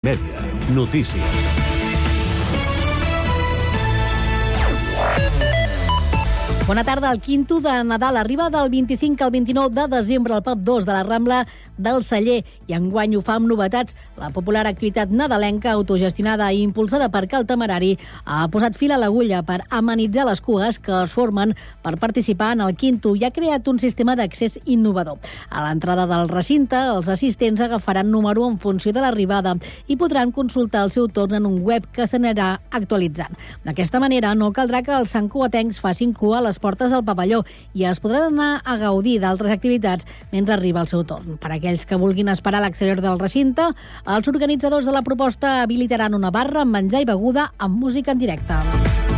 Mèdia. 0.00 0.40
Notícies. 0.72 1.40
Bona 6.66 6.84
tarda. 6.88 7.10
El 7.12 7.20
quinto 7.20 7.60
de 7.60 7.74
Nadal 7.84 8.16
arriba 8.16 8.48
del 8.48 8.70
25 8.70 9.22
al 9.22 9.30
29 9.30 9.74
de 9.74 9.86
desembre 9.98 10.32
al 10.32 10.42
Pub 10.42 10.62
2 10.64 10.86
de 10.86 10.92
la 10.94 11.02
Rambla 11.02 11.46
del 11.78 12.02
Celler 12.04 12.40
i 12.68 12.74
enguany 12.76 13.16
ho 13.16 13.22
fa 13.24 13.36
amb 13.38 13.48
novetats. 13.50 13.96
La 14.20 14.30
popular 14.34 14.66
activitat 14.66 15.10
nadalenca, 15.10 15.72
autogestionada 15.72 16.50
i 16.52 16.62
impulsada 16.62 17.10
per 17.10 17.26
Cal 17.28 17.46
Temerari, 17.46 17.96
ha 18.24 18.46
posat 18.52 18.76
fil 18.78 18.92
a 18.94 18.98
l'agulla 19.00 19.42
per 19.46 19.60
amenitzar 19.70 20.26
les 20.28 20.40
cues 20.40 20.78
que 20.78 20.94
es 21.02 21.12
formen 21.12 21.54
per 21.82 21.96
participar 21.98 22.52
en 22.56 22.64
el 22.66 22.76
quinto 22.76 23.14
i 23.16 23.24
ha 23.24 23.32
creat 23.34 23.68
un 23.68 23.78
sistema 23.78 24.16
d'accés 24.16 24.58
innovador. 24.64 25.18
A 25.50 25.64
l'entrada 25.66 26.06
del 26.10 26.28
recinte, 26.28 26.76
els 26.76 27.08
assistents 27.08 27.60
agafaran 27.60 28.10
número 28.10 28.46
en 28.48 28.58
funció 28.58 28.92
de 28.92 29.00
l'arribada 29.04 29.56
i 29.86 29.96
podran 29.96 30.32
consultar 30.32 30.84
el 30.84 30.92
seu 30.94 31.08
torn 31.08 31.34
en 31.38 31.46
un 31.46 31.60
web 31.66 31.86
que 31.92 32.06
s'anirà 32.06 32.60
actualitzant. 32.70 33.36
D'aquesta 33.64 34.00
manera, 34.00 34.34
no 34.34 34.52
caldrà 34.56 34.82
que 34.86 34.94
els 34.96 35.12
santcuatencs 35.16 35.80
facin 35.82 36.14
cua 36.14 36.38
a 36.38 36.44
les 36.48 36.58
portes 36.58 36.90
del 36.92 37.04
pavelló 37.04 37.42
i 37.74 37.86
es 37.88 38.00
podran 38.00 38.32
anar 38.32 38.62
a 38.64 38.76
gaudir 38.80 39.18
d'altres 39.20 39.52
activitats 39.52 40.06
mentre 40.32 40.54
arriba 40.54 40.82
el 40.84 40.90
seu 40.90 41.04
torn. 41.04 41.36
Per 41.40 41.52
aquells 41.60 41.86
que 41.86 42.00
vulguin 42.00 42.32
esperar 42.32 42.62
a 42.62 42.66
l'exterior 42.66 43.04
del 43.04 43.20
recinte, 43.20 43.68
els 44.08 44.32
organitzadors 44.32 44.88
de 44.88 44.96
la 44.96 45.04
proposta 45.06 45.60
habilitaran 45.62 46.16
una 46.16 46.32
barra 46.34 46.64
amb 46.64 46.80
menjar 46.80 47.04
i 47.04 47.08
beguda 47.12 47.52
amb 47.58 47.78
música 47.84 48.16
en 48.16 48.24
directe. 48.24 49.09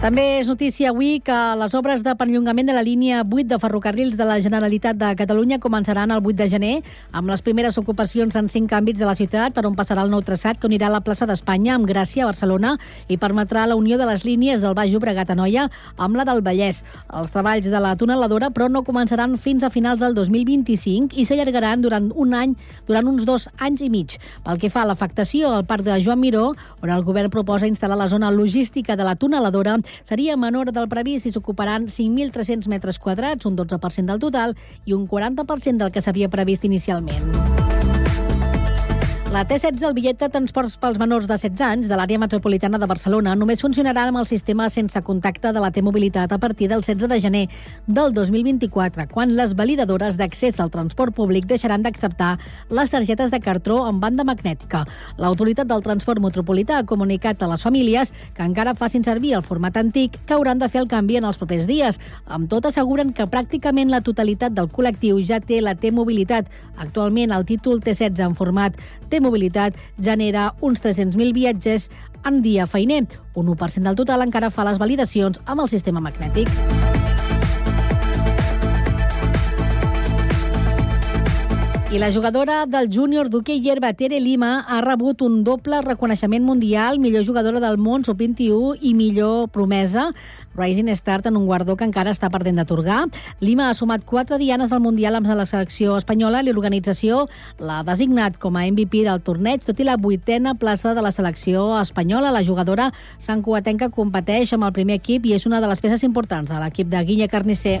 També 0.00 0.22
és 0.38 0.48
notícia 0.48 0.88
avui 0.94 1.18
que 1.20 1.34
les 1.60 1.74
obres 1.76 2.00
de 2.00 2.14
perllongament 2.16 2.70
de 2.70 2.72
la 2.72 2.80
línia 2.80 3.18
8 3.20 3.42
de 3.50 3.58
ferrocarrils 3.60 4.14
de 4.16 4.24
la 4.24 4.38
Generalitat 4.40 4.96
de 4.96 5.10
Catalunya 5.12 5.58
començaran 5.60 6.08
el 6.08 6.22
8 6.24 6.38
de 6.38 6.46
gener, 6.48 6.70
amb 7.12 7.28
les 7.28 7.42
primeres 7.44 7.76
ocupacions 7.76 8.32
en 8.40 8.48
cinc 8.48 8.72
àmbits 8.72 8.96
de 8.96 9.04
la 9.04 9.12
ciutat, 9.18 9.52
per 9.52 9.66
on 9.68 9.76
passarà 9.76 10.00
el 10.00 10.08
nou 10.08 10.22
traçat 10.24 10.56
que 10.56 10.70
unirà 10.70 10.88
la 10.88 11.02
plaça 11.04 11.28
d'Espanya 11.28 11.74
amb 11.74 11.84
Gràcia 11.84 12.24
a 12.24 12.30
Barcelona 12.30 12.78
i 13.12 13.18
permetrà 13.20 13.66
la 13.68 13.76
unió 13.76 13.98
de 14.00 14.06
les 14.08 14.24
línies 14.24 14.62
del 14.64 14.72
Baix 14.78 14.88
Llobregat 14.88 15.34
a 15.34 15.36
Noia 15.36 15.66
amb 15.98 16.16
la 16.16 16.24
del 16.24 16.40
Vallès. 16.40 16.80
Els 17.12 17.36
treballs 17.36 17.68
de 17.68 17.84
la 17.84 17.92
tuneladora, 17.92 18.48
però, 18.56 18.70
no 18.72 18.80
començaran 18.88 19.36
fins 19.36 19.68
a 19.68 19.68
finals 19.68 20.00
del 20.00 20.16
2025 20.16 21.12
i 21.12 21.28
s'allargaran 21.28 21.84
durant 21.84 22.08
un 22.16 22.32
any, 22.32 22.56
durant 22.88 23.12
uns 23.12 23.28
dos 23.28 23.50
anys 23.58 23.84
i 23.84 23.92
mig. 23.92 24.16
Pel 24.48 24.64
que 24.64 24.72
fa 24.72 24.86
a 24.86 24.88
l'afectació 24.94 25.52
al 25.52 25.68
parc 25.68 25.84
de 25.84 26.00
Joan 26.00 26.24
Miró, 26.24 26.54
on 26.80 26.88
el 26.88 27.04
govern 27.04 27.28
proposa 27.28 27.68
instal·lar 27.68 28.00
la 28.00 28.08
zona 28.08 28.32
logística 28.32 28.96
de 28.96 29.04
la 29.04 29.18
tuneladora, 29.20 29.76
seria 30.04 30.36
menor 30.36 30.72
del 30.72 30.88
previst 30.88 31.26
i 31.26 31.34
s'ocuparan 31.34 31.88
5.300 31.88 32.68
metres 32.68 32.98
quadrats, 32.98 33.46
un 33.46 33.56
12% 33.56 34.06
del 34.06 34.22
total, 34.22 34.56
i 34.84 34.96
un 34.96 35.08
40% 35.08 35.76
del 35.76 35.92
que 35.92 36.02
s'havia 36.02 36.30
previst 36.32 36.64
inicialment. 36.64 37.89
La 39.30 39.44
T16, 39.46 39.84
el 39.86 39.92
bitllet 39.94 40.18
de 40.18 40.26
transports 40.26 40.72
pels 40.82 40.96
menors 40.98 41.28
de 41.30 41.36
16 41.38 41.60
anys 41.62 41.86
de 41.86 41.94
l'àrea 41.94 42.18
metropolitana 42.18 42.80
de 42.82 42.86
Barcelona, 42.90 43.36
només 43.38 43.60
funcionarà 43.62 44.08
amb 44.08 44.18
el 44.18 44.26
sistema 44.26 44.64
sense 44.74 44.98
contacte 45.06 45.52
de 45.54 45.60
la 45.62 45.68
T-Mobilitat 45.70 46.32
a 46.34 46.38
partir 46.42 46.66
del 46.66 46.82
16 46.82 47.06
de 47.12 47.18
gener 47.22 47.42
del 47.86 48.10
2024, 48.12 49.06
quan 49.12 49.36
les 49.38 49.54
validadores 49.54 50.16
d'accés 50.18 50.58
al 50.58 50.72
transport 50.74 51.14
públic 51.14 51.46
deixaran 51.46 51.84
d'acceptar 51.86 52.32
les 52.74 52.90
targetes 52.90 53.30
de 53.30 53.38
cartró 53.38 53.84
amb 53.86 54.02
banda 54.02 54.26
magnètica. 54.26 54.80
L'autoritat 55.22 55.70
del 55.70 55.86
transport 55.86 56.18
metropolità 56.18 56.80
ha 56.80 56.88
comunicat 56.90 57.44
a 57.46 57.52
les 57.52 57.62
famílies 57.62 58.10
que 58.34 58.42
encara 58.42 58.74
facin 58.74 59.06
servir 59.06 59.36
el 59.38 59.46
format 59.46 59.78
antic 59.78 60.18
que 60.26 60.34
hauran 60.34 60.58
de 60.58 60.68
fer 60.74 60.82
el 60.82 60.90
canvi 60.90 61.20
en 61.20 61.30
els 61.30 61.38
propers 61.38 61.70
dies. 61.70 62.00
Amb 62.26 62.50
tot, 62.50 62.66
asseguren 62.66 63.14
que 63.14 63.30
pràcticament 63.30 63.94
la 63.94 64.02
totalitat 64.02 64.58
del 64.58 64.74
col·lectiu 64.74 65.22
ja 65.22 65.38
té 65.38 65.62
la 65.62 65.76
T-Mobilitat. 65.78 66.50
Actualment, 66.82 67.30
el 67.30 67.46
títol 67.46 67.78
T16 67.78 68.26
en 68.26 68.34
format 68.34 68.74
T-Mobilitat 69.20 69.76
genera 70.00 70.54
uns 70.60 70.82
300.000 70.82 71.36
viatgers 71.36 71.90
en 72.24 72.42
dia 72.42 72.66
feiner. 72.66 73.06
Un 73.34 73.52
1% 73.52 73.86
del 73.86 73.96
total 73.96 74.26
encara 74.26 74.50
fa 74.50 74.66
les 74.68 74.80
validacions 74.80 75.40
amb 75.46 75.66
el 75.66 75.72
sistema 75.72 76.00
magnètic. 76.00 76.79
I 81.92 81.98
la 81.98 82.12
jugadora 82.12 82.66
del 82.70 82.86
júnior 82.86 83.26
d'hoquei 83.30 83.64
herba 83.66 83.88
Tere 83.98 84.20
Lima 84.22 84.60
ha 84.62 84.76
rebut 84.80 85.24
un 85.26 85.40
doble 85.42 85.80
reconeixement 85.82 86.44
mundial, 86.46 87.00
millor 87.02 87.24
jugadora 87.26 87.58
del 87.58 87.80
món 87.82 88.04
sub-21 88.06 88.76
i 88.86 88.92
millor 88.94 89.48
promesa. 89.50 90.04
Rising 90.54 90.94
Start 90.94 91.26
en 91.26 91.36
un 91.36 91.48
guardó 91.48 91.74
que 91.74 91.82
encara 91.82 92.12
està 92.14 92.30
perdent 92.30 92.60
d'atorgar. 92.62 93.08
Lima 93.40 93.66
ha 93.66 93.74
sumat 93.74 94.04
quatre 94.06 94.38
dianes 94.38 94.70
al 94.70 94.84
Mundial 94.84 95.18
amb 95.18 95.26
la 95.26 95.46
selecció 95.50 95.96
espanyola 95.98 96.44
i 96.44 96.52
l'organització 96.52 97.24
l'ha 97.58 97.82
designat 97.82 98.38
com 98.38 98.54
a 98.54 98.62
MVP 98.70 99.02
del 99.08 99.18
torneig, 99.26 99.66
tot 99.66 99.80
i 99.82 99.88
la 99.88 99.98
vuitena 99.98 100.54
plaça 100.54 100.94
de 100.94 101.02
la 101.02 101.10
selecció 101.10 101.72
espanyola. 101.80 102.30
La 102.30 102.44
jugadora 102.46 102.92
santcuatenca 103.18 103.90
competeix 103.90 104.54
amb 104.54 104.70
el 104.70 104.76
primer 104.78 105.02
equip 105.02 105.26
i 105.26 105.34
és 105.34 105.50
una 105.50 105.58
de 105.58 105.66
les 105.66 105.82
peces 105.82 106.06
importants 106.06 106.54
de 106.54 106.62
l'equip 106.62 106.86
de 106.86 107.02
Guilla 107.02 107.26
Carnicer. 107.26 107.80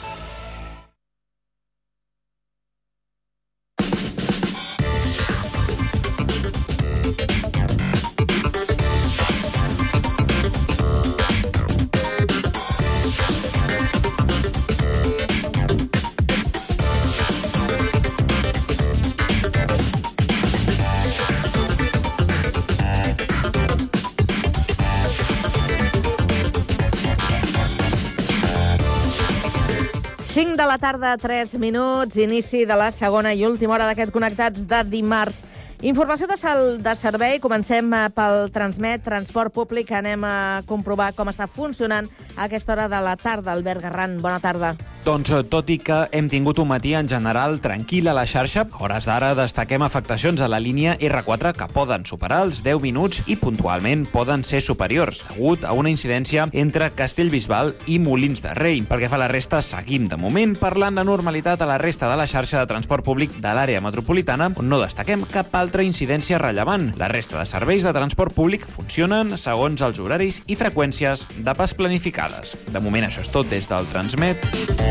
La 30.71 30.77
tarda, 30.77 31.17
3 31.17 31.57
minuts, 31.59 32.15
inici 32.15 32.63
de 32.63 32.75
la 32.79 32.93
segona 32.95 33.33
i 33.35 33.41
última 33.43 33.73
hora 33.75 33.89
d'aquest 33.89 34.13
Connectats 34.15 34.61
de 34.69 34.77
dimarts. 34.87 35.41
Informació 35.83 36.29
de 36.29 36.37
sal 36.39 36.77
de 36.79 36.93
servei. 36.95 37.41
Comencem 37.43 37.91
eh, 37.91 38.05
pel 38.15 38.47
Transmet, 38.55 39.03
transport 39.03 39.51
públic. 39.51 39.91
Anem 39.91 40.23
a 40.23 40.61
comprovar 40.69 41.09
com 41.17 41.27
està 41.27 41.49
funcionant 41.49 42.07
a 42.37 42.45
aquesta 42.45 42.71
hora 42.71 42.87
de 42.87 43.03
la 43.03 43.17
tarda. 43.19 43.51
Albert 43.51 43.83
Garran, 43.83 44.15
bona 44.23 44.39
tarda. 44.39 44.75
Doncs 45.01 45.31
eh, 45.33 45.39
tot 45.49 45.69
i 45.73 45.79
que 45.81 45.95
hem 46.13 46.27
tingut 46.29 46.59
un 46.61 46.67
matí 46.69 46.91
en 46.93 47.07
general 47.09 47.55
tranquil 47.61 48.05
a 48.11 48.13
la 48.13 48.27
xarxa, 48.29 48.67
a 48.69 48.81
hores 48.85 49.07
d'ara 49.09 49.31
destaquem 49.33 49.81
afectacions 49.81 50.43
a 50.45 50.49
la 50.51 50.59
línia 50.61 50.93
R4 51.01 51.55
que 51.57 51.67
poden 51.73 52.05
superar 52.05 52.43
els 52.45 52.59
10 52.61 52.83
minuts 52.83 53.23
i 53.25 53.33
puntualment 53.41 54.03
poden 54.13 54.45
ser 54.45 54.59
superiors, 54.61 55.23
degut 55.31 55.65
a 55.65 55.73
una 55.73 55.89
incidència 55.89 56.45
entre 56.53 56.91
Castellbisbal 56.93 57.73
i 57.89 57.97
Molins 57.97 58.43
de 58.45 58.53
Rei. 58.53 58.83
Perquè 58.85 59.09
fa 59.09 59.17
la 59.17 59.31
resta, 59.31 59.63
seguim 59.65 60.05
de 60.11 60.21
moment 60.21 60.53
parlant 60.61 61.01
de 61.01 61.07
normalitat 61.07 61.65
a 61.65 61.71
la 61.71 61.79
resta 61.81 62.11
de 62.11 62.21
la 62.21 62.29
xarxa 62.29 62.61
de 62.61 62.69
transport 62.69 63.05
públic 63.05 63.33
de 63.41 63.55
l'àrea 63.57 63.81
metropolitana, 63.81 64.51
on 64.53 64.69
no 64.69 64.83
destaquem 64.83 65.25
cap 65.33 65.49
altra 65.57 65.81
incidència 65.81 66.37
rellevant. 66.37 66.91
La 67.01 67.09
resta 67.09 67.39
de 67.41 67.47
serveis 67.49 67.81
de 67.81 67.95
transport 67.97 68.37
públic 68.37 68.69
funcionen 68.69 69.33
segons 69.33 69.81
els 69.81 69.97
horaris 69.97 70.43
i 70.45 70.59
freqüències 70.61 71.25
de 71.41 71.57
pas 71.57 71.73
planificades. 71.73 72.53
De 72.69 72.85
moment 72.85 73.09
això 73.09 73.25
és 73.25 73.33
tot 73.33 73.49
des 73.49 73.65
del 73.65 73.89
Transmet. 73.89 74.90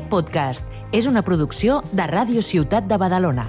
Aquest 0.00 0.12
podcast 0.14 0.76
és 0.96 1.04
una 1.04 1.20
producció 1.20 1.82
de 1.92 2.06
Ràdio 2.08 2.40
Ciutat 2.40 2.86
de 2.88 2.96
Badalona. 2.96 3.42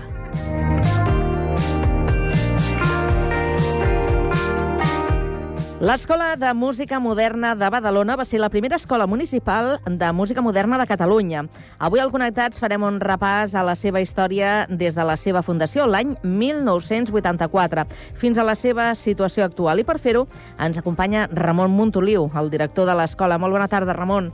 L'Escola 5.79 6.35
de 6.35 6.51
Música 6.53 6.99
Moderna 6.99 7.53
de 7.55 7.69
Badalona 7.71 8.17
va 8.19 8.27
ser 8.27 8.43
la 8.43 8.51
primera 8.51 8.75
escola 8.75 9.07
municipal 9.07 9.77
de 9.87 10.11
música 10.11 10.43
moderna 10.43 10.77
de 10.77 10.89
Catalunya. 10.91 11.45
Avui 11.79 12.03
al 12.03 12.11
Connectats 12.11 12.59
farem 12.59 12.83
un 12.83 12.99
repàs 12.99 13.55
a 13.55 13.63
la 13.63 13.77
seva 13.79 14.03
història 14.03 14.67
des 14.67 14.99
de 14.99 15.07
la 15.07 15.15
seva 15.15 15.47
fundació, 15.47 15.87
l'any 15.87 16.17
1984, 16.19 17.87
fins 18.19 18.37
a 18.37 18.43
la 18.43 18.59
seva 18.59 18.91
situació 18.91 19.47
actual. 19.47 19.79
I 19.79 19.87
per 19.87 20.01
fer-ho 20.03 20.27
ens 20.59 20.83
acompanya 20.83 21.29
Ramon 21.31 21.71
Montoliu, 21.71 22.27
el 22.35 22.51
director 22.51 22.91
de 22.91 22.99
l'escola. 22.99 23.39
Molt 23.39 23.55
bona 23.55 23.71
tarda, 23.71 23.95
Ramon. 23.95 24.33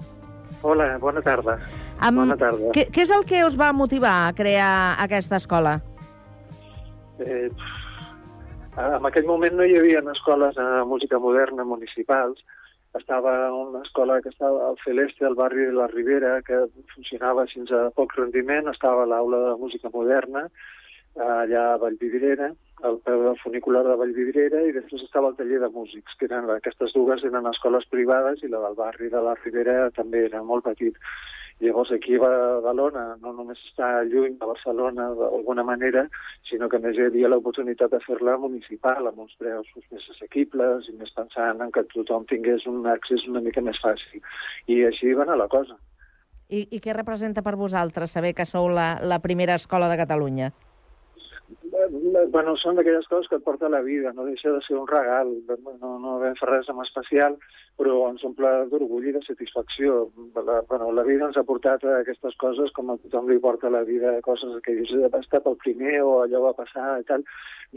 Hola, 0.62 0.98
bona 0.98 1.21
tarda. 1.21 1.57
Amb... 2.00 2.24
Bona 2.24 2.38
tarda. 2.38 2.71
Què, 2.75 2.88
què 2.94 3.04
és 3.06 3.13
el 3.13 3.25
que 3.30 3.44
us 3.45 3.57
va 3.59 3.71
motivar 3.74 4.15
a 4.27 4.33
crear 4.38 4.95
aquesta 5.04 5.38
escola? 5.38 5.77
Eh, 7.21 7.50
en 8.77 9.09
aquell 9.09 9.25
moment 9.25 9.57
no 9.57 9.65
hi 9.65 9.77
havia 9.77 10.04
escoles 10.13 10.56
de 10.57 10.68
música 10.89 11.19
moderna 11.19 11.65
municipals. 11.65 12.44
Estava 12.98 13.33
una 13.54 13.83
escola 13.86 14.21
que 14.21 14.30
estava 14.30 14.69
al 14.69 14.77
Celeste, 14.83 15.25
al 15.25 15.36
barri 15.36 15.68
de 15.68 15.75
la 15.75 15.88
Ribera, 15.92 16.39
que 16.42 16.63
funcionava 16.94 17.45
fins 17.51 17.71
a 17.71 17.88
poc 17.98 18.15
rendiment. 18.18 18.69
Estava 18.71 19.06
l'aula 19.06 19.44
de 19.50 19.56
música 19.62 19.92
moderna, 19.94 20.48
allà 21.17 21.63
a 21.73 21.77
Vallvidrera, 21.81 22.51
al 22.83 22.99
peu 23.05 23.23
del 23.23 23.39
funicular 23.41 23.83
de 23.87 23.95
Vallvidrera, 23.97 24.61
i 24.67 24.75
després 24.75 25.03
estava 25.03 25.31
el 25.31 25.37
taller 25.39 25.59
de 25.63 25.69
músics, 25.73 26.13
que 26.19 26.27
eren 26.29 26.49
aquestes 26.53 26.93
dues 26.93 27.23
eren 27.25 27.49
escoles 27.49 27.87
privades 27.89 28.43
i 28.43 28.51
la 28.51 28.61
del 28.67 28.77
barri 28.77 29.09
de 29.09 29.23
la 29.23 29.33
Ribera 29.39 29.89
també 29.95 30.27
era 30.27 30.43
molt 30.43 30.67
petit. 30.69 30.99
Llavors 31.59 31.89
aquí 31.91 32.13
a 32.15 32.21
Badalona 32.21 33.15
no 33.17 33.31
només 33.33 33.57
està 33.71 34.03
lluny 34.05 34.35
de 34.37 34.45
Barcelona 34.45 35.07
d'alguna 35.17 35.63
manera, 35.65 36.03
sinó 36.45 36.69
que 36.69 36.77
més 36.77 36.99
hi 36.99 37.07
havia 37.07 37.31
l'oportunitat 37.33 37.95
de 37.95 37.99
fer-la 38.05 38.37
municipal 38.37 39.09
amb 39.09 39.23
uns 39.25 39.33
preus 39.41 39.71
més 39.89 40.05
assequibles 40.13 40.85
i 40.91 40.93
més 40.99 41.09
pensant 41.17 41.65
en 41.65 41.73
que 41.73 41.87
tothom 41.95 42.29
tingués 42.29 42.67
un 42.69 42.85
accés 42.85 43.25
una 43.25 43.41
mica 43.41 43.65
més 43.65 43.81
fàcil. 43.81 44.21
I 44.69 44.83
així 44.91 45.15
va 45.17 45.25
anar 45.25 45.39
la 45.41 45.49
cosa. 45.49 45.79
I, 46.47 46.67
i 46.69 46.79
què 46.79 46.93
representa 46.93 47.41
per 47.41 47.57
vosaltres 47.57 48.13
saber 48.13 48.35
que 48.37 48.45
sou 48.45 48.69
la, 48.69 48.99
la 49.01 49.17
primera 49.25 49.57
escola 49.57 49.89
de 49.89 49.97
Catalunya? 49.97 50.53
Bueno, 52.33 52.56
són 52.57 52.77
d'aquelles 52.77 53.06
coses 53.12 53.29
que 53.29 53.38
et 53.38 53.44
porta 53.45 53.69
la 53.69 53.83
vida, 53.85 54.09
no 54.15 54.25
deixa 54.25 54.50
de 54.50 54.62
ser 54.65 54.75
un 54.79 54.88
regal, 54.89 55.29
no, 55.81 55.91
no 56.01 56.15
vam 56.24 56.35
fer 56.39 56.47
res 56.50 56.69
amb 56.71 56.81
especial, 56.81 57.35
però 57.77 57.97
ens 58.09 58.24
omple 58.25 58.50
d'orgull 58.71 59.06
i 59.06 59.13
de 59.13 59.21
satisfacció. 59.21 60.00
La, 60.33 60.62
bueno, 60.69 60.89
la 60.97 61.03
vida 61.06 61.27
ens 61.27 61.38
ha 61.38 61.45
portat 61.45 61.83
a 61.85 62.00
aquestes 62.00 62.38
coses 62.41 62.74
com 62.74 62.89
a 62.89 62.97
tothom 63.03 63.29
li 63.29 63.38
porta 63.44 63.69
la 63.69 63.83
vida, 63.85 64.15
coses 64.25 64.56
que 64.65 64.74
dius, 64.79 64.95
ha 65.06 65.21
estat 65.21 65.45
el 65.45 65.57
primer 65.62 66.00
o 66.01 66.24
allò 66.24 66.47
va 66.47 66.56
passar 66.57 66.95
i 67.01 67.06
tal. 67.09 67.25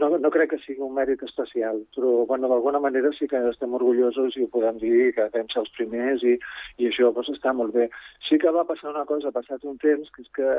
No, 0.01 0.09
no 0.23 0.31
crec 0.33 0.53
que 0.53 0.61
sigui 0.63 0.81
un 0.85 0.95
mèrit 0.95 1.21
especial, 1.27 1.83
però 1.93 2.23
bueno, 2.25 2.49
d'alguna 2.49 2.79
manera 2.81 3.11
sí 3.17 3.27
que 3.29 3.41
estem 3.49 3.75
orgullosos 3.77 4.37
i 4.39 4.45
ho 4.45 4.49
podem 4.53 4.79
dir 4.81 5.11
que 5.17 5.27
vam 5.35 5.51
ser 5.51 5.61
els 5.61 5.73
primers 5.75 6.23
i, 6.25 6.37
i 6.79 6.89
això 6.89 7.11
doncs, 7.13 7.29
està 7.35 7.53
molt 7.53 7.75
bé. 7.75 7.89
Sí 8.29 8.39
que 8.41 8.55
va 8.55 8.65
passar 8.65 8.95
una 8.95 9.05
cosa, 9.05 9.29
ha 9.29 9.37
passat 9.37 9.67
un 9.67 9.77
temps, 9.83 10.09
que 10.15 10.25
és 10.25 10.33
que 10.39 10.49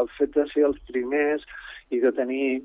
el 0.00 0.10
fet 0.16 0.34
de 0.34 0.48
ser 0.54 0.66
els 0.72 0.82
primers 0.90 1.46
i 1.94 2.00
de 2.02 2.10
tenir 2.16 2.64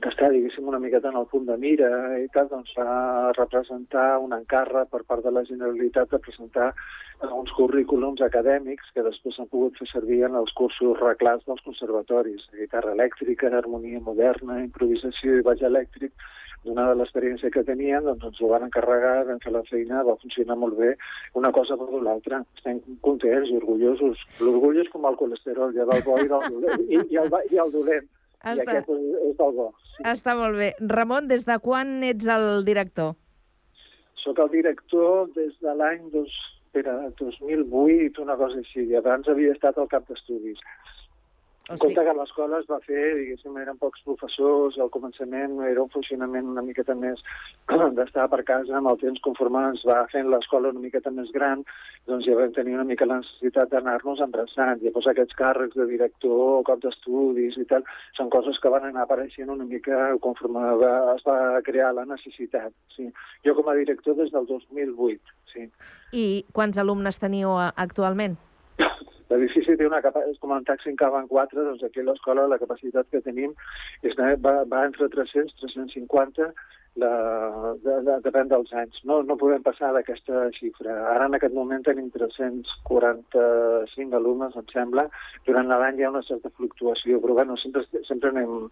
d'estar, 0.00 0.30
diguéssim, 0.32 0.66
una 0.68 0.78
miqueta 0.78 1.10
en 1.10 1.18
el 1.20 1.26
punt 1.28 1.46
de 1.48 1.56
mira 1.60 1.90
i 2.22 2.28
tal, 2.34 2.48
doncs 2.48 2.72
va 2.78 3.32
representar 3.36 4.18
un 4.24 4.32
encàrrec 4.36 4.88
per 4.92 5.02
part 5.08 5.24
de 5.26 5.32
la 5.34 5.44
Generalitat 5.48 6.12
de 6.14 6.20
presentar 6.22 6.70
uns 7.28 7.52
currículums 7.52 8.22
acadèmics 8.24 8.94
que 8.94 9.04
després 9.04 9.36
s'han 9.36 9.50
pogut 9.52 9.76
fer 9.80 9.88
servir 9.90 10.22
en 10.28 10.38
els 10.40 10.52
cursos 10.56 10.96
reclats 11.02 11.44
dels 11.48 11.64
conservatoris, 11.66 12.46
guitarra 12.56 12.94
elèctrica, 12.96 13.50
harmonia 13.58 14.00
moderna, 14.00 14.62
improvisació 14.64 15.36
i 15.36 15.44
baix 15.44 15.60
elèctric, 15.68 16.14
donada 16.64 16.94
l'experiència 16.96 17.50
que 17.52 17.64
tenien, 17.64 18.04
doncs 18.04 18.26
ens 18.28 18.40
ho 18.40 18.50
van 18.52 18.66
encarregar, 18.66 19.26
vam 19.28 19.40
fer 19.44 19.52
la 19.52 19.64
feina, 19.68 20.04
va 20.04 20.18
funcionar 20.20 20.56
molt 20.60 20.76
bé, 20.80 20.94
una 21.40 21.52
cosa 21.56 21.76
per 21.80 21.88
l'altra. 22.04 22.42
Estem 22.58 22.80
contents 23.06 23.48
i 23.48 23.56
orgullosos. 23.56 24.24
L'orgull 24.44 24.80
és 24.82 24.88
com 24.92 25.08
el 25.08 25.16
colesterol, 25.20 25.72
ja 25.76 25.88
del 25.88 26.04
bo 26.04 26.18
i, 26.20 26.28
del 26.28 26.88
i, 26.88 27.00
i, 27.00 27.20
el, 27.20 27.36
i 27.50 27.62
el 27.64 27.72
dolent. 27.76 28.08
I 28.40 28.54
Està. 28.54 28.62
aquest 28.62 28.92
és, 28.94 29.16
és 29.28 29.34
del 29.36 29.56
bo. 29.56 29.66
Sí. 29.96 30.04
Està 30.14 30.34
molt 30.38 30.56
bé. 30.56 30.70
Ramon, 30.92 31.28
des 31.28 31.44
de 31.48 31.58
quan 31.60 31.98
ets 32.08 32.28
el 32.36 32.64
director? 32.64 33.12
Soc 34.22 34.40
el 34.40 34.50
director 34.52 35.28
des 35.36 35.52
de 35.64 35.74
l'any 35.76 36.06
dos, 36.14 36.32
espera, 36.66 36.96
2008, 37.20 38.22
una 38.22 38.36
cosa 38.40 38.60
així. 38.62 38.86
I 38.88 38.96
abans 39.00 39.28
havia 39.28 39.52
estat 39.56 39.78
al 39.78 39.88
cap 39.92 40.08
d'estudis. 40.08 40.60
O 41.70 41.74
En 41.74 41.78
compte 41.78 42.02
que 42.02 42.12
l'escola 42.18 42.58
es 42.58 42.64
va 42.66 42.80
fer, 42.82 43.02
diguéssim, 43.14 43.54
eren 43.62 43.76
pocs 43.78 44.00
professors, 44.02 44.74
al 44.82 44.88
començament 44.90 45.52
era 45.68 45.84
un 45.84 45.92
funcionament 45.92 46.48
una 46.50 46.64
miqueta 46.66 46.96
més 46.98 47.22
d'estar 47.98 48.24
per 48.32 48.40
casa, 48.48 48.72
amb 48.74 48.90
el 48.90 48.98
temps 48.98 49.22
conforme 49.22 49.62
es 49.68 49.84
va 49.86 50.00
fent 50.10 50.26
l'escola 50.32 50.72
una 50.74 50.82
miqueta 50.82 51.12
més 51.14 51.30
gran, 51.36 51.62
doncs 52.10 52.26
ja 52.26 52.34
vam 52.40 52.50
tenir 52.58 52.74
una 52.74 52.88
mica 52.88 53.06
la 53.06 53.20
necessitat 53.20 53.70
d'anar-nos 53.70 54.24
endreçant. 54.26 54.82
Llavors 54.82 55.12
aquests 55.14 55.38
càrrecs 55.38 55.78
de 55.78 55.86
director, 55.92 56.64
cop 56.66 56.82
d'estudis 56.82 57.62
i 57.62 57.68
tal, 57.70 57.86
són 58.18 58.34
coses 58.34 58.58
que 58.58 58.74
van 58.74 58.90
anar 58.90 59.06
apareixent 59.06 59.54
una 59.54 59.70
mica 59.70 60.02
conforme 60.26 60.74
va, 60.82 60.92
es 61.14 61.22
va 61.30 61.38
crear 61.70 61.94
la 61.94 62.08
necessitat. 62.16 62.74
Sí. 62.98 63.12
Jo 63.46 63.54
com 63.54 63.70
a 63.70 63.78
director 63.78 64.18
des 64.18 64.34
del 64.34 64.50
2008, 64.50 65.38
sí. 65.54 65.70
I 66.18 66.28
quants 66.50 66.82
alumnes 66.82 67.22
teniu 67.22 67.54
eh, 67.60 67.70
actualment? 67.78 68.40
L'edifici 69.30 69.76
té 69.78 69.86
una 69.86 70.00
capa... 70.04 70.24
és 70.30 70.38
com 70.42 70.52
un 70.56 70.66
taxi 70.66 70.90
en 70.90 70.98
caben 70.98 71.28
quatre, 71.30 71.62
doncs 71.66 71.84
aquí 71.86 72.02
a 72.02 72.06
l'escola 72.08 72.48
la 72.50 72.58
capacitat 72.58 73.08
que 73.12 73.22
tenim 73.26 73.54
és, 74.02 74.16
va, 74.18 74.54
va 74.72 74.84
entre 74.88 75.08
300 75.14 75.54
i 75.54 75.60
350, 75.62 76.50
la, 76.98 77.74
de, 77.84 77.94
de, 78.06 78.16
depèn 78.24 78.48
dels 78.50 78.72
anys. 78.74 78.98
No, 79.06 79.20
no 79.26 79.36
podem 79.38 79.62
passar 79.62 79.92
d'aquesta 79.94 80.48
xifra. 80.56 80.94
Ara 81.12 81.28
en 81.30 81.36
aquest 81.38 81.54
moment 81.54 81.84
tenim 81.86 82.08
345 82.14 84.18
alumnes, 84.18 84.56
em 84.58 84.66
sembla. 84.72 85.06
Durant 85.46 85.70
l'any 85.70 86.00
hi 86.00 86.06
ha 86.06 86.12
una 86.12 86.24
certa 86.26 86.50
fluctuació, 86.56 87.20
però 87.22 87.36
bueno, 87.38 87.56
sempre, 87.62 87.84
sempre, 88.08 88.32
anem, 88.34 88.66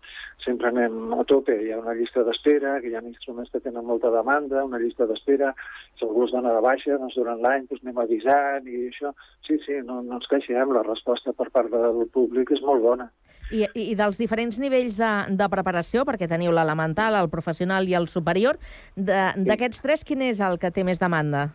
sempre 0.45 0.73
anem 0.73 1.15
a 1.15 1.25
tope. 1.31 1.55
Hi 1.63 1.73
ha 1.73 1.83
una 1.83 1.95
llista 1.99 2.27
d'espera, 2.27 2.79
que 2.83 2.91
hi 2.91 2.99
ha 2.99 3.05
instruments 3.05 3.55
que 3.55 3.63
tenen 3.65 3.87
molta 3.87 4.11
demanda, 4.15 4.67
una 4.67 4.83
llista 4.83 5.07
d'espera, 5.07 5.55
si 5.99 6.09
algú 6.09 6.27
es 6.27 6.35
dona 6.35 6.57
de 6.57 6.65
baixa, 6.65 6.99
doncs 6.99 7.17
durant 7.19 7.41
l'any 7.45 7.71
doncs 7.71 7.85
anem 7.85 8.03
avisant 8.05 8.67
i 8.67 8.89
això. 8.91 9.15
Sí, 9.47 9.61
sí, 9.65 9.79
no, 9.87 10.03
no 10.03 10.19
ens 10.19 10.29
queixem, 10.31 10.75
la 10.75 10.85
resposta 10.87 11.33
per 11.33 11.51
part 11.55 11.73
del 11.73 12.05
públic 12.13 12.53
és 12.57 12.65
molt 12.67 12.85
bona. 12.85 13.11
I, 13.49 13.63
i 13.81 13.95
dels 13.97 14.19
diferents 14.21 14.59
nivells 14.61 14.99
de, 14.99 15.11
de 15.39 15.47
preparació, 15.49 16.03
perquè 16.05 16.27
teniu 16.29 16.53
l'elemental, 16.53 17.17
el 17.17 17.31
professional 17.33 17.89
i 17.89 17.95
el 17.97 18.08
superior, 18.11 18.59
d'aquests 18.97 19.85
tres, 19.85 20.05
quin 20.05 20.23
és 20.27 20.41
el 20.41 20.59
que 20.59 20.71
té 20.75 20.85
més 20.85 21.01
demanda? 21.03 21.49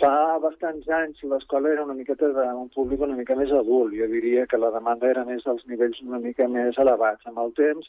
Fa 0.00 0.36
bastants 0.42 0.88
anys 0.92 1.22
l'escola 1.24 1.70
era 1.72 1.84
una 1.86 1.96
miqueta 1.96 2.28
d'un 2.34 2.68
públic 2.74 3.00
una 3.00 3.16
mica 3.16 3.36
més 3.38 3.52
adult. 3.52 3.94
Jo 3.96 4.08
diria 4.12 4.44
que 4.50 4.60
la 4.60 4.70
demanda 4.74 5.08
era 5.08 5.24
més 5.24 5.44
dels 5.46 5.64
nivells 5.70 6.02
una 6.04 6.20
mica 6.20 6.48
més 6.52 6.76
elevats. 6.82 7.24
Amb 7.30 7.40
el 7.40 7.54
temps, 7.56 7.88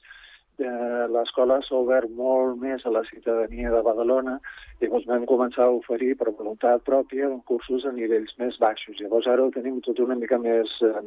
eh, 0.60 1.06
l'escola 1.14 1.60
s'ha 1.66 1.76
obert 1.82 2.10
molt 2.20 2.62
més 2.62 2.86
a 2.86 2.94
la 2.96 3.04
ciutadania 3.10 3.74
de 3.74 3.82
Badalona 3.86 4.38
i 4.80 4.86
llavors 4.86 5.08
vam 5.10 5.26
començar 5.30 5.66
a 5.68 5.76
oferir 5.80 6.14
per 6.18 6.32
voluntat 6.32 6.86
pròpia 6.88 7.30
cursos 7.52 7.86
a 7.86 7.92
nivells 7.92 8.34
més 8.40 8.58
baixos. 8.64 9.02
Llavors 9.02 9.28
ara 9.28 9.44
ho 9.44 9.52
tenim 9.52 9.82
tot 9.86 10.00
una 10.00 10.16
mica 10.16 10.40
més, 10.40 10.72
eh, 10.88 11.04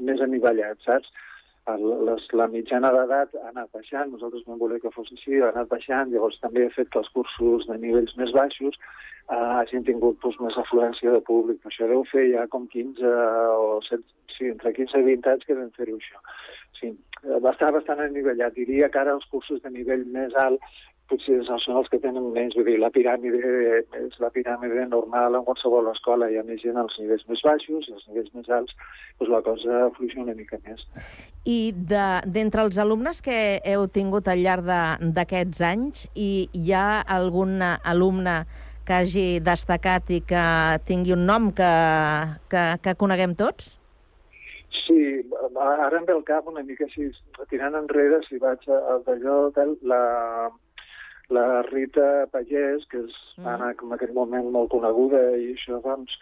més 0.00 0.20
anivellat, 0.20 0.78
saps? 0.84 1.10
Les, 1.66 2.26
la 2.38 2.46
mitjana 2.46 2.92
d'edat 2.94 3.32
ha 3.40 3.48
anat 3.48 3.72
baixant, 3.74 4.12
nosaltres 4.12 4.44
vam 4.46 4.60
voler 4.60 4.78
que 4.82 4.92
fos 4.94 5.08
així, 5.10 5.40
ha 5.40 5.48
anat 5.50 5.66
baixant, 5.72 6.12
llavors 6.12 6.38
també 6.38 6.66
ha 6.66 6.74
fet 6.76 6.92
que 6.92 7.00
els 7.02 7.10
cursos 7.16 7.66
de 7.66 7.78
nivells 7.82 8.14
més 8.20 8.30
baixos 8.36 8.78
eh, 8.78 9.34
hagin 9.34 9.86
tingut 9.88 10.20
doncs, 10.22 10.38
més 10.44 10.58
afluència 10.62 11.14
de 11.16 11.22
públic. 11.26 11.58
Això 11.66 11.88
deu 11.90 12.04
fer 12.12 12.28
ja 12.30 12.46
com 12.52 12.68
15 12.70 13.10
o 13.58 13.80
7, 13.88 14.02
sí, 14.36 14.52
entre 14.52 14.72
15 14.78 15.02
i 15.02 15.08
20 15.10 15.32
anys 15.32 15.48
que 15.48 15.58
vam 15.58 15.72
fer-ho 15.78 15.98
això. 15.98 16.22
Sí, 16.78 16.92
va 17.24 17.50
estar 17.50 17.72
bastant 17.74 18.04
anivellat. 18.04 18.54
Diria 18.54 18.90
que 18.92 19.02
ara 19.02 19.16
els 19.18 19.26
cursos 19.32 19.62
de 19.64 19.72
nivell 19.74 20.06
més 20.14 20.36
alt 20.38 20.62
potser 21.10 21.38
són 21.46 21.78
els 21.78 21.88
que 21.92 22.00
tenen 22.02 22.32
menys, 22.34 22.56
vull 22.58 22.66
dir, 22.66 22.78
la 22.82 22.90
piràmide 22.90 23.38
és 24.00 24.18
la 24.22 24.30
piràmide 24.34 24.88
normal 24.90 25.38
en 25.38 25.44
qualsevol 25.46 25.90
escola, 25.92 26.28
hi 26.30 26.38
ha 26.40 26.44
més 26.46 26.60
gent 26.64 26.76
als 26.80 26.96
nivells 26.98 27.24
més 27.30 27.42
baixos 27.46 27.88
i 27.88 27.94
als 27.94 28.06
nivells 28.08 28.34
més 28.34 28.50
alts 28.50 28.74
doncs 29.20 29.30
la 29.32 29.42
cosa 29.46 29.90
fluixa 29.96 30.20
una 30.24 30.34
mica 30.34 30.58
més. 30.66 30.82
I 31.46 31.72
de- 31.72 32.22
d'entre 32.26 32.62
els 32.66 32.78
alumnes 32.78 33.22
que 33.22 33.60
heu 33.64 33.86
tingut 33.88 34.28
al 34.28 34.42
llarg 34.42 34.66
de- 34.66 35.12
d'aquests 35.14 35.60
anys, 35.60 36.08
i 36.14 36.48
hi 36.52 36.72
ha 36.72 37.02
algun 37.02 37.62
alumne 37.62 38.44
que 38.86 38.92
hagi 38.92 39.40
destacat 39.40 40.10
i 40.10 40.20
que 40.20 40.44
tingui 40.86 41.12
un 41.12 41.24
nom 41.26 41.50
que, 41.52 41.72
que, 42.50 42.62
que 42.82 42.94
coneguem 42.94 43.34
tots? 43.34 43.78
Sí, 44.86 45.24
ara 45.58 45.98
em 45.98 46.04
ve 46.06 46.12
el 46.14 46.22
cap 46.22 46.46
una 46.46 46.62
mica 46.62 46.84
així, 46.84 47.08
tirant 47.50 47.74
enrere, 47.74 48.20
si 48.28 48.38
vaig 48.38 48.62
a- 48.68 48.82
a 48.94 48.98
d'allò, 49.06 49.50
la, 49.82 50.50
la 51.30 51.62
Rita 51.62 52.26
Pagès, 52.32 52.86
que 52.90 52.98
és 53.04 53.14
Mm. 53.38 53.46
ara 53.46 53.70
en 53.72 53.92
aquest 53.92 54.12
moment 54.14 54.50
molt 54.50 54.70
coneguda, 54.70 55.36
i 55.36 55.54
això, 55.54 55.80
doncs, 55.82 56.12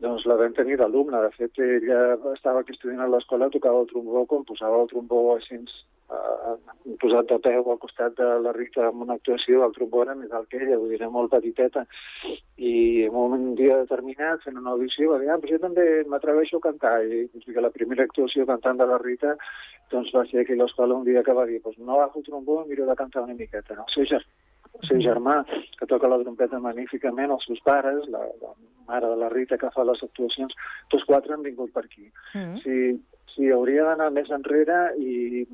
doncs 0.00 0.24
la 0.26 0.36
vam 0.36 0.52
tenir 0.52 0.76
d'alumne. 0.76 1.20
De 1.20 1.30
fet, 1.36 1.58
ella 1.58 2.16
estava 2.34 2.60
aquí 2.60 2.72
estudiant 2.72 3.00
a 3.00 3.08
l'escola, 3.08 3.50
tocava 3.50 3.80
el 3.80 3.86
trombó, 3.86 4.26
quan 4.26 4.44
posava 4.44 4.82
el 4.82 4.88
trombó 4.88 5.36
així 5.36 5.56
eh, 6.10 6.94
posat 7.00 7.28
de 7.28 7.38
peu 7.38 7.70
al 7.70 7.78
costat 7.78 8.16
de 8.16 8.28
la 8.42 8.52
Rita 8.52 8.88
en 8.88 9.02
una 9.04 9.14
actuació, 9.14 9.64
el 9.64 9.72
trombó 9.72 10.02
era 10.02 10.14
més 10.14 10.32
alt 10.32 10.48
que 10.48 10.58
ella, 10.58 10.78
vull 10.78 10.90
dir, 10.90 11.08
molt 11.08 11.30
petiteta. 11.30 11.86
I 12.58 13.04
en 13.06 13.14
un 13.14 13.54
dia 13.54 13.76
determinat, 13.78 14.42
fent 14.42 14.58
una 14.58 14.70
audició, 14.70 15.12
va 15.12 15.20
dir, 15.20 15.30
ah, 15.30 15.38
però 15.38 15.54
jo 15.54 15.58
també 15.58 16.04
m'atreveixo 16.04 16.58
a 16.58 16.66
cantar. 16.68 16.96
I 17.04 17.28
doncs, 17.32 17.46
que 17.46 17.60
la 17.60 17.70
primera 17.70 18.04
actuació 18.04 18.46
cantant 18.46 18.78
de 18.78 18.86
la 18.86 18.98
Rita 18.98 19.36
doncs 19.90 20.12
va 20.14 20.24
ser 20.26 20.44
a 20.44 20.54
l'escola 20.54 20.94
un 20.94 21.04
dia 21.04 21.22
que 21.22 21.32
va 21.32 21.46
dir, 21.46 21.60
pues 21.62 21.78
no 21.78 21.94
agafo 21.94 22.20
el 22.20 22.24
trombó, 22.24 22.64
miro 22.66 22.86
de 22.86 22.96
cantar 22.96 23.22
una 23.22 23.34
miqueta. 23.34 23.74
El 23.74 23.94
seu, 23.94 24.04
ger 24.06 24.24
el 24.78 24.88
seu 24.88 25.00
germà, 25.04 25.40
que 25.78 25.88
toca 25.90 26.08
la 26.08 26.20
trompeta 26.22 26.60
magníficament, 26.62 27.32
els 27.34 27.46
seus 27.48 27.60
pares, 27.66 28.06
la, 28.12 28.22
la 28.42 28.54
mare 28.88 29.10
de 29.10 29.18
la 29.20 29.30
Rita 29.32 29.58
que 29.58 29.70
fa 29.74 29.84
les 29.86 30.02
actuacions, 30.06 30.54
tots 30.92 31.06
quatre 31.08 31.34
han 31.34 31.46
vingut 31.46 31.72
per 31.74 31.84
aquí. 31.86 32.08
Mm. 32.34 32.62
Si, 32.62 32.78
si 33.34 33.50
hauria 33.54 33.86
d'anar 33.88 34.10
més 34.14 34.30
enrere 34.34 34.80
i 34.98 35.44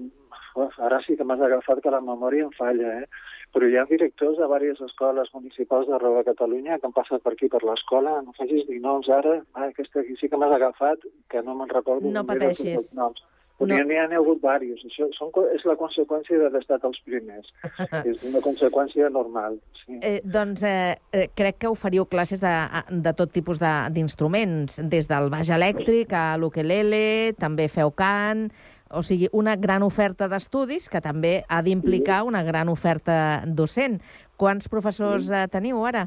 uf, 0.57 0.77
ara 0.81 1.01
sí 1.05 1.17
que 1.17 1.25
m'has 1.25 1.43
agafat 1.45 1.83
que 1.85 1.93
la 1.93 2.01
memòria 2.01 2.47
em 2.47 2.53
falla, 2.57 2.93
eh? 3.03 3.09
però 3.53 3.69
hi 3.69 3.77
ha 3.79 3.87
directors 3.89 4.39
de 4.41 4.49
diverses 4.49 4.91
escoles 4.91 5.31
municipals 5.35 5.89
d'arreu 5.89 6.17
de 6.19 6.27
Catalunya 6.31 6.79
que 6.81 6.89
han 6.89 6.97
passat 6.97 7.23
per 7.25 7.35
aquí 7.35 7.49
per 7.53 7.63
l'escola, 7.65 8.19
no 8.25 8.35
facis 8.37 8.67
dir 8.69 8.81
noms 8.85 9.09
ara, 9.13 9.39
ah, 9.55 9.69
aquesta 9.69 10.03
aquí 10.03 10.17
sí 10.21 10.29
que 10.33 10.41
m'has 10.41 10.57
agafat, 10.57 11.07
que 11.33 11.43
no 11.45 11.57
me'n 11.57 11.73
recordo. 11.73 12.09
No 12.09 12.23
de 12.23 12.27
tots 12.27 12.33
pateixis. 12.33 12.77
els 12.81 12.93
Noms. 12.99 13.25
Però 13.59 13.69
No. 13.73 13.85
n'hi 13.89 13.97
ha, 13.97 14.05
hagut 14.19 14.37
diversos. 14.43 14.83
Això 14.85 15.07
són, 15.17 15.31
és 15.55 15.65
la 15.65 15.77
conseqüència 15.81 16.37
d'haver 16.39 16.61
estat 16.61 16.85
els 16.85 16.99
primers. 17.07 17.49
és 18.05 18.23
una 18.29 18.43
conseqüència 18.45 19.09
normal. 19.11 19.57
Sí. 19.85 19.97
Eh, 20.03 20.21
doncs 20.25 20.63
eh, 20.63 20.99
eh, 21.13 21.29
crec 21.35 21.57
que 21.63 21.71
oferiu 21.73 22.05
classes 22.05 22.43
de, 22.43 22.53
de 22.91 23.13
tot 23.17 23.33
tipus 23.33 23.59
de- 23.59 23.89
d'instruments, 23.97 24.77
des 24.85 25.09
del 25.09 25.31
baix 25.33 25.49
elèctric 25.49 26.13
a 26.13 26.37
l'ukelele, 26.37 27.33
també 27.41 27.69
feu 27.73 27.91
cant, 27.97 28.51
o 28.93 29.01
sigui, 29.03 29.27
una 29.33 29.57
gran 29.57 29.83
oferta 29.83 30.29
d'estudis 30.29 30.91
que 30.93 31.01
també 31.01 31.41
ha 31.49 31.63
d'implicar 31.63 32.23
una 32.29 32.43
gran 32.45 32.69
oferta 32.69 33.43
docent. 33.47 34.03
Quants 34.37 34.69
professors 34.69 35.31
eh, 35.33 35.47
teniu 35.49 35.81
ara? 35.89 36.05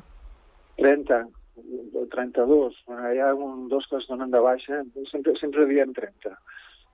30, 0.77 1.25
32. 2.13 2.75
Bueno, 2.87 3.11
hi 3.13 3.19
ha 3.19 3.33
un, 3.33 3.67
dos 3.69 3.87
que 3.89 3.97
es 3.97 4.05
donen 4.07 4.31
de 4.31 4.39
baixa. 4.39 4.83
Sempre, 5.11 5.33
sempre 5.41 5.65
diem 5.65 5.91
30. 5.93 6.37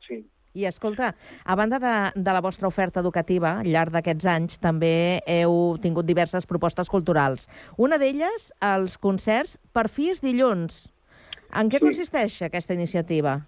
Sí. 0.07 0.23
I 0.55 0.65
escolta, 0.65 1.13
a 1.43 1.55
banda 1.59 1.79
de, 1.83 1.95
de 2.15 2.33
la 2.33 2.41
vostra 2.41 2.69
oferta 2.71 3.01
educativa, 3.03 3.57
al 3.59 3.67
llarg 3.67 3.91
d'aquests 3.91 4.25
anys 4.31 4.59
també 4.63 5.19
heu 5.27 5.75
tingut 5.83 6.07
diverses 6.07 6.47
propostes 6.47 6.87
culturals. 6.89 7.49
Una 7.77 7.99
d'elles, 7.99 8.51
els 8.63 8.95
concerts 8.97 9.57
per 9.75 9.89
fills 9.91 10.23
dilluns. 10.23 10.85
En 11.55 11.67
què 11.69 11.79
Sí. 11.79 11.85
consisteix 11.85 12.41
aquesta 12.47 12.73
iniciativa? 12.73 13.41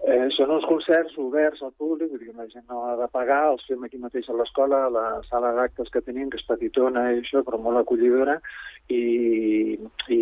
Eh, 0.00 0.28
són 0.32 0.48
uns 0.50 0.64
concerts 0.64 1.12
oberts 1.20 1.60
al 1.62 1.74
públic, 1.76 2.08
vull 2.08 2.24
dir 2.24 2.32
la 2.34 2.46
gent 2.48 2.64
no 2.70 2.86
ha 2.88 2.96
de 2.96 3.06
pagar, 3.12 3.50
els 3.52 3.66
fem 3.68 3.84
aquí 3.84 3.98
mateix 4.00 4.30
a 4.30 4.32
l'escola, 4.32 4.86
a 4.86 4.90
la 4.90 5.20
sala 5.28 5.52
d'actes 5.52 5.90
que 5.92 6.00
tenim, 6.00 6.30
que 6.30 6.38
és 6.40 6.46
petitona 6.48 7.12
i 7.12 7.20
això, 7.20 7.44
però 7.44 7.60
molt 7.60 7.82
acollidora, 7.82 8.40
i, 8.88 9.76
i 10.08 10.20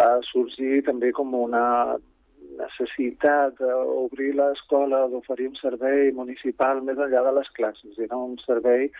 va 0.00 0.16
sorgir 0.32 0.82
també 0.88 1.12
com 1.12 1.34
una 1.36 1.98
necessitat 2.58 3.60
d'obrir 3.60 4.32
l'escola, 4.38 5.06
d'oferir 5.12 5.50
un 5.52 5.58
servei 5.60 6.10
municipal 6.16 6.82
més 6.86 6.98
enllà 6.98 7.22
de 7.26 7.34
les 7.38 7.50
classes. 7.58 7.98
Era 7.98 8.16
un 8.16 8.36
servei 8.44 8.90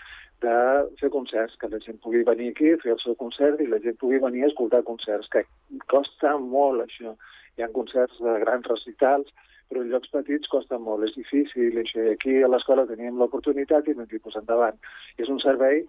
de 0.44 0.56
fer 1.00 1.10
concerts, 1.10 1.56
que 1.60 1.70
la 1.72 1.80
gent 1.80 1.98
pugui 2.04 2.22
venir 2.28 2.50
aquí, 2.52 2.74
fer 2.82 2.92
el 2.94 3.02
seu 3.02 3.16
concert 3.16 3.60
i 3.60 3.68
la 3.70 3.80
gent 3.84 3.96
pugui 4.02 4.20
venir 4.22 4.44
a 4.44 4.50
escoltar 4.50 4.82
concerts, 4.84 5.28
que 5.32 5.46
costa 5.92 6.36
molt 6.38 6.84
això. 6.84 7.16
Hi 7.56 7.64
ha 7.64 7.72
concerts 7.72 8.20
de 8.20 8.38
grans 8.44 8.68
recitals, 8.68 9.32
però 9.68 9.82
en 9.82 9.90
llocs 9.90 10.12
petits 10.12 10.50
costa 10.52 10.78
molt, 10.78 11.06
és 11.08 11.16
difícil. 11.16 11.80
I 11.80 12.08
aquí 12.12 12.36
a 12.42 12.50
l'escola 12.52 12.86
teníem 12.86 13.16
l'oportunitat 13.18 13.88
i 13.88 13.96
vam 13.96 14.08
dir, 14.10 14.20
pues 14.22 14.36
endavant. 14.38 14.76
I 15.16 15.24
és 15.24 15.32
un 15.32 15.40
servei 15.42 15.86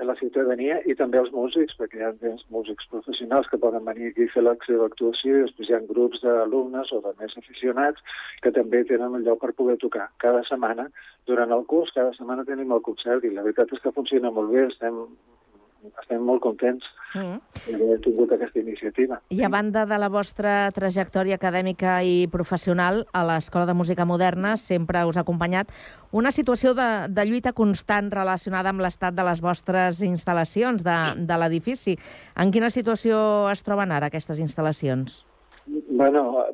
a 0.00 0.04
la 0.08 0.16
ciutadania 0.16 0.78
i 0.88 0.94
també 0.96 1.20
als 1.20 1.32
músics, 1.34 1.76
perquè 1.78 2.00
hi 2.00 2.04
ha 2.06 2.12
dels 2.22 2.44
músics 2.54 2.88
professionals 2.92 3.48
que 3.52 3.60
poden 3.60 3.84
venir 3.84 4.10
aquí 4.10 4.26
a 4.26 4.32
fer 4.34 4.44
la 4.46 4.54
seva 4.64 4.88
actuació 4.88 5.36
i 5.36 5.42
després 5.44 5.68
hi 5.68 5.76
ha 5.76 5.82
grups 5.90 6.22
d'alumnes 6.24 6.92
o 6.96 7.02
de 7.04 7.12
més 7.20 7.36
aficionats 7.42 8.16
que 8.44 8.54
també 8.56 8.82
tenen 8.88 9.18
un 9.18 9.26
lloc 9.26 9.42
per 9.44 9.52
poder 9.58 9.76
tocar. 9.82 10.08
Cada 10.24 10.40
setmana, 10.48 10.88
durant 11.28 11.52
el 11.56 11.66
curs, 11.72 11.92
cada 11.96 12.14
setmana 12.16 12.48
tenim 12.48 12.72
el 12.72 12.84
concert 12.86 13.26
i 13.28 13.34
la 13.34 13.44
veritat 13.44 13.76
és 13.76 13.84
que 13.84 13.94
funciona 13.98 14.32
molt 14.32 14.54
bé, 14.54 14.64
estem, 14.70 15.04
estem 16.02 16.22
molt 16.22 16.42
contents 16.42 16.84
Mm. 17.14 17.40
d'haver 17.66 17.98
tingut 18.04 18.30
aquesta 18.32 18.60
iniciativa. 18.60 19.20
I 19.34 19.42
a 19.42 19.48
banda 19.50 19.84
de 19.86 19.96
la 19.98 20.08
vostra 20.08 20.70
trajectòria 20.70 21.34
acadèmica 21.40 22.04
i 22.06 22.28
professional, 22.30 23.06
a 23.12 23.24
l'Escola 23.26 23.66
de 23.66 23.74
Música 23.74 24.04
Moderna 24.04 24.56
sempre 24.56 25.02
us 25.04 25.16
ha 25.16 25.24
acompanyat 25.24 25.72
una 26.12 26.30
situació 26.30 26.72
de, 26.74 27.08
de 27.08 27.24
lluita 27.26 27.52
constant 27.52 28.12
relacionada 28.12 28.70
amb 28.70 28.80
l'estat 28.80 29.14
de 29.14 29.24
les 29.26 29.40
vostres 29.42 30.00
instal·lacions 30.06 30.84
de, 30.86 30.98
de 31.26 31.38
l'edifici. 31.42 31.96
En 32.36 32.52
quina 32.54 32.70
situació 32.70 33.50
es 33.50 33.64
troben 33.66 33.90
ara 33.90 34.06
aquestes 34.06 34.38
instal·lacions? 34.38 35.24
Bueno, 35.66 36.44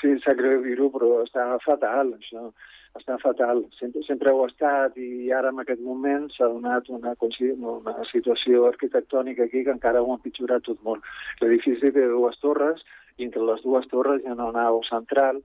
sí, 0.00 0.16
sap 0.24 0.38
greu 0.40 0.64
dir-ho, 0.64 0.88
però 0.94 1.20
està 1.26 1.58
fatal, 1.64 2.14
això. 2.16 2.48
Està 2.96 3.18
fatal. 3.20 3.64
Sempre, 3.78 4.02
sempre 4.06 4.32
ho 4.32 4.44
ha 4.44 4.50
estat 4.50 4.96
i 5.00 5.32
ara 5.38 5.50
en 5.52 5.60
aquest 5.62 5.82
moment 5.84 6.30
s'ha 6.34 6.48
donat 6.52 6.88
una, 6.88 7.12
una 7.72 7.96
situació 8.12 8.66
arquitectònica 8.70 9.44
aquí 9.46 9.64
que 9.64 9.74
encara 9.74 10.02
ho 10.02 10.12
ha 10.12 10.18
empitjorat 10.18 10.64
tot 10.68 10.80
molt. 10.86 11.04
L'edifici 11.42 11.92
té 11.92 12.06
dues 12.12 12.40
torres 12.44 12.80
i 13.18 13.28
entre 13.28 13.44
les 13.48 13.62
dues 13.64 13.86
torres 13.92 14.22
hi 14.22 14.32
ha 14.32 14.38
una 14.38 14.50
nau 14.56 14.82
central 14.88 15.42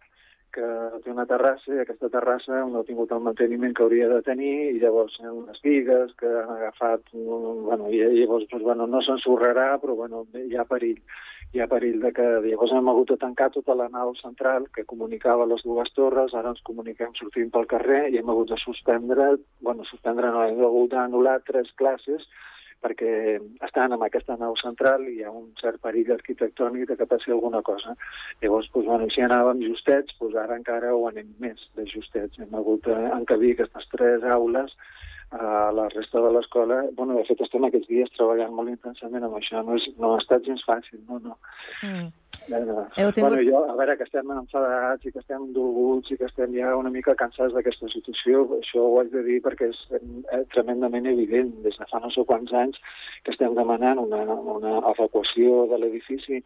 que 0.51 0.67
té 1.03 1.11
una 1.11 1.25
terrassa 1.27 1.73
i 1.73 1.79
aquesta 1.81 2.09
terrassa 2.11 2.59
no 2.67 2.81
ha 2.81 2.87
tingut 2.87 3.11
el 3.15 3.23
manteniment 3.23 3.73
que 3.75 3.85
hauria 3.85 4.09
de 4.11 4.19
tenir 4.25 4.55
i 4.73 4.79
llavors 4.81 5.15
hi 5.17 5.27
ha 5.27 5.31
unes 5.31 5.61
vigues 5.63 6.11
que 6.19 6.27
han 6.27 6.51
agafat, 6.57 7.05
bueno, 7.13 7.87
i 7.87 8.01
llavors 8.03 8.49
doncs, 8.51 8.65
bueno, 8.67 8.87
no 8.87 9.01
s'ensorrarà 9.05 9.69
però 9.83 9.95
bueno, 10.01 10.25
hi 10.35 10.57
ha 10.59 10.67
perill 10.67 10.99
hi 11.51 11.59
ha 11.59 11.67
perill 11.67 11.99
de 11.99 12.11
que 12.15 12.25
llavors 12.45 12.71
hem 12.77 12.89
hagut 12.89 13.09
de 13.11 13.17
tancar 13.19 13.49
tota 13.51 13.75
la 13.75 13.89
nau 13.91 14.13
central 14.19 14.69
que 14.75 14.85
comunicava 14.87 15.47
les 15.49 15.63
dues 15.67 15.91
torres, 15.97 16.33
ara 16.33 16.53
ens 16.53 16.63
comuniquem 16.67 17.11
sortint 17.17 17.51
pel 17.51 17.67
carrer 17.73 18.05
i 18.09 18.21
hem 18.21 18.31
hagut 18.31 18.53
de 18.53 18.59
suspendre, 18.61 19.33
bueno, 19.59 19.83
suspendre 19.89 20.31
no, 20.31 20.45
hem 20.47 20.63
hagut 20.63 20.93
d'anul·lar 20.93 21.41
tres 21.47 21.73
classes 21.81 22.23
perquè 22.81 23.11
estan 23.67 23.93
en 23.93 24.03
aquesta 24.05 24.37
nau 24.39 24.55
central 24.57 25.03
i 25.05 25.19
hi 25.19 25.25
ha 25.27 25.31
un 25.31 25.51
cert 25.59 25.77
perill 25.83 26.15
arquitectònic 26.15 26.87
de 26.89 26.97
que 26.97 27.05
passi 27.05 27.29
alguna 27.35 27.61
cosa. 27.61 27.93
Llavors, 28.41 28.71
doncs, 28.73 28.87
bueno, 28.87 29.09
si 29.13 29.21
anàvem 29.21 29.61
justets, 29.67 30.15
doncs 30.21 30.39
ara 30.41 30.57
encara 30.57 30.95
ho 30.95 31.03
anem 31.11 31.29
més 31.43 31.61
de 31.77 31.85
justets. 31.91 32.39
Hem 32.41 32.57
hagut 32.57 32.87
d'encabir 32.87 33.53
aquestes 33.53 33.85
tres 33.93 34.25
aules 34.37 34.73
a 35.31 35.71
la 35.71 35.87
resta 35.89 36.19
de 36.19 36.31
l'escola. 36.33 36.81
Bueno, 36.97 37.15
de 37.15 37.23
fet, 37.25 37.39
estem 37.41 37.63
aquests 37.63 37.87
dies 37.87 38.09
treballant 38.17 38.51
molt 38.53 38.69
intensament 38.69 39.23
amb 39.23 39.37
això. 39.39 39.61
No, 39.63 39.77
és, 39.79 39.85
no 39.97 40.13
ha 40.15 40.19
estat 40.19 40.43
gens 40.43 40.63
fàcil, 40.67 40.99
no, 41.07 41.19
no. 41.23 41.37
Mm. 41.83 42.09
Eh, 42.51 42.57
Heu 42.97 43.11
tingut- 43.13 43.29
Bueno, 43.29 43.43
jo, 43.47 43.61
a 43.69 43.75
veure, 43.77 43.95
que 43.97 44.03
estem 44.03 44.31
enfadats 44.31 45.05
i 45.05 45.11
que 45.11 45.19
estem 45.19 45.53
dolguts 45.53 46.11
i 46.11 46.17
que 46.17 46.25
estem 46.25 46.53
ja 46.57 46.75
una 46.75 46.89
mica 46.89 47.15
cansats 47.15 47.53
d'aquesta 47.53 47.87
situació, 47.93 48.43
això 48.59 48.81
ho 48.81 48.99
haig 48.99 49.11
de 49.11 49.23
dir 49.23 49.39
perquè 49.45 49.69
és 49.69 49.79
eh, 49.95 50.43
tremendament 50.55 51.05
evident. 51.05 51.53
Des 51.63 51.77
de 51.77 51.85
fa 51.91 51.99
no 52.03 52.09
sé 52.11 52.25
quants 52.25 52.51
anys 52.51 52.77
que 53.23 53.31
estem 53.31 53.55
demanant 53.55 53.99
una, 53.99 54.23
una 54.57 54.77
evacuació 54.91 55.67
de 55.71 55.77
l'edifici 55.77 56.43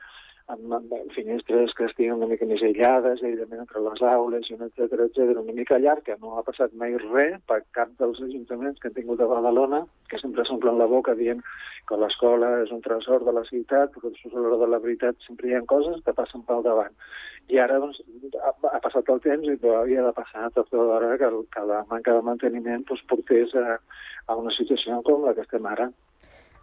amb, 0.53 0.73
amb 0.77 0.93
finestres 1.15 1.73
que 1.77 1.87
estiguin 1.89 2.15
una 2.15 2.29
mica 2.29 2.45
més 2.49 2.61
aïllades, 2.65 3.21
aïllament 3.23 3.63
entre 3.63 3.81
les 3.85 4.01
aules, 4.11 4.49
etc 4.55 4.99
etc, 5.07 5.37
una 5.41 5.55
mica 5.57 5.79
llarg, 5.81 6.03
que 6.05 6.17
no 6.21 6.35
ha 6.37 6.43
passat 6.47 6.73
mai 6.81 6.97
res 7.01 7.39
per 7.49 7.61
cap 7.77 7.93
dels 8.01 8.21
ajuntaments 8.27 8.81
que 8.81 8.91
han 8.91 8.97
tingut 8.97 9.21
a 9.21 9.29
Badalona, 9.31 9.83
que 10.09 10.19
sempre 10.21 10.45
s'omplen 10.45 10.77
la 10.81 10.89
boca 10.91 11.15
dient 11.17 11.41
que 11.89 11.97
l'escola 12.01 12.51
és 12.63 12.73
un 12.73 12.81
tresor 12.85 13.25
de 13.25 13.33
la 13.33 13.45
ciutat, 13.49 13.93
però 13.93 14.11
a 14.11 14.39
l'hora 14.39 14.61
de 14.63 14.69
la 14.73 14.81
veritat 14.85 15.17
sempre 15.25 15.49
hi 15.49 15.57
ha 15.57 15.65
coses 15.69 16.01
que 16.05 16.17
passen 16.17 16.45
pel 16.45 16.65
davant. 16.65 16.93
I 17.53 17.59
ara 17.61 17.77
doncs, 17.81 17.99
ha, 18.41 18.53
ha 18.71 18.79
passat 18.81 19.09
el 19.13 19.21
temps 19.21 19.45
i 19.45 19.57
havia 19.73 20.05
de 20.05 20.13
passar 20.17 20.49
tot 20.55 20.71
l'hora 20.73 21.13
que, 21.21 21.29
que 21.53 21.65
la 21.69 21.83
manca 21.91 22.15
de 22.17 22.25
manteniment 22.25 22.85
doncs, 22.89 23.05
portés 23.09 23.53
a, 23.61 23.77
a 24.25 24.37
una 24.41 24.53
situació 24.53 25.01
com 25.05 25.25
la 25.25 25.35
que 25.37 25.45
estem 25.45 25.65
ara. 25.69 25.91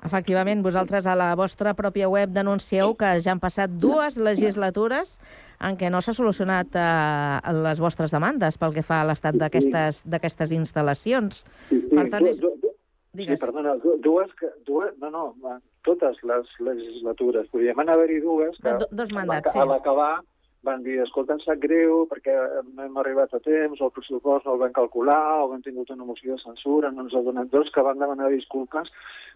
Efectivament, 0.02 0.64
vosaltres 0.64 1.06
a 1.06 1.14
la 1.14 1.28
vostra 1.38 1.75
pròpia 1.78 2.09
web 2.11 2.32
denuncieu 2.35 2.97
que 2.99 3.12
ja 3.23 3.30
han 3.32 3.40
passat 3.42 3.71
dues 3.78 4.16
legislatures 4.18 5.18
en 5.62 5.76
què 5.78 5.92
no 5.94 6.00
s'ha 6.02 6.14
solucionat 6.16 6.75
eh, 6.75 7.52
les 7.62 7.78
vostres 7.78 8.11
demandes 8.11 8.59
pel 8.59 8.75
que 8.75 8.82
fa 8.82 9.00
a 9.02 9.06
l'estat 9.06 9.38
d'aquestes 9.38 10.54
instal·lacions. 10.59 11.44
Per 11.71 12.09
tant, 12.11 12.26
és... 12.26 12.40
Du- 12.42 12.50
du- 12.50 12.59
du- 12.66 12.71
Digues. 13.12 13.37
Sí, 13.38 13.44
perdona, 13.44 13.75
du- 13.76 13.99
dues, 14.00 14.30
dues, 14.64 14.94
no, 14.99 15.11
no, 15.12 15.59
totes 15.85 16.16
les 16.25 16.47
legislatures. 16.64 17.44
Podríem 17.52 17.78
haver-hi 17.85 18.23
dues 18.25 18.56
que 18.56 18.73
Do- 18.80 18.88
dos 18.90 19.12
mandats, 19.12 19.50
a 19.50 19.52
sí. 19.52 19.66
l'acabar 19.68 20.14
van 20.62 20.83
dir, 20.87 21.00
escolta, 21.02 21.35
em 21.35 21.42
sap 21.42 21.59
greu 21.62 22.04
perquè 22.11 22.35
no 22.69 22.85
hem 22.85 22.99
arribat 23.00 23.35
a 23.35 23.40
temps, 23.42 23.81
o 23.81 23.88
el 23.88 23.95
pressupost 23.97 24.47
no 24.47 24.54
el 24.54 24.61
vam 24.62 24.75
calcular, 24.76 25.42
o 25.42 25.50
hem 25.54 25.62
tingut 25.64 25.90
una 25.90 26.07
moció 26.07 26.37
de 26.37 26.42
censura, 26.42 26.90
no 26.90 27.07
ens 27.07 27.16
ha 27.19 27.23
donat 27.26 27.50
dos, 27.50 27.71
que 27.75 27.83
van 27.83 27.99
demanar 27.99 28.31
disculpes 28.31 28.90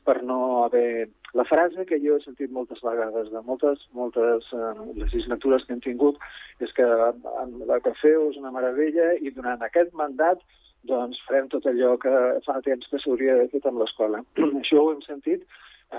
per 0.06 0.22
no 0.22 0.64
haver... 0.64 1.08
La 1.36 1.44
frase 1.44 1.84
que 1.84 1.98
jo 2.00 2.16
he 2.16 2.22
sentit 2.22 2.52
moltes 2.54 2.78
vegades 2.80 3.32
de 3.32 3.42
moltes, 3.44 3.82
moltes 3.92 4.46
eh, 4.54 4.70
legislatures 4.96 5.66
que 5.66 5.74
hem 5.74 5.82
tingut 5.84 6.22
és 6.64 6.70
que 6.76 6.86
la 6.86 7.80
que 7.84 7.92
feu 8.00 8.30
és 8.30 8.38
una 8.40 8.54
meravella 8.54 9.10
i 9.20 9.34
durant 9.34 9.66
aquest 9.66 9.92
mandat 9.98 10.40
doncs 10.88 11.18
farem 11.26 11.50
tot 11.52 11.66
allò 11.66 11.96
que 12.00 12.12
fa 12.46 12.60
temps 12.64 12.88
que 12.88 13.02
s'hauria 13.02 13.34
d'haver 13.34 13.50
fet 13.52 13.66
amb 13.68 13.82
l'escola. 13.82 14.22
Això 14.62 14.80
ho 14.80 14.94
hem 14.94 15.02
sentit 15.04 15.42
eh, 15.42 15.98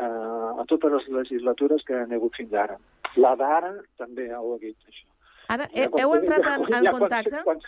a 0.63 0.65
totes 0.71 0.95
les 0.95 1.11
legislatures 1.19 1.85
que 1.85 1.99
han 1.99 2.15
hagut 2.15 2.39
fins 2.39 2.55
ara. 2.65 2.79
La 3.19 3.35
d'ara 3.35 3.75
també 3.99 4.31
ho 4.31 4.55
ha 4.55 4.59
dit, 4.63 4.77
això. 4.87 5.16
Ara, 5.47 5.69
he, 5.73 5.87
heu 6.01 6.15
entrat 6.17 6.47
en, 6.53 6.65
en 6.73 6.89
contacte 6.91 7.43
quan- 7.43 7.61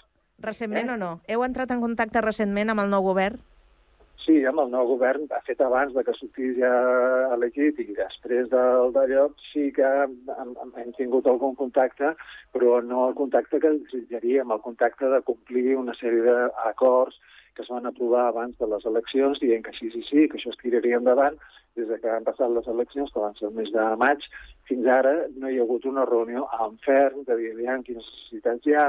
recentment 0.43 0.89
Eh? 0.89 0.93
o 0.93 0.98
no? 0.98 1.12
Heu 1.27 1.43
entrat 1.45 1.71
en 1.71 1.81
contacte 1.81 2.21
recentment 2.21 2.69
amb 2.74 2.81
el 2.86 2.89
nou 2.91 3.03
govern? 3.03 3.39
Sí, 4.19 4.43
amb 4.45 4.59
el 4.62 4.67
nou 4.69 4.86
govern, 4.86 5.24
ha 5.33 5.39
fet 5.48 5.62
abans 5.63 5.93
de 5.95 6.03
que 6.05 6.13
sortís 6.13 6.57
ja 6.59 6.69
elegit 7.33 7.79
i 7.81 7.86
després 7.98 8.50
del 8.51 8.91
d'allò, 8.93 9.29
sí 9.51 9.71
que 9.74 9.81
hem, 9.88 10.13
hem, 10.36 10.51
hem 10.77 10.91
tingut 11.00 11.25
algun 11.25 11.55
contacte, 11.57 12.12
però 12.53 12.81
no 12.86 13.07
el 13.07 13.15
contacte 13.17 13.59
que 13.63 13.71
desitjaríem, 13.79 14.51
el 14.51 14.62
contacte 14.62 15.09
de 15.09 15.21
complir 15.25 15.77
una 15.79 15.95
sèrie 15.98 16.21
d'acords 16.27 17.17
que 17.55 17.63
es 17.63 17.71
van 17.74 17.88
aprovar 17.89 18.27
abans 18.27 18.53
de 18.59 18.67
les 18.69 18.86
eleccions, 18.86 19.39
dient 19.41 19.63
que 19.65 19.74
sí, 19.79 19.89
sí, 19.91 20.03
sí, 20.07 20.27
que 20.29 20.38
això 20.38 20.51
es 20.53 20.62
tiraria 20.62 21.00
endavant, 21.01 21.39
des 21.79 21.89
de 21.89 22.00
que 22.03 22.12
han 22.13 22.27
passat 22.27 22.51
les 22.53 22.67
eleccions, 22.75 23.12
que 23.13 23.25
van 23.25 23.36
ser 23.39 23.50
el 23.50 23.57
mes 23.57 23.71
de 23.74 23.89
maig, 24.03 24.25
fins 24.69 24.86
ara 24.93 25.12
no 25.41 25.50
hi 25.50 25.57
ha 25.57 25.63
hagut 25.63 25.86
una 25.89 26.03
reunió 26.05 26.43
en 26.63 26.75
ferm 26.86 27.24
de 27.27 27.36
dir 27.39 27.48
aviam 27.55 27.81
quines 27.86 28.05
necessitats 28.05 28.67
hi 28.67 28.75
ha, 28.77 28.83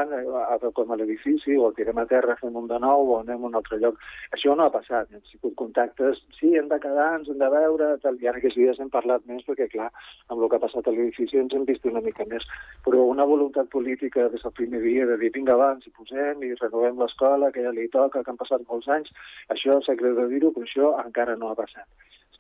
adequem 0.57 0.91
a 0.93 0.99
l'edifici, 1.01 1.55
o 1.57 1.71
el 1.71 1.77
tirem 1.79 2.03
a 2.03 2.05
terra, 2.11 2.37
fem 2.41 2.59
un 2.61 2.67
de 2.69 2.77
nou, 2.85 3.07
o 3.13 3.17
anem 3.23 3.47
a 3.47 3.49
un 3.49 3.57
altre 3.61 3.79
lloc. 3.81 3.97
Això 4.37 4.53
no 4.57 4.67
ha 4.67 4.75
passat, 4.75 5.09
han 5.15 5.25
sigut 5.31 5.57
contactes, 5.63 6.21
sí, 6.37 6.53
hem 6.61 6.69
de 6.69 6.81
quedar, 6.83 7.09
ens 7.21 7.33
hem 7.33 7.41
de 7.41 7.49
veure, 7.55 7.89
tal, 8.05 8.21
i 8.21 8.29
ara 8.29 8.43
aquests 8.43 8.61
dies 8.61 8.83
hem 8.85 8.93
parlat 8.93 9.25
més, 9.31 9.47
perquè 9.49 9.71
clar, 9.73 9.89
amb 10.29 10.43
el 10.43 10.53
que 10.53 10.61
ha 10.61 10.65
passat 10.67 10.91
a 10.91 10.97
l'edifici 10.97 11.41
ens 11.41 11.57
hem 11.57 11.65
vist 11.73 11.89
una 11.89 12.05
mica 12.05 12.29
més. 12.29 12.45
Però 12.85 13.07
una 13.09 13.29
voluntat 13.33 13.73
política 13.73 14.29
des 14.29 14.45
del 14.45 14.57
primer 14.61 14.85
dia 14.85 15.09
de 15.09 15.17
dir, 15.25 15.33
vinga, 15.39 15.57
va, 15.57 15.73
ens 15.79 15.89
hi 15.89 15.97
posem 15.97 16.45
i 16.45 16.53
renovem 16.61 17.01
l'escola, 17.01 17.53
que 17.57 17.65
ja 17.65 17.73
li 17.73 17.89
toca, 17.89 18.21
que 18.21 18.35
han 18.35 18.41
passat 18.45 18.69
molts 18.69 18.93
anys, 19.01 19.13
això 19.57 19.81
s'ha 19.81 19.97
de 19.97 20.31
dir-ho, 20.37 20.53
però 20.53 20.69
això 20.69 20.97
encara 21.07 21.41
no 21.41 21.49
ha 21.49 21.57
passat 21.65 21.89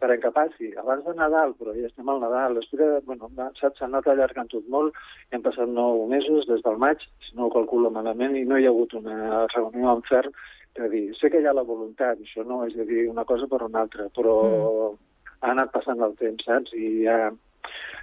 esperem 0.00 0.20
que 0.20 0.30
passi 0.32 0.72
abans 0.80 1.04
de 1.04 1.12
Nadal, 1.14 1.52
però 1.60 1.74
ja 1.76 1.86
estem 1.86 2.08
al 2.08 2.20
Nadal. 2.22 2.56
Espera, 2.56 3.00
bueno, 3.04 3.28
saps, 3.60 3.76
s'ha 3.78 3.84
anat 3.84 4.06
allargant 4.08 4.48
tot 4.48 4.64
molt, 4.72 4.96
han 5.32 5.44
passat 5.44 5.68
nou 5.68 6.06
mesos 6.08 6.48
des 6.48 6.62
del 6.64 6.78
maig, 6.80 7.04
si 7.26 7.36
no 7.36 7.46
ho 7.46 7.52
calculo 7.52 7.90
malament, 7.92 8.34
i 8.36 8.46
no 8.48 8.56
hi 8.56 8.64
ha 8.64 8.72
hagut 8.72 8.94
una 8.96 9.44
reunió 9.52 9.92
en 9.92 10.02
ferm 10.08 10.32
de 10.78 10.88
dir, 10.88 11.04
sé 11.18 11.28
que 11.28 11.42
hi 11.42 11.46
ha 11.46 11.52
la 11.52 11.66
voluntat, 11.66 12.16
això 12.22 12.46
no 12.46 12.62
és 12.64 12.74
de 12.78 12.86
dir 12.88 13.08
una 13.10 13.26
cosa 13.28 13.46
per 13.50 13.60
una 13.66 13.82
altra, 13.84 14.08
però 14.16 14.34
mm. 14.46 14.98
ha 15.42 15.52
anat 15.52 15.72
passant 15.74 16.00
el 16.00 16.16
temps, 16.16 16.46
saps? 16.48 16.72
I 16.72 17.04
ja, 17.04 17.18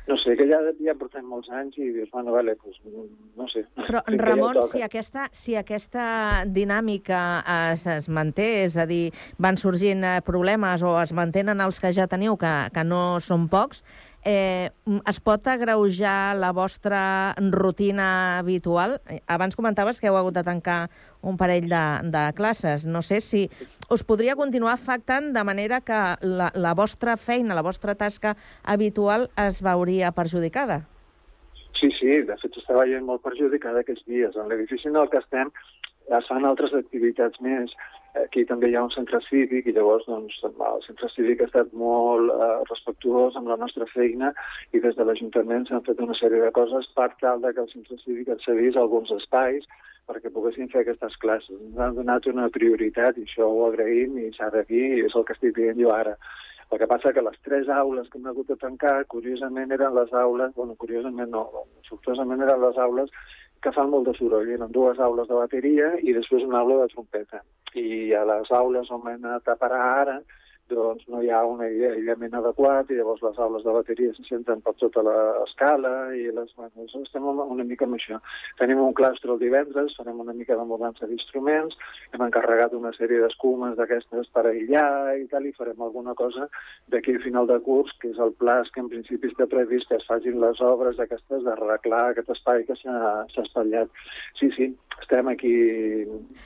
no 0.08 0.16
sé, 0.18 0.38
que 0.40 0.48
ja, 0.48 0.60
ja 0.80 0.96
portem 0.96 1.26
molts 1.28 1.50
anys 1.52 1.76
i 1.78 1.90
dius, 1.92 2.10
bueno, 2.14 2.32
vale, 2.32 2.56
pues, 2.62 2.78
no 3.36 3.48
sé. 3.52 3.66
Però, 3.88 4.02
Crec 4.08 4.22
ja 4.22 4.30
Ramon, 4.30 4.54
toca. 4.56 4.72
si 4.72 4.84
aquesta, 4.86 5.28
si 5.36 5.58
aquesta 5.60 6.08
dinàmica 6.48 7.22
es, 7.74 7.88
es 7.92 8.08
manté, 8.08 8.48
és 8.66 8.78
a 8.80 8.88
dir, 8.88 9.12
van 9.44 9.60
sorgint 9.60 10.06
eh, 10.08 10.18
problemes 10.26 10.86
o 10.88 10.96
es 11.02 11.12
mantenen 11.12 11.64
els 11.64 11.82
que 11.84 11.92
ja 11.96 12.08
teniu, 12.08 12.40
que, 12.40 12.54
que 12.74 12.86
no 12.88 13.20
són 13.24 13.50
pocs, 13.52 13.84
eh, 14.28 14.70
es 15.08 15.20
pot 15.24 15.46
agreujar 15.48 16.36
la 16.36 16.52
vostra 16.52 17.34
rutina 17.38 18.40
habitual? 18.40 19.00
Eh, 19.08 19.22
Abans 19.32 19.56
comentaves 19.56 20.02
que 20.02 20.10
heu 20.12 20.18
hagut 20.20 20.36
de 20.36 20.44
tancar 20.44 20.90
un 21.24 21.40
parell 21.40 21.70
de, 21.72 21.84
de 22.12 22.24
classes. 22.36 22.86
No 22.86 23.02
sé 23.02 23.22
si 23.24 23.48
us 23.90 24.04
podria 24.04 24.36
continuar 24.36 24.76
afectant 24.76 25.32
de 25.34 25.44
manera 25.48 25.80
que 25.80 26.02
la, 26.22 26.52
la 26.54 26.76
vostra 26.76 27.16
feina, 27.16 27.56
la 27.56 27.64
vostra 27.64 27.96
tasca 27.96 28.36
habitual 28.64 29.30
es 29.48 29.64
veuria 29.64 30.12
perjudicada. 30.12 30.84
Sí, 31.80 31.92
sí, 31.96 32.10
de 32.28 32.36
fet 32.42 32.60
està 32.60 32.76
veient 32.76 33.06
molt 33.08 33.24
perjudicada 33.24 33.86
aquests 33.86 34.04
dies. 34.10 34.36
En 34.36 34.52
l'edifici 34.52 34.92
en 34.92 35.00
el 35.00 35.08
que 35.14 35.22
estem 35.24 35.54
es 36.18 36.28
fan 36.28 36.46
altres 36.48 36.76
activitats 36.76 37.40
més. 37.40 37.72
Aquí 38.24 38.44
també 38.50 38.70
hi 38.70 38.76
ha 38.78 38.84
un 38.86 38.94
centre 38.94 39.20
cívic 39.28 39.68
i 39.68 39.74
llavors 39.76 40.06
doncs, 40.10 40.38
el 40.46 40.84
centre 40.86 41.10
cívic 41.16 41.42
ha 41.42 41.50
estat 41.50 41.74
molt 41.74 42.32
eh, 42.34 42.48
respectuós 42.70 43.36
amb 43.36 43.52
la 43.52 43.60
nostra 43.64 43.88
feina 43.94 44.34
i 44.74 44.82
des 44.84 44.96
de 44.98 45.06
l'Ajuntament 45.08 45.68
s'han 45.68 45.86
fet 45.88 46.02
una 46.04 46.18
sèrie 46.20 46.42
de 46.44 46.54
coses 46.56 46.90
per 46.98 47.10
tal 47.22 47.46
que 47.46 47.64
el 47.64 47.70
centre 47.74 48.00
cívic 48.04 48.34
accedís 48.34 48.76
a 48.76 48.84
alguns 48.86 49.14
espais 49.20 49.68
perquè 50.08 50.32
poguessin 50.32 50.70
fer 50.72 50.84
aquestes 50.84 51.16
classes. 51.24 51.56
Ens 51.70 51.80
han 51.84 51.96
donat 51.98 52.28
una 52.32 52.50
prioritat 52.58 53.18
i 53.18 53.26
això 53.28 53.48
ho 53.52 53.66
agraïm 53.68 54.18
i 54.24 54.30
s'ha 54.36 54.52
de 54.54 54.64
dir 54.70 54.86
i 54.98 55.02
és 55.08 55.16
el 55.16 55.26
que 55.28 55.36
estic 55.36 55.58
dient 55.58 55.80
jo 55.82 55.92
ara. 55.96 56.16
El 56.72 56.80
que 56.80 56.88
passa 56.92 57.14
que 57.16 57.24
les 57.24 57.36
tres 57.48 57.70
aules 57.72 58.08
que 58.12 58.20
hem 58.20 58.28
hagut 58.28 58.48
de 58.52 58.58
tancar, 58.60 58.96
curiosament 59.12 59.72
eren 59.72 59.94
les 59.96 60.12
aules, 60.22 60.54
bueno, 60.56 60.76
curiosament 60.76 61.32
no, 61.32 61.46
sortosament 61.88 62.44
eren 62.44 62.64
les 62.64 62.80
aules 62.86 63.14
que 63.62 63.74
fan 63.76 63.90
molt 63.92 64.08
de 64.08 64.16
soroll. 64.18 64.50
Eren 64.54 64.74
dues 64.74 65.00
aules 65.04 65.30
de 65.30 65.38
bateria 65.38 65.94
i 66.02 66.16
després 66.16 66.46
una 66.48 66.62
aula 66.64 66.84
de 66.84 66.92
trompeta. 66.94 67.42
I 67.78 68.14
a 68.18 68.24
les 68.26 68.52
aules 68.52 68.92
on 68.92 69.06
hem 69.06 69.26
anat 69.26 69.48
a 69.48 69.58
parar 69.60 69.84
ara, 70.02 70.18
doncs 70.70 71.08
no 71.12 71.22
hi 71.24 71.30
ha 71.32 71.44
un 71.48 71.62
aïllament 71.64 72.36
adequat 72.40 72.92
i 72.92 72.98
llavors 72.98 73.24
les 73.26 73.40
aules 73.44 73.64
de 73.66 73.74
bateria 73.76 74.14
se 74.16 74.26
senten 74.28 74.62
per 74.66 74.74
tota 74.82 75.04
l'escala 75.06 75.94
i 76.16 76.28
les, 76.36 76.54
bueno, 76.58 76.88
estem 77.02 77.28
una, 77.32 77.66
mica 77.68 77.88
amb 77.88 77.98
això. 77.98 78.20
Tenim 78.60 78.82
un 78.84 78.96
claustre 78.98 79.32
el 79.34 79.42
divendres, 79.42 79.96
farem 80.00 80.20
una 80.24 80.36
mica 80.38 80.58
de 80.60 80.66
mudança 80.68 81.08
d'instruments, 81.10 81.78
hem 82.14 82.26
encarregat 82.28 82.76
una 82.78 82.94
sèrie 82.98 83.22
d'escumes 83.24 83.78
d'aquestes 83.80 84.32
per 84.36 84.46
aïllar 84.48 85.18
i 85.22 85.28
tal, 85.32 85.48
i 85.48 85.56
farem 85.58 85.82
alguna 85.84 86.16
cosa 86.20 86.50
d'aquí 86.94 87.18
a 87.18 87.24
final 87.24 87.48
de 87.48 87.60
curs, 87.66 87.94
que 88.02 88.12
és 88.14 88.22
el 88.24 88.34
pla 88.42 88.58
que 88.74 88.82
en 88.82 88.90
principi 88.90 89.30
està 89.30 89.46
previst 89.50 89.90
que 89.90 90.00
es 90.00 90.08
facin 90.10 90.40
les 90.42 90.62
obres 90.66 91.00
aquestes 91.04 91.44
d'arreglar 91.46 92.04
aquest 92.12 92.32
espai 92.34 92.66
que 92.68 92.76
s'ha 92.80 92.98
espatllat. 93.44 93.92
Sí, 94.40 94.50
sí, 94.56 94.72
estem 95.02 95.30
aquí... 95.32 95.54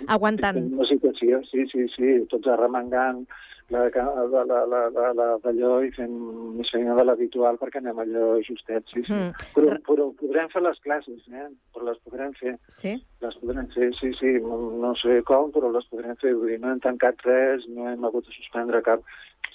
Aguantant. 0.07 0.59
En 0.59 0.73
una 0.75 0.89
situació, 0.89 1.41
sí, 1.49 1.65
sí, 1.71 1.87
sí, 1.95 2.17
tots 2.33 2.51
arremangant 2.51 3.23
la, 3.71 3.87
la, 3.87 4.43
la, 4.43 4.65
la, 4.65 4.81
la, 4.89 5.07
la 5.15 5.27
d'allò 5.43 5.71
i 5.85 5.91
fent 5.95 6.13
més 6.57 6.71
feina 6.73 6.95
de 6.97 7.05
l'habitual 7.07 7.57
perquè 7.61 7.79
anem 7.79 8.01
allò 8.03 8.25
justet, 8.43 8.83
sí, 8.91 9.03
sí. 9.07 9.15
Mm. 9.15 9.47
Però, 9.55 9.77
però 9.87 10.07
podrem 10.19 10.51
fer 10.51 10.63
les 10.65 10.79
classes, 10.83 11.23
eh? 11.31 11.47
Però 11.73 11.87
les 11.87 11.99
podrem 12.03 12.35
fer. 12.39 12.57
Sí? 12.81 12.97
Les 13.23 13.37
podrem 13.41 13.67
fer, 13.75 13.91
sí, 13.99 14.11
sí, 14.19 14.35
no, 14.43 14.59
no 14.83 14.93
sé 14.99 15.21
com, 15.27 15.53
però 15.55 15.71
les 15.71 15.87
podrem 15.91 16.17
fer. 16.21 16.35
Vull 16.35 16.53
dir, 16.53 16.59
no 16.61 16.73
hem 16.73 16.81
tancat 16.83 17.23
res, 17.27 17.67
no 17.71 17.87
hem 17.91 18.07
hagut 18.09 18.27
de 18.27 18.35
suspendre 18.37 18.83
cap... 18.87 19.05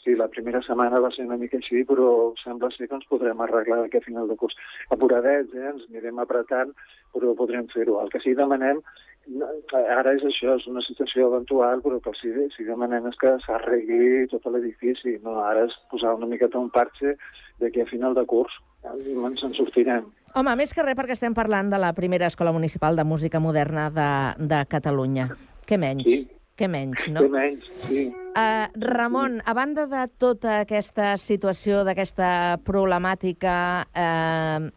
Sí, 0.07 0.13
la 0.15 0.29
primera 0.31 0.61
setmana 0.63 1.01
va 1.03 1.09
ser 1.11 1.25
una 1.27 1.39
mica 1.39 1.59
així, 1.59 1.81
però 1.87 2.33
sembla 2.39 2.69
ser 2.71 2.87
que 2.87 2.95
ens 2.95 3.09
podrem 3.11 3.41
arreglar 3.43 3.81
d'aquí 3.81 3.99
a 3.99 4.05
final 4.05 4.29
de 4.31 4.37
curs. 4.39 4.55
Apuradets, 4.95 5.51
eh? 5.55 5.73
Ens 5.73 5.83
anirem 5.91 6.21
apretant, 6.23 6.71
però 7.15 7.35
podrem 7.39 7.67
fer-ho. 7.73 7.99
El 8.03 8.13
que 8.13 8.23
sí 8.23 8.35
demanem 8.39 8.83
no, 9.27 9.49
ara 9.75 10.15
és 10.17 10.25
això, 10.27 10.55
és 10.59 10.67
una 10.71 10.83
situació 10.87 11.31
eventual, 11.31 11.83
però 11.85 11.99
que 12.03 12.13
sí, 12.21 12.31
sí 12.55 12.67
demanem 12.69 13.09
és 13.11 13.19
que 13.21 13.33
s'arregli 13.47 14.27
tot 14.31 14.47
l'edifici. 14.53 15.17
No? 15.25 15.41
Ara 15.45 15.67
és 15.67 15.75
posar 15.91 16.15
una 16.19 16.29
miqueta 16.31 16.61
un 16.63 16.71
parxe 16.75 17.17
d'aquí 17.63 17.83
a 17.83 17.91
final 17.91 18.15
de 18.15 18.25
curs. 18.29 18.55
Ens 18.87 19.43
en 19.43 19.57
sortirem. 19.57 20.07
Home, 20.37 20.55
més 20.61 20.75
que 20.77 20.85
res 20.85 20.95
perquè 20.99 21.17
estem 21.17 21.35
parlant 21.35 21.73
de 21.73 21.81
la 21.81 21.91
primera 21.97 22.29
escola 22.31 22.53
municipal 22.55 22.97
de 22.97 23.05
música 23.09 23.41
moderna 23.41 23.89
de, 23.91 24.11
de 24.47 24.63
Catalunya. 24.71 25.31
Què 25.67 25.79
menys? 25.81 26.07
Sí. 26.07 26.23
Què 26.57 26.71
menys, 26.73 27.03
no? 27.13 27.21
Què 27.21 27.33
menys, 27.33 27.67
sí. 27.85 28.07
Uh, 28.37 28.69
Ramon, 28.81 29.43
a 29.45 29.53
banda 29.57 29.85
de 29.91 30.07
tota 30.21 30.63
aquesta 30.63 31.11
situació, 31.21 31.83
d'aquesta 31.85 32.29
problemàtica, 32.65 33.57
uh, 33.93 34.71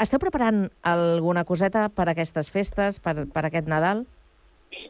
esteu 0.00 0.20
preparant 0.22 0.66
alguna 0.82 1.44
coseta 1.44 1.88
per 1.92 2.08
aquestes 2.10 2.50
festes, 2.50 3.00
per, 3.00 3.26
per 3.32 3.46
aquest 3.48 3.68
Nadal? 3.70 4.04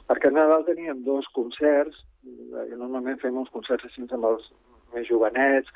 Per 0.07 0.19
aquest 0.19 0.35
Nadal 0.37 0.67
teníem 0.69 1.03
dos 1.07 1.27
concerts, 1.35 2.05
eh, 2.27 2.77
normalment 2.77 3.19
fem 3.23 3.37
uns 3.37 3.51
concerts 3.55 3.89
així 3.89 4.07
amb 4.11 4.31
els 4.31 4.47
més 4.93 5.09
jovenets, 5.09 5.71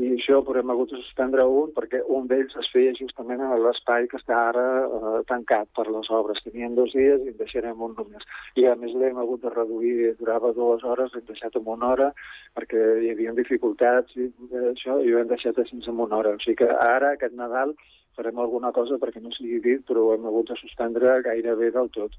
i 0.00 0.14
això, 0.14 0.38
però 0.46 0.60
hem 0.60 0.70
hagut 0.72 0.92
de 0.92 0.98
suspendre 1.00 1.44
un 1.44 1.72
perquè 1.76 2.00
un 2.16 2.28
d'ells 2.30 2.54
es 2.62 2.68
feia 2.72 2.92
justament 2.96 3.42
a 3.42 3.58
l'espai 3.60 4.06
que 4.08 4.16
està 4.20 4.36
ara 4.48 4.64
eh, 4.86 5.20
tancat 5.28 5.68
per 5.76 5.86
les 5.90 6.08
obres. 6.14 6.40
Tenien 6.44 6.76
dos 6.78 6.94
dies 6.96 7.20
i 7.26 7.32
en 7.32 7.36
deixarem 7.40 7.82
un 7.84 7.96
només. 7.98 8.24
I 8.60 8.68
a 8.70 8.76
més 8.80 8.94
l'hem 8.96 9.18
hagut 9.20 9.42
de 9.44 9.52
reduir, 9.52 10.14
durava 10.20 10.54
dues 10.56 10.84
hores, 10.86 11.12
l'hem 11.14 11.26
deixat 11.28 11.58
en 11.58 11.68
una 11.74 11.90
hora 11.92 12.10
perquè 12.56 12.84
hi 13.02 13.10
havia 13.12 13.36
dificultats 13.36 14.16
i 14.16 14.30
eh, 14.30 14.66
això, 14.72 15.00
i 15.04 15.12
ho 15.12 15.20
hem 15.20 15.32
deixat 15.32 15.58
així 15.58 15.82
en 15.82 16.04
una 16.06 16.22
hora. 16.22 16.36
O 16.38 16.44
sigui 16.44 16.62
que 16.62 16.70
ara, 16.70 17.16
aquest 17.18 17.36
Nadal, 17.36 17.74
farem 18.20 18.38
alguna 18.38 18.70
cosa 18.76 19.00
perquè 19.00 19.22
no 19.24 19.32
sigui 19.32 19.62
dit, 19.64 19.82
però 19.88 20.04
ho 20.04 20.14
hem 20.14 20.28
hagut 20.28 20.52
de 20.52 20.60
suspendre 20.60 21.20
gairebé 21.24 21.72
del 21.72 21.88
tot. 21.96 22.14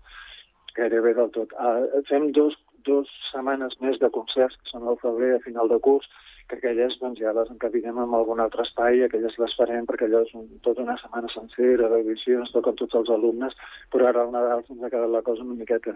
Gairebé 0.76 1.14
del 1.14 1.30
tot. 1.36 1.54
Uh, 1.54 2.02
fem 2.10 2.32
dos, 2.36 2.58
dos 2.88 3.10
setmanes 3.30 3.78
més 3.84 4.02
de 4.02 4.10
concerts, 4.10 4.58
que 4.58 4.74
són 4.74 4.88
al 4.90 5.00
febrer 5.04 5.36
a 5.36 5.44
final 5.46 5.70
de 5.70 5.78
curs, 5.86 6.10
que 6.52 6.58
aquelles 6.58 6.98
doncs, 7.00 7.22
ja 7.22 7.32
les 7.36 7.52
encabinem 7.54 8.00
en 8.02 8.16
algun 8.18 8.42
altre 8.44 8.66
espai 8.66 9.06
aquelles 9.06 9.38
les 9.40 9.54
farem 9.60 9.86
perquè 9.88 10.10
allò 10.10 10.24
és 10.26 10.34
un, 10.36 10.50
tota 10.66 10.84
una 10.84 10.98
setmana 11.00 11.30
sencera 11.32 11.88
d'audicions, 11.92 12.52
toquen 12.56 12.76
tots 12.82 12.98
els 13.00 13.12
alumnes, 13.14 13.56
però 13.94 14.10
ara 14.10 14.26
al 14.26 14.34
Nadal 14.34 14.66
se'ns 14.68 14.84
ha 14.84 14.92
quedat 14.92 15.14
la 15.14 15.24
cosa 15.28 15.46
una 15.46 15.56
miqueta, 15.62 15.94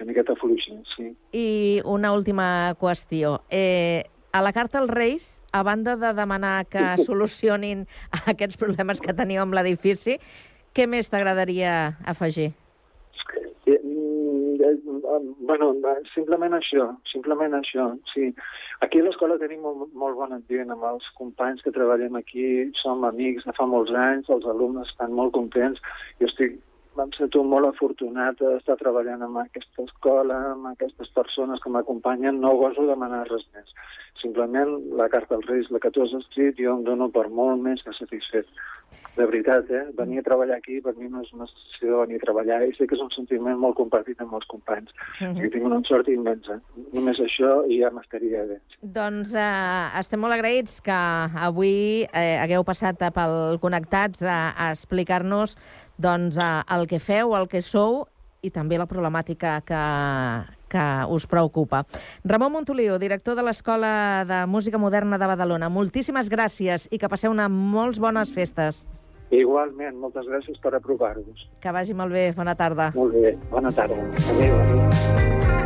una 0.00 0.08
miqueta 0.08 0.34
fluixa, 0.40 0.74
sí. 0.96 1.12
I 1.38 1.46
una 1.84 2.10
última 2.16 2.48
qüestió. 2.80 3.36
Eh, 3.50 4.02
a 4.34 4.42
la 4.42 4.52
carta 4.52 4.80
als 4.80 4.90
Reis, 4.90 5.24
a 5.52 5.62
banda 5.62 5.94
de 5.96 6.10
demanar 6.12 6.66
que 6.66 6.82
solucionin 7.06 7.86
aquests 8.26 8.58
problemes 8.58 8.98
que 9.00 9.14
teniu 9.14 9.44
amb 9.44 9.54
l'edifici, 9.54 10.18
què 10.74 10.88
més 10.90 11.06
t'agradaria 11.06 11.94
afegir? 12.02 12.50
Eh, 13.70 13.78
mm, 13.78 14.58
eh, 14.58 14.74
Bueno, 15.46 15.70
eh, 15.86 16.02
simplement 16.16 16.56
això, 16.58 16.88
simplement 17.12 17.54
això, 17.54 17.86
sí. 18.10 18.32
Aquí 18.82 18.98
a 18.98 19.04
l'escola 19.06 19.38
tenim 19.38 19.62
molt, 19.62 19.92
molt 19.94 20.18
bon 20.18 20.34
ambient 20.34 20.72
amb 20.74 20.82
els 20.88 21.06
companys 21.18 21.62
que 21.62 21.70
treballem 21.70 22.16
aquí, 22.18 22.46
som 22.80 23.04
amics 23.06 23.46
de 23.46 23.54
fa 23.54 23.68
molts 23.70 23.94
anys, 23.94 24.30
els 24.34 24.48
alumnes 24.50 24.90
estan 24.90 25.14
molt 25.14 25.36
contents, 25.36 25.78
jo 26.18 26.26
estic 26.26 26.58
em 27.02 27.10
sento 27.16 27.42
molt 27.46 27.68
afortunat 27.68 28.38
d'estar 28.38 28.76
treballant 28.80 29.24
amb 29.26 29.40
aquesta 29.42 29.82
escola, 29.84 30.38
amb 30.52 30.70
aquestes 30.72 31.10
persones 31.16 31.62
que 31.62 31.72
m'acompanyen, 31.72 32.40
no 32.40 32.54
goso 32.60 32.86
demanar 32.86 33.24
res 33.30 33.46
més. 33.56 33.74
Simplement 34.22 34.78
la 34.96 35.08
carta 35.12 35.34
als 35.36 35.46
Reis, 35.50 35.66
la 35.74 35.80
que 35.82 35.90
tu 35.92 36.04
has 36.04 36.14
escrit, 36.16 36.56
jo 36.60 36.78
em 36.78 36.84
dono 36.86 37.10
per 37.12 37.26
molt 37.28 37.60
més 37.60 37.82
que 37.84 37.92
satisfet. 37.96 38.48
De 39.14 39.26
veritat, 39.26 39.68
eh? 39.70 39.82
Venir 39.98 40.20
a 40.20 40.24
treballar 40.26 40.56
aquí 40.58 40.80
per 40.82 40.94
mi 40.96 41.08
no 41.10 41.20
és 41.22 41.30
una 41.34 41.46
sensació 41.50 41.90
de 41.90 41.98
venir 42.00 42.18
a 42.18 42.22
treballar 42.24 42.60
i 42.66 42.72
sé 42.74 42.86
que 42.88 42.96
és 42.96 43.02
un 43.02 43.10
sentiment 43.14 43.58
molt 43.58 43.76
compartit 43.78 44.20
amb 44.22 44.34
els 44.38 44.46
companys. 44.50 44.90
Uh 45.20 45.28
-huh. 45.28 45.44
I 45.44 45.50
tinc 45.50 45.66
una 45.66 45.80
sort 45.86 46.08
immensa. 46.08 46.60
Només 46.92 47.20
això 47.20 47.52
i 47.68 47.80
ja 47.82 47.90
m'estaria 47.90 48.44
bé. 48.46 48.58
Doncs 48.82 49.34
eh, 49.34 49.98
estem 50.00 50.20
molt 50.20 50.34
agraïts 50.34 50.80
que 50.80 51.00
avui 51.48 52.06
eh, 52.12 52.38
hagueu 52.42 52.64
passat 52.64 52.98
pel 53.14 53.58
Connectats 53.60 54.22
a, 54.22 54.54
a 54.56 54.70
explicar-nos 54.70 55.56
doncs, 55.98 56.36
eh, 56.36 56.62
el 56.74 56.86
que 56.90 57.00
feu, 57.00 57.34
el 57.36 57.48
que 57.48 57.62
sou 57.62 58.04
i 58.44 58.50
també 58.52 58.78
la 58.78 58.86
problemàtica 58.86 59.56
que, 59.64 59.82
que 60.68 60.84
us 61.08 61.26
preocupa. 61.30 61.84
Ramon 62.24 62.52
Montoliu, 62.58 62.98
director 63.00 63.38
de 63.38 63.44
l'Escola 63.46 64.24
de 64.28 64.44
Música 64.46 64.78
Moderna 64.78 65.18
de 65.18 65.30
Badalona, 65.30 65.70
moltíssimes 65.72 66.28
gràcies 66.32 66.88
i 66.90 67.00
que 67.00 67.08
passeu 67.08 67.32
una 67.32 67.48
molts 67.48 68.02
bones 68.02 68.34
festes. 68.34 68.84
Igualment, 69.34 69.96
moltes 69.98 70.28
gràcies 70.30 70.60
per 70.62 70.74
aprovar-vos. 70.76 71.48
Que 71.60 71.72
vagi 71.74 71.96
molt 71.96 72.12
bé. 72.12 72.30
Bona 72.36 72.54
tarda. 72.54 72.92
Molt 72.94 73.16
bé, 73.16 73.36
bona 73.50 73.72
tarda. 73.72 73.98
Adéu, 74.36 74.58
adéu. 74.60 75.63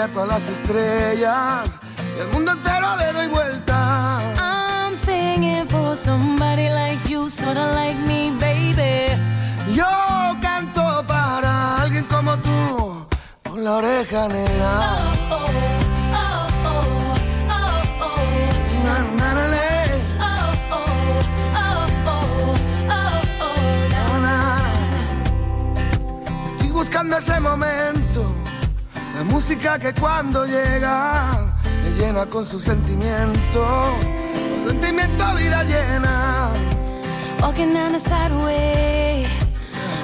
meto 0.00 0.22
a 0.22 0.26
las 0.26 0.48
estrellas. 0.48 1.69
Música 29.50 29.80
que 29.80 29.92
cuando 29.94 30.46
llega 30.46 31.32
me 31.82 31.90
llena 31.98 32.24
con 32.26 32.46
su 32.46 32.60
sentimiento, 32.60 33.96
su 34.62 34.70
sentimiento 34.70 35.24
vida 35.34 35.64
llena. 35.64 36.52
Walking 37.40 37.74
down 37.74 37.92
the 37.92 37.98
sideway, 37.98 39.26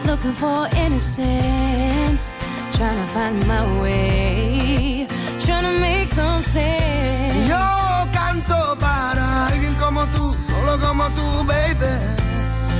looking 0.04 0.32
for 0.32 0.68
innocence. 0.76 2.34
Trying 2.72 2.96
to 2.96 3.06
find 3.14 3.46
my 3.46 3.80
way, 3.80 5.06
trying 5.38 5.62
to 5.62 5.78
make 5.80 6.08
some 6.08 6.42
sense. 6.42 7.48
Yo 7.48 8.08
canto 8.12 8.76
para 8.80 9.46
alguien 9.46 9.76
como 9.76 10.04
tú, 10.06 10.34
solo 10.48 10.76
como 10.80 11.04
tú, 11.10 11.44
baby. 11.46 11.94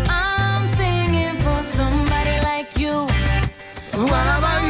I'm 0.09 0.67
singing 0.67 1.39
for 1.39 1.63
somebody 1.63 2.41
like 2.43 2.77
you. 2.77 3.07
What 3.95 4.27
about 4.39 4.66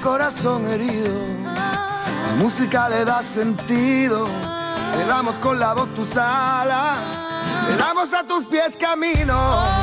corazón 0.00 0.66
herido. 0.66 1.10
La 1.44 2.34
música 2.38 2.88
le 2.88 3.04
da 3.04 3.22
sentido. 3.22 4.26
Le 4.96 5.04
damos 5.04 5.36
con 5.36 5.58
la 5.58 5.74
voz 5.74 5.94
tus 5.94 6.16
alas. 6.16 6.98
Le 7.68 7.76
damos 7.76 8.12
a 8.12 8.24
tus 8.24 8.44
pies 8.44 8.76
camino. 8.76 9.79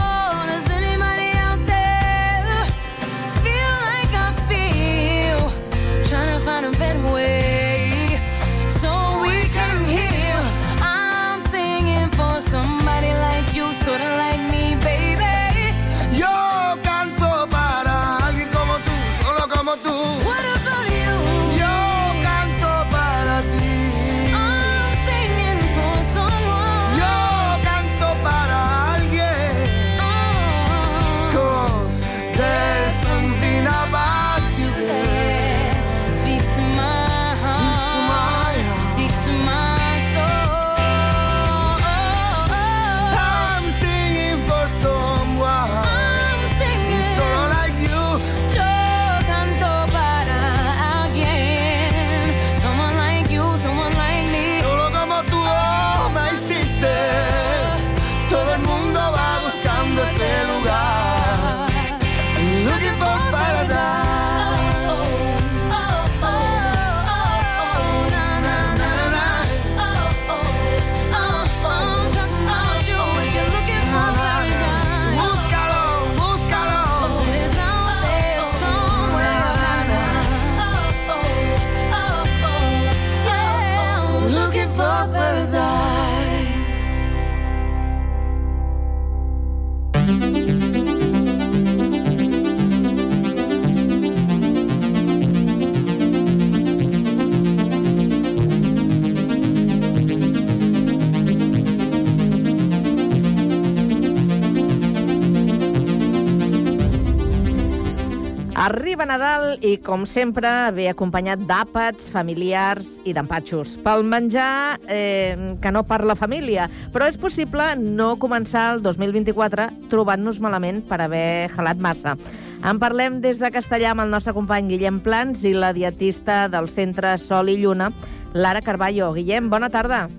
Nadal 109.47 109.63
i, 109.63 109.77
com 109.79 110.05
sempre, 110.05 110.49
ve 110.75 110.87
acompanyat 110.89 111.39
d'àpats, 111.47 112.09
familiars 112.11 112.97
i 113.07 113.13
d'empatxos. 113.15 113.77
Pel 113.83 114.03
menjar, 114.03 114.79
eh, 114.87 115.55
que 115.61 115.71
no 115.71 115.83
per 115.83 116.03
la 116.03 116.15
família, 116.15 116.69
però 116.91 117.07
és 117.07 117.17
possible 117.17 117.75
no 117.77 118.17
començar 118.17 118.73
el 118.73 118.81
2024 118.81 119.69
trobant-nos 119.89 120.39
malament 120.39 120.83
per 120.87 121.01
haver 121.01 121.49
gelat 121.55 121.77
massa. 121.77 122.17
En 122.63 122.79
parlem 122.79 123.21
des 123.21 123.39
de 123.39 123.51
Castellà 123.51 123.91
amb 123.91 124.01
el 124.01 124.09
nostre 124.09 124.33
company 124.33 124.67
Guillem 124.67 124.99
Plans 124.99 125.43
i 125.43 125.53
la 125.53 125.71
dietista 125.73 126.47
del 126.49 126.67
centre 126.69 127.17
Sol 127.17 127.49
i 127.49 127.57
Lluna, 127.57 127.91
Lara 128.33 128.61
Carballo. 128.61 129.13
Guillem, 129.13 129.49
bona 129.49 129.69
tarda. 129.69 130.09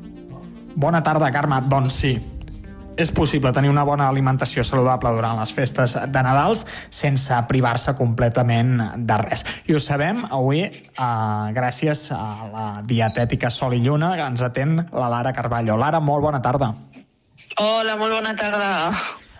Bona 0.76 1.02
tarda, 1.02 1.30
Carme. 1.32 1.60
Doncs 1.68 1.92
sí, 1.92 2.18
és 2.98 3.12
possible 3.14 3.52
tenir 3.54 3.70
una 3.70 3.84
bona 3.86 4.08
alimentació 4.10 4.64
saludable 4.66 5.12
durant 5.14 5.38
les 5.38 5.52
festes 5.54 5.94
de 5.94 6.22
Nadals 6.26 6.64
sense 6.90 7.36
privar-se 7.48 7.94
completament 7.96 8.74
de 9.06 9.18
res. 9.22 9.44
I 9.70 9.76
ho 9.78 9.82
sabem 9.82 10.24
avui 10.26 10.64
eh, 10.66 11.06
gràcies 11.54 12.08
a 12.16 12.50
la 12.50 12.66
dietètica 12.82 13.52
Sol 13.54 13.78
i 13.78 13.80
Lluna 13.84 14.16
que 14.18 14.26
ens 14.26 14.42
atén 14.42 14.82
la 14.82 15.12
Lara 15.14 15.32
Carballo. 15.32 15.78
Lara, 15.78 16.02
molt 16.02 16.26
bona 16.26 16.42
tarda. 16.42 16.74
Hola, 17.62 17.94
molt 17.96 18.18
bona 18.18 18.34
tarda. 18.36 18.90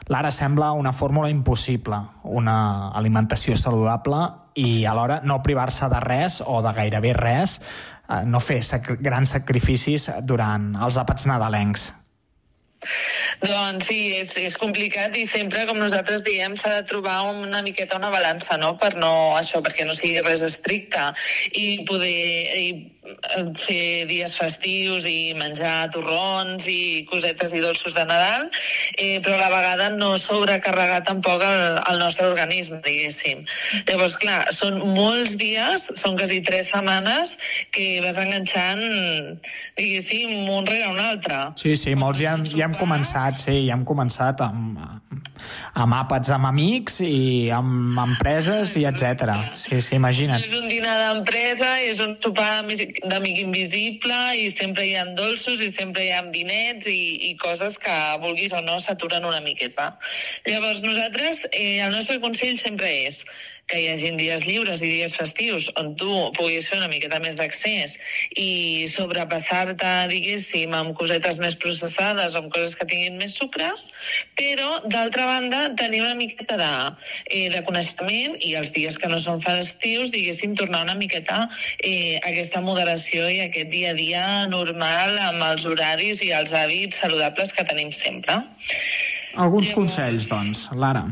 Lara, 0.09 0.31
sembla 0.33 0.71
una 0.73 0.95
fórmula 0.95 1.29
impossible, 1.29 1.99
una 2.25 2.93
alimentació 2.97 3.59
saludable 3.61 4.23
i 4.57 4.87
alhora 4.89 5.21
no 5.27 5.43
privar-se 5.43 5.91
de 5.91 6.01
res 6.01 6.41
o 6.47 6.63
de 6.65 6.73
gairebé 6.79 7.13
res, 7.19 7.59
eh, 8.07 8.23
no 8.25 8.41
fer 8.41 8.63
sac 8.63 8.95
grans 9.03 9.35
sacrificis 9.35 10.09
durant 10.23 10.77
els 10.79 10.97
àpats 11.03 11.27
nadalencs. 11.27 11.91
Doncs 13.39 13.87
sí, 13.87 13.99
és, 14.19 14.33
és 14.41 14.57
complicat 14.59 15.15
i 15.15 15.25
sempre, 15.29 15.63
com 15.69 15.79
nosaltres 15.79 16.25
diem, 16.27 16.57
s'ha 16.59 16.73
de 16.75 16.87
trobar 16.91 17.21
una 17.31 17.63
miqueta 17.63 17.99
una 18.01 18.11
balança, 18.11 18.57
no? 18.59 18.73
Per 18.81 18.97
no, 18.99 19.13
això, 19.39 19.63
perquè 19.63 19.87
no 19.87 19.95
sigui 19.95 20.25
res 20.27 20.43
estricte 20.43 21.13
i 21.55 21.85
poder 21.87 22.15
i 22.59 22.73
fer 23.59 24.07
dies 24.09 24.35
festius 24.39 25.07
i 25.09 25.35
menjar 25.39 25.89
torrons 25.95 26.67
i 26.71 27.07
cosetes 27.11 27.55
i 27.57 27.63
dolços 27.65 27.97
de 27.97 28.05
Nadal, 28.09 28.49
eh, 28.97 29.19
però 29.25 29.37
a 29.37 29.43
la 29.45 29.51
vegada 29.53 29.89
no 29.95 30.15
sobrecarregar 30.21 31.03
tampoc 31.09 31.45
el, 31.47 31.79
el 31.79 31.99
nostre 32.03 32.29
organisme, 32.29 32.81
diguéssim. 32.85 33.45
Llavors, 33.89 34.17
clar, 34.21 34.41
són 34.55 34.81
molts 34.97 35.37
dies, 35.41 35.89
són 35.99 36.19
quasi 36.21 36.41
tres 36.45 36.73
setmanes 36.73 37.37
que 37.75 37.99
vas 38.05 38.21
enganxant, 38.21 38.85
diguéssim, 39.79 40.35
un 40.49 40.67
rere 40.69 40.93
un 40.93 41.03
altre. 41.03 41.41
Sí, 41.61 41.77
sí, 41.81 41.95
molts 41.99 42.23
ja, 42.23 42.37
ja 42.55 42.69
hem 42.69 42.77
començat, 42.81 43.39
sí, 43.41 43.61
ja 43.69 43.77
hem 43.79 43.87
començat 43.89 44.43
amb, 44.45 44.81
amb 45.79 45.95
àpats 45.95 46.31
amb 46.35 46.49
amics 46.49 46.99
i 47.05 47.49
amb 47.55 47.99
empreses 48.03 48.75
i 48.77 48.85
etc. 48.89 49.31
Sí, 49.57 49.81
sí, 49.85 49.97
imagina't. 49.97 50.43
És 50.45 50.55
un 50.59 50.69
dinar 50.69 50.97
d'empresa, 51.01 51.71
és 51.81 52.01
un 52.05 52.17
sopar 52.23 52.49
d'ami- 52.59 52.91
d'amic 53.09 53.39
invisible 53.45 54.19
i 54.37 54.49
sempre 54.53 54.87
hi 54.89 54.95
ha 54.99 55.07
dolços 55.19 55.63
i 55.65 55.71
sempre 55.73 56.05
hi 56.05 56.11
ha 56.13 56.23
vinets 56.35 56.87
i, 56.91 57.31
i 57.31 57.37
coses 57.41 57.79
que, 57.79 57.95
vulguis 58.25 58.53
o 58.53 58.61
no, 58.65 58.79
s'aturen 58.83 59.25
una 59.29 59.41
miqueta. 59.45 59.95
Llavors, 60.47 60.83
nosaltres, 60.83 61.47
eh, 61.53 61.79
el 61.85 61.95
nostre 61.95 62.21
consell 62.21 62.59
sempre 62.59 62.91
és 63.09 63.25
que 63.69 63.81
hi 63.83 63.89
hagi 63.93 64.15
dies 64.17 64.47
lliures 64.49 64.81
i 64.83 64.89
dies 64.91 65.15
festius 65.19 65.69
on 65.81 65.93
tu 66.01 66.09
puguis 66.37 66.69
fer 66.71 66.79
una 66.81 66.89
miqueta 66.91 67.21
més 67.21 67.37
d'accés 67.37 67.99
i 68.41 68.87
sobrepassar-te, 68.91 69.93
diguéssim, 70.13 70.73
amb 70.77 70.97
cosetes 70.99 71.41
més 71.43 71.57
processades 71.61 72.35
o 72.35 72.43
amb 72.43 72.53
coses 72.55 72.75
que 72.79 72.89
tinguin 72.89 73.19
més 73.21 73.37
sucres, 73.39 73.89
però, 74.39 74.81
d'altra 74.89 75.29
banda, 75.29 75.63
tenir 75.81 76.03
una 76.05 76.17
miqueta 76.19 76.57
de, 76.61 76.73
eh, 77.29 77.49
de 77.53 77.63
coneixement 77.69 78.39
i 78.41 78.55
els 78.59 78.73
dies 78.77 78.99
que 78.99 79.13
no 79.13 79.21
són 79.23 79.45
festius, 79.45 80.13
diguéssim, 80.15 80.57
tornar 80.59 80.85
una 80.89 80.97
miqueta 80.99 81.45
eh, 81.85 82.19
aquesta 82.25 82.65
moderació 82.65 83.29
i 83.29 83.43
aquest 83.47 83.73
dia 83.75 83.93
a 83.93 83.99
dia 83.99 84.27
normal 84.49 85.19
amb 85.29 85.45
els 85.53 85.69
horaris 85.69 86.25
i 86.25 86.33
els 86.33 86.57
hàbits 86.57 87.05
saludables 87.05 87.53
que 87.53 87.69
tenim 87.69 87.93
sempre. 87.93 88.41
Alguns 89.37 89.75
consells, 89.77 90.29
doncs, 90.33 90.69
Lara. 90.73 91.07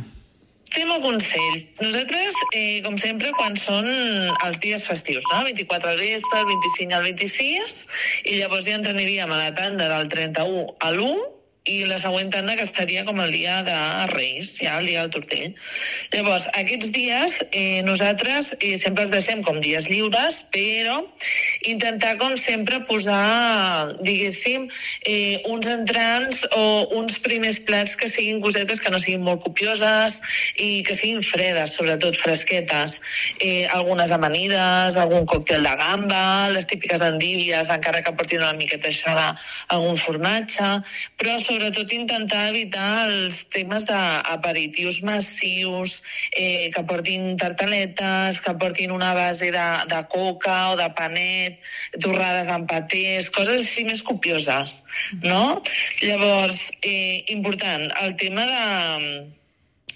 El 0.77 1.01
consell. 1.01 1.63
Nosaltres, 1.81 2.35
eh, 2.53 2.83
com 2.85 2.99
sempre, 3.01 3.31
quan 3.39 3.55
són 3.57 3.87
els 3.89 4.59
dies 4.61 4.85
festius, 4.85 5.25
no? 5.33 5.39
24 5.47 5.95
al 5.95 6.01
vespre, 6.01 6.41
el 6.43 6.51
25 6.51 6.99
al 6.99 7.07
26, 7.09 7.77
i 8.25 8.37
llavors 8.43 8.69
ja 8.69 8.77
ens 8.77 8.91
aniríem 8.93 9.33
a 9.33 9.41
la 9.41 9.55
tanda 9.57 9.89
del 9.89 10.09
31 10.13 10.67
a 10.77 10.93
l'1, 10.93 11.36
i 11.67 11.83
la 11.89 11.99
següent 11.99 12.31
tanda 12.31 12.55
que 12.57 12.65
estaria 12.67 13.03
com 13.07 13.19
el 13.23 13.33
dia 13.35 13.59
de 13.67 13.77
Reis, 14.13 14.53
ja 14.61 14.77
el 14.79 14.87
dia 14.87 15.03
del 15.03 15.13
tortell. 15.15 15.55
Llavors, 16.13 16.47
aquests 16.55 16.93
dies 16.95 17.41
eh, 17.51 17.83
nosaltres 17.87 18.53
eh, 18.61 18.77
sempre 18.79 19.07
els 19.07 19.13
deixem 19.15 19.43
com 19.47 19.59
dies 19.63 19.89
lliures, 19.91 20.45
però 20.55 21.01
intentar 21.67 22.15
com 22.21 22.37
sempre 22.39 22.79
posar, 22.87 23.97
diguéssim, 24.07 24.69
eh, 25.11 25.43
uns 25.51 25.67
entrants 25.71 26.45
o 26.55 26.65
uns 27.01 27.19
primers 27.25 27.59
plats 27.67 27.97
que 27.99 28.09
siguin 28.11 28.41
cosetes 28.45 28.81
que 28.83 28.93
no 28.95 29.03
siguin 29.03 29.27
molt 29.27 29.43
copioses 29.43 30.21
i 30.63 30.85
que 30.87 30.95
siguin 30.95 31.25
fredes, 31.27 31.75
sobretot 31.75 32.19
fresquetes. 32.21 33.01
Eh, 33.41 33.67
algunes 33.75 34.15
amanides, 34.15 35.01
algun 35.01 35.27
còctel 35.27 35.67
de 35.67 35.75
gamba, 35.83 36.49
les 36.55 36.71
típiques 36.71 37.03
endívies, 37.03 37.75
encara 37.75 38.05
que 38.07 38.15
portin 38.15 38.45
una 38.45 38.55
miqueta 38.55 38.93
això 38.93 39.17
algun 39.17 39.97
formatge, 39.99 40.71
però 41.19 41.35
sobretot 41.41 41.56
sobretot 41.57 41.89
intentar 41.97 42.51
evitar 42.51 43.07
els 43.09 43.39
temes 43.49 43.87
d'aperitius 43.89 44.99
massius, 45.09 46.03
eh, 46.37 46.69
que 46.75 46.83
portin 46.85 47.33
tartaletes, 47.41 48.43
que 48.45 48.53
portin 48.61 48.93
una 48.93 49.15
base 49.17 49.49
de, 49.55 49.69
de 49.89 50.01
coca 50.13 50.57
o 50.75 50.77
de 50.77 50.91
panet, 50.99 51.57
torrades 52.05 52.51
amb 52.53 52.69
patés, 52.69 53.31
coses 53.33 53.65
així 53.65 53.87
més 53.89 54.05
copioses, 54.05 54.83
no? 55.25 55.63
Llavors, 56.05 56.69
eh, 56.85 57.25
important, 57.33 57.89
el 58.05 58.17
tema 58.21 58.45
de 58.53 59.33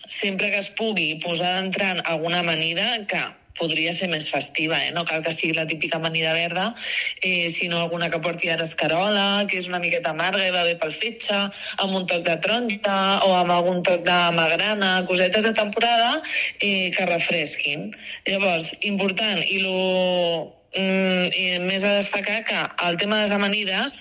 sempre 0.08 0.48
que 0.50 0.64
es 0.64 0.72
pugui 0.80 1.12
posar 1.20 1.58
d'entrant 1.58 2.00
alguna 2.08 2.40
amanida 2.40 2.88
que 3.06 3.20
podria 3.58 3.92
ser 3.96 4.08
més 4.12 4.28
festiva, 4.32 4.78
eh? 4.80 4.92
no 4.96 5.04
cal 5.08 5.24
que 5.24 5.32
sigui 5.34 5.54
la 5.56 5.66
típica 5.70 5.98
amanida 5.98 6.32
verda, 6.36 6.74
eh, 7.22 7.48
sinó 7.52 7.80
alguna 7.80 8.10
que 8.10 8.20
porti 8.22 8.50
ara 8.52 8.66
escarola, 8.68 9.46
que 9.50 9.58
és 9.60 9.68
una 9.70 9.80
miqueta 9.82 10.14
amarga 10.14 10.46
i 10.46 10.54
va 10.54 10.66
bé 10.68 10.76
pel 10.80 10.94
fetge, 10.94 11.40
amb 11.82 11.98
un 11.98 12.06
toc 12.10 12.24
de 12.28 12.36
taronja 12.44 13.00
o 13.26 13.34
amb 13.38 13.56
algun 13.56 13.82
toc 13.86 14.06
de 14.06 14.20
magrana, 14.36 14.94
cosetes 15.10 15.44
de 15.48 15.52
temporada 15.56 16.20
eh, 16.60 16.90
que 16.94 17.10
refresquin. 17.10 17.90
Llavors, 18.28 18.72
important, 18.94 19.44
i 19.44 19.60
lo 19.64 20.56
Mm, 20.70 21.30
i 21.34 21.46
més 21.66 21.82
a 21.82 21.96
destacar 21.96 22.44
que 22.46 22.58
el 22.86 22.96
tema 22.96 23.16
de 23.18 23.22
les 23.24 23.32
amanides, 23.34 23.96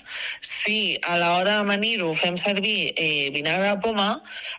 si 0.46 0.76
a 1.02 1.16
l'hora 1.18 1.56
d'amanir-ho 1.56 2.12
fem 2.14 2.36
servir 2.38 2.92
eh, 2.94 3.30
vinagre 3.34 3.72
de 3.72 3.80
poma, 3.82 4.10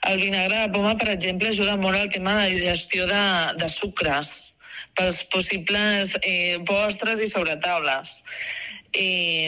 el 0.09 0.19
vinagre 0.19 0.57
de 0.65 0.73
poma, 0.75 0.97
per 0.99 1.07
exemple, 1.13 1.53
ajuda 1.55 1.77
molt 1.79 2.01
al 2.01 2.11
tema 2.11 2.35
de 2.35 2.41
la 2.41 2.49
digestió 2.51 3.07
de, 3.07 3.23
de 3.63 3.69
sucres 3.71 4.51
pels 4.97 5.23
possibles 5.31 6.15
eh, 6.21 6.59
postres 6.67 7.21
i 7.23 7.29
sobretaules. 7.31 8.21
Eh, 8.93 9.47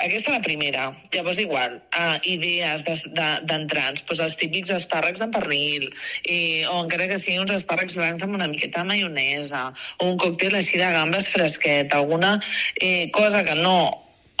aquesta 0.00 0.32
la 0.32 0.40
primera. 0.40 0.86
Llavors, 1.12 1.38
igual, 1.38 1.82
uh, 1.92 2.16
idees 2.24 2.84
d'entrants, 2.84 4.00
de, 4.00 4.06
doncs 4.08 4.22
els 4.24 4.38
típics 4.40 4.72
espàrrecs 4.72 5.20
en 5.20 5.34
pernil, 5.34 5.90
eh, 6.24 6.64
o 6.70 6.78
encara 6.80 7.10
que 7.10 7.18
siguin 7.20 7.44
uns 7.44 7.52
espàrrecs 7.58 7.98
blancs 8.00 8.24
amb 8.24 8.38
una 8.38 8.48
miqueta 8.48 8.80
de 8.80 8.88
maionesa, 8.88 9.66
o 9.98 10.14
un 10.14 10.16
còctel 10.22 10.56
així 10.56 10.80
de 10.80 10.88
gambes 10.96 11.28
fresquet, 11.28 11.92
alguna 11.92 12.38
eh, 12.80 13.10
cosa 13.12 13.44
que 13.44 13.58
no 13.60 13.76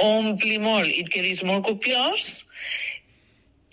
ompli 0.00 0.56
molt 0.58 0.88
i 0.88 1.04
et 1.04 1.12
quedis 1.12 1.44
molt 1.44 1.68
copiós, 1.68 2.46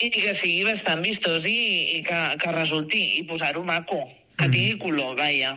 i 0.01 0.09
que 0.11 0.35
sigui 0.35 0.65
bastant 0.67 1.01
vistós 1.05 1.47
i, 1.47 1.57
i 1.95 2.03
que, 2.03 2.21
que 2.41 2.51
resulti, 2.51 3.01
i 3.21 3.27
posar-ho 3.29 3.63
maco, 3.63 4.03
que 4.35 4.49
tingui 4.51 4.79
color, 4.81 5.15
vaja. 5.15 5.55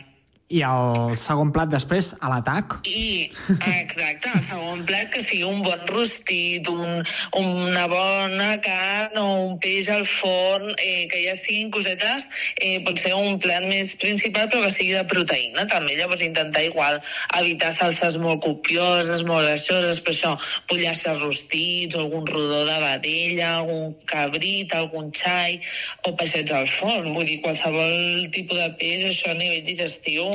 I 0.53 0.59
el 0.61 1.15
segon 1.17 1.49
plat 1.49 1.71
després, 1.71 2.11
a 2.21 2.29
l'atac? 2.29 2.75
I, 2.85 3.31
exacte, 3.65 4.29
el 4.29 4.43
segon 4.45 4.83
plat 4.85 5.07
que 5.09 5.23
sigui 5.25 5.41
un 5.41 5.63
bon 5.65 5.79
rostit, 5.89 6.67
un, 6.69 7.01
una 7.39 7.87
bona 7.89 8.51
carn 8.61 9.17
o 9.17 9.23
un 9.47 9.55
peix 9.63 9.89
al 9.89 10.05
forn, 10.05 10.75
eh, 10.77 11.07
que 11.09 11.23
ja 11.23 11.33
siguin 11.39 11.71
cosetes, 11.73 12.27
eh, 12.61 12.77
pot 12.85 13.01
ser 13.01 13.15
un 13.17 13.39
plat 13.41 13.65
més 13.65 13.95
principal 13.97 14.45
però 14.51 14.67
que 14.67 14.75
sigui 14.75 14.91
de 14.93 15.01
proteïna 15.09 15.65
també, 15.71 15.95
llavors 15.97 16.21
intentar 16.21 16.61
igual 16.67 17.01
evitar 17.39 17.73
salses 17.73 18.19
molt 18.21 18.45
copioses, 18.45 19.25
molt 19.25 19.47
greixoses, 19.47 20.03
per 20.05 20.13
això 20.13 20.35
pollastres 20.69 21.25
rostits, 21.25 21.97
algun 21.97 22.29
rodó 22.29 22.61
de 22.69 22.77
vedella, 22.85 23.63
algun 23.63 23.97
cabrit, 24.13 24.77
algun 24.77 25.09
xai, 25.09 25.57
o 26.05 26.13
peixets 26.13 26.53
al 26.53 26.69
forn, 26.69 27.15
vull 27.17 27.25
dir, 27.33 27.41
qualsevol 27.41 28.29
tipus 28.29 28.61
de 28.61 28.71
peix, 28.77 29.09
això 29.09 29.33
a 29.33 29.39
nivell 29.41 29.65
digestiu 29.65 30.34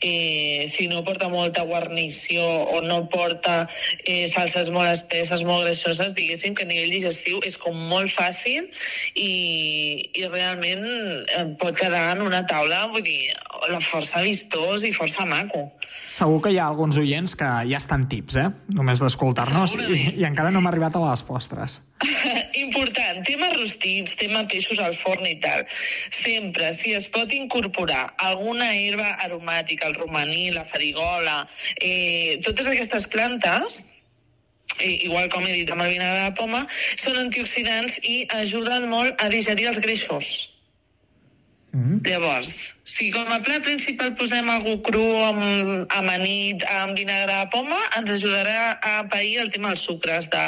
eh, 0.00 0.66
si 0.70 0.88
no 0.90 1.04
porta 1.06 1.30
molta 1.32 1.64
guarnició 1.68 2.44
o 2.76 2.80
no 2.84 3.00
porta 3.12 3.56
eh, 4.04 4.26
salses 4.30 4.72
molt 4.74 4.90
espesses, 4.92 5.44
molt 5.46 5.66
greixoses, 5.66 6.14
diguéssim 6.18 6.56
que 6.56 6.66
a 6.66 6.70
nivell 6.70 6.94
digestiu 6.94 7.40
és 7.46 7.58
com 7.60 7.76
molt 7.92 8.12
fàcil 8.12 8.68
i, 9.14 9.30
i 10.14 10.26
realment 10.28 10.86
eh, 10.86 11.46
pot 11.60 11.78
quedar 11.78 12.06
en 12.14 12.24
una 12.26 12.44
taula, 12.50 12.86
vull 12.92 13.06
dir, 13.06 13.32
la 13.68 13.80
força 13.84 14.22
vistós 14.24 14.84
i 14.86 14.92
força 14.94 15.26
maco. 15.28 15.66
Segur 16.10 16.40
que 16.44 16.52
hi 16.54 16.58
ha 16.58 16.66
alguns 16.70 16.98
oients 17.00 17.36
que 17.38 17.48
ja 17.68 17.78
estan 17.78 18.06
tips, 18.10 18.36
eh? 18.40 18.48
Només 18.76 19.02
d'escoltar-nos 19.02 19.76
i, 19.76 20.00
i 20.20 20.26
encara 20.28 20.50
no 20.50 20.62
hem 20.62 20.68
arribat 20.70 20.96
a 20.96 21.02
les 21.04 21.22
postres. 21.26 21.80
Important, 22.64 23.20
tema 23.26 23.50
rostits, 23.52 24.16
tema 24.20 24.42
peixos 24.50 24.80
al 24.82 24.96
forn 24.96 25.26
i 25.28 25.36
tal. 25.42 25.66
Sempre, 26.14 26.72
si 26.76 26.94
es 26.96 27.08
pot 27.12 27.32
incorporar 27.36 28.08
alguna 28.30 28.70
herba 28.72 29.12
aromàtica, 29.26 29.90
el 29.90 29.98
romaní, 30.00 30.50
la 30.56 30.64
farigola, 30.64 31.42
eh, 31.76 32.38
totes 32.44 32.70
aquestes 32.70 33.06
plantes, 33.12 33.82
eh, 34.78 35.04
igual 35.06 35.28
com 35.30 35.44
he 35.46 35.52
dit 35.52 35.70
amb 35.70 35.84
el 35.84 35.94
vinagre 35.94 36.24
de 36.28 36.38
poma, 36.38 36.64
són 36.96 37.18
antioxidants 37.26 38.00
i 38.02 38.24
ajuden 38.40 38.88
molt 38.90 39.20
a 39.20 39.28
digerir 39.32 39.70
els 39.70 39.82
greixos. 39.84 40.50
Mm. 41.70 42.00
Llavors, 42.02 42.74
si 42.82 43.12
com 43.14 43.28
a 43.30 43.38
plat 43.46 43.62
principal 43.62 44.16
posem 44.18 44.48
algú 44.50 44.72
cru 44.82 45.04
amb 45.22 45.92
amanit, 45.94 46.64
amb 46.66 46.98
vinagre 46.98 47.30
de 47.30 47.46
poma, 47.52 47.78
ens 47.94 48.10
ajudarà 48.10 48.72
a 48.82 49.04
pair 49.12 49.36
el 49.44 49.52
tema 49.54 49.70
dels 49.70 49.84
sucres 49.86 50.26
de, 50.32 50.42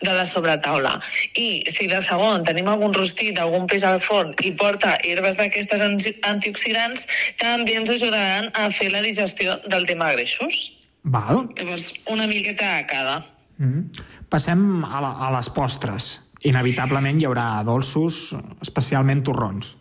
de 0.00 0.14
la 0.16 0.24
sobretaula. 0.24 0.94
I 1.36 1.60
si 1.68 1.90
de 1.92 2.00
segon 2.00 2.48
tenim 2.48 2.72
algun 2.72 2.96
rostit, 2.96 3.36
algun 3.36 3.68
peix 3.68 3.84
al 3.84 4.00
forn 4.00 4.32
i 4.40 4.54
porta 4.56 4.96
herbes 5.04 5.36
d'aquestes 5.36 5.84
anti- 5.84 6.16
antioxidants, 6.24 7.04
també 7.36 7.76
ens 7.76 7.92
ajudaran 7.92 8.48
a 8.56 8.70
fer 8.72 8.88
la 8.96 9.04
digestió 9.04 9.60
del 9.68 9.84
tema 9.84 10.14
greixos. 10.16 10.72
Val. 11.04 11.50
Llavors, 11.60 11.92
una 12.08 12.26
miqueta 12.26 12.78
a 12.80 12.84
cada. 12.88 13.18
Mm. 13.60 13.90
Passem 14.32 14.84
a, 14.88 15.00
la, 15.04 15.16
a 15.28 15.34
les 15.36 15.52
postres. 15.52 16.14
Inevitablement 16.48 17.20
hi 17.20 17.26
haurà 17.28 17.50
dolços, 17.66 18.30
especialment 18.64 19.20
torrons. 19.26 19.76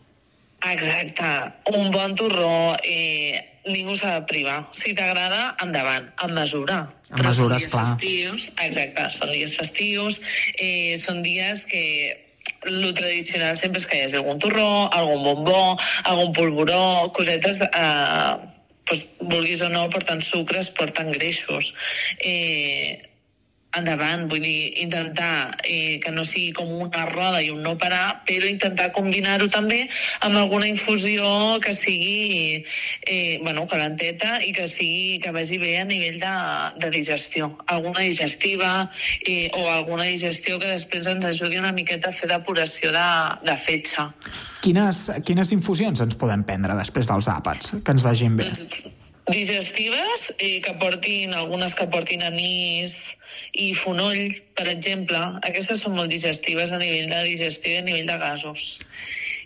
Exacte. 0.72 1.54
Un 1.72 1.92
bon 1.92 2.16
torró, 2.16 2.76
eh, 2.84 3.62
ningú 3.66 3.96
s'ha 3.96 4.20
de 4.20 4.26
privar. 4.30 4.58
Si 4.72 4.94
t'agrada, 4.98 5.56
endavant, 5.64 6.10
amb 6.18 6.34
mesura. 6.34 6.84
Amb 7.12 7.24
mesura, 7.24 7.34
són 7.34 7.58
dies 7.58 7.68
esclar. 7.68 7.86
festius, 7.92 8.50
exacte, 8.66 9.10
són 9.14 9.32
dies 9.32 9.56
festius, 9.60 10.22
eh, 10.58 10.96
són 10.98 11.22
dies 11.26 11.66
que 11.70 11.86
lo 12.66 12.94
tradicional 12.94 13.58
sempre 13.58 13.80
és 13.82 13.88
que 13.90 13.98
hi 13.98 14.06
hagi 14.06 14.20
algun 14.20 14.40
torró, 14.42 14.90
algun 14.92 15.24
bombó, 15.24 15.78
algun 16.04 16.34
polvoró, 16.34 17.12
cosetes, 17.14 17.62
eh, 17.62 18.36
pues, 18.86 19.08
vulguis 19.20 19.62
o 19.62 19.70
no, 19.70 19.90
porten 19.90 20.22
sucres, 20.22 20.70
porten 20.72 21.12
greixos. 21.12 21.74
Eh, 22.20 23.02
endavant, 23.80 24.26
vull 24.32 24.44
dir, 24.44 24.74
intentar 24.84 25.58
eh, 25.64 26.00
que 26.04 26.12
no 26.14 26.24
sigui 26.28 26.54
com 26.58 26.72
una 26.86 27.06
roda 27.10 27.42
i 27.44 27.52
un 27.54 27.62
no 27.66 27.76
parar, 27.80 28.22
però 28.28 28.48
intentar 28.50 28.92
combinar-ho 28.96 29.48
també 29.52 29.86
amb 30.26 30.40
alguna 30.42 30.70
infusió 30.70 31.60
que 31.64 31.74
sigui 31.76 32.64
eh, 33.06 33.38
bueno, 33.44 33.66
calenteta 33.72 34.40
i 34.44 34.54
que 34.56 34.68
sigui 34.72 35.20
que 35.24 35.34
vagi 35.36 35.60
bé 35.62 35.76
a 35.82 35.86
nivell 35.88 36.20
de, 36.22 36.36
de 36.82 36.92
digestió. 36.98 37.52
Alguna 37.68 38.06
digestiva 38.06 38.74
eh, 39.26 39.50
o 39.54 39.68
alguna 39.72 40.10
digestió 40.10 40.60
que 40.60 40.74
després 40.74 41.08
ens 41.12 41.26
ajudi 41.32 41.62
una 41.62 41.74
miqueta 41.76 42.12
a 42.12 42.16
fer 42.16 42.30
depuració 42.32 42.94
de, 42.96 43.08
de 43.46 43.58
fetge. 43.60 44.10
Quines, 44.66 45.08
quines 45.26 45.52
infusions 45.54 46.02
ens 46.02 46.18
podem 46.20 46.46
prendre 46.48 46.78
després 46.78 47.10
dels 47.12 47.30
àpats? 47.32 47.76
Que 47.84 47.96
ens 47.98 48.06
vagin 48.06 48.38
bé. 48.40 48.52
Digestives 49.28 50.34
eh, 50.38 50.62
que 50.62 50.74
portin, 50.74 51.34
algunes 51.34 51.74
que 51.76 51.88
portin 51.88 52.24
anís 52.24 53.16
i 53.54 53.74
fonoll, 53.74 54.36
per 54.58 54.68
exemple. 54.70 55.20
Aquestes 55.48 55.82
són 55.82 55.98
molt 55.98 56.14
digestives 56.14 56.74
a 56.74 56.82
nivell 56.82 57.10
de 57.10 57.24
digestió 57.32 57.74
i 57.74 57.82
a 57.82 57.86
nivell 57.86 58.10
de 58.10 58.18
gasos. 58.22 58.80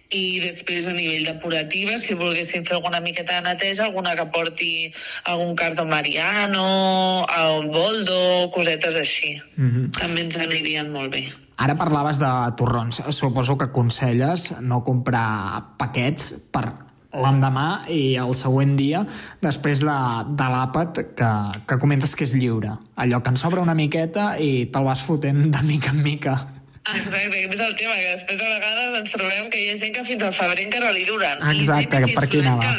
I 0.09 0.41
després 0.41 0.87
a 0.89 0.95
nivell 0.97 1.27
depurativa, 1.27 1.93
si 2.01 2.17
volguéssim 2.17 2.63
fer 2.65 2.79
alguna 2.79 2.99
miqueta 2.99 3.37
de 3.37 3.45
neteja, 3.45 3.85
alguna 3.85 4.15
que 4.17 4.25
porti 4.33 4.71
algun 5.29 5.53
cardo 5.55 5.85
mariano, 5.85 7.27
el 7.29 7.69
boldo, 7.69 8.49
cosetes 8.51 8.95
així. 8.95 9.37
Mm 9.55 9.69
-hmm. 9.69 9.99
També 9.99 10.21
ens 10.21 10.37
anirien 10.37 10.91
molt 10.91 11.11
bé. 11.11 11.29
Ara 11.57 11.75
parlaves 11.75 12.17
de 12.19 12.31
torrons. 12.57 13.03
Suposo 13.11 13.57
que 13.57 13.65
aconselles 13.65 14.53
no 14.61 14.83
comprar 14.83 15.75
paquets 15.77 16.49
per 16.51 16.88
l'endemà 17.13 17.89
i 17.89 18.15
el 18.21 18.35
següent 18.37 18.75
dia 18.77 19.01
després 19.41 19.81
de, 19.85 19.97
de 20.37 20.49
l'àpat 20.53 21.01
que, 21.17 21.31
que 21.65 21.79
comentes 21.81 22.13
que 22.15 22.27
és 22.27 22.35
lliure. 22.37 22.75
Allò 23.01 23.21
que 23.23 23.33
en 23.33 23.39
sobra 23.41 23.63
una 23.65 23.77
miqueta 23.77 24.35
i 24.37 24.67
te'l 24.69 24.85
vas 24.85 25.03
fotent 25.05 25.47
de 25.49 25.65
mica 25.65 25.95
en 25.95 26.03
mica. 26.05 26.37
Exacte, 26.95 27.27
aquest 27.27 27.53
és 27.55 27.61
el 27.65 27.75
tema, 27.79 27.95
que 27.95 28.13
després 28.15 28.41
a 28.41 28.49
vegades 28.55 28.97
ens 29.01 29.13
trobem 29.13 29.49
que 29.53 29.61
hi 29.61 29.69
ha 29.71 29.77
gent 29.81 29.93
que 29.95 30.05
fins 30.07 30.25
al 30.25 30.33
febrer 30.35 30.65
encara 30.65 30.91
li 30.95 31.05
duren. 31.07 31.43
Exacte, 31.53 31.99
I 31.99 32.05
gent 32.05 32.07
que 32.07 32.17
per 32.17 32.25
aquí 32.25 32.41
anava. 32.43 32.75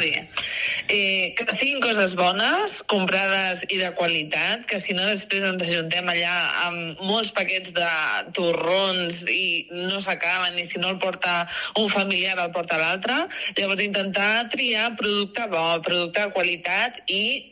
Eh, 0.91 1.33
que 1.37 1.45
siguin 1.55 1.79
coses 1.83 2.15
bones, 2.19 2.79
comprades 2.91 3.63
i 3.69 3.77
de 3.79 3.91
qualitat, 3.95 4.65
que 4.67 4.79
si 4.81 4.95
no 4.97 5.05
després 5.07 5.45
ens 5.47 5.63
ajuntem 5.63 6.09
allà 6.11 6.33
amb 6.65 6.99
molts 7.05 7.31
paquets 7.35 7.71
de 7.77 7.91
torrons 8.35 9.23
i 9.31 9.67
no 9.71 10.01
s'acaben, 10.03 10.59
i 10.59 10.67
si 10.67 10.81
no 10.81 10.91
el 10.95 10.99
porta 10.99 11.45
un 11.79 11.87
familiar 11.91 12.35
el 12.41 12.51
porta 12.55 12.79
l'altre. 12.81 13.25
Llavors 13.59 13.83
intentar 13.83 14.49
triar 14.51 14.91
producte 14.99 15.47
bo, 15.51 15.65
producte 15.85 16.25
de 16.25 16.35
qualitat 16.35 17.01
i 17.07 17.50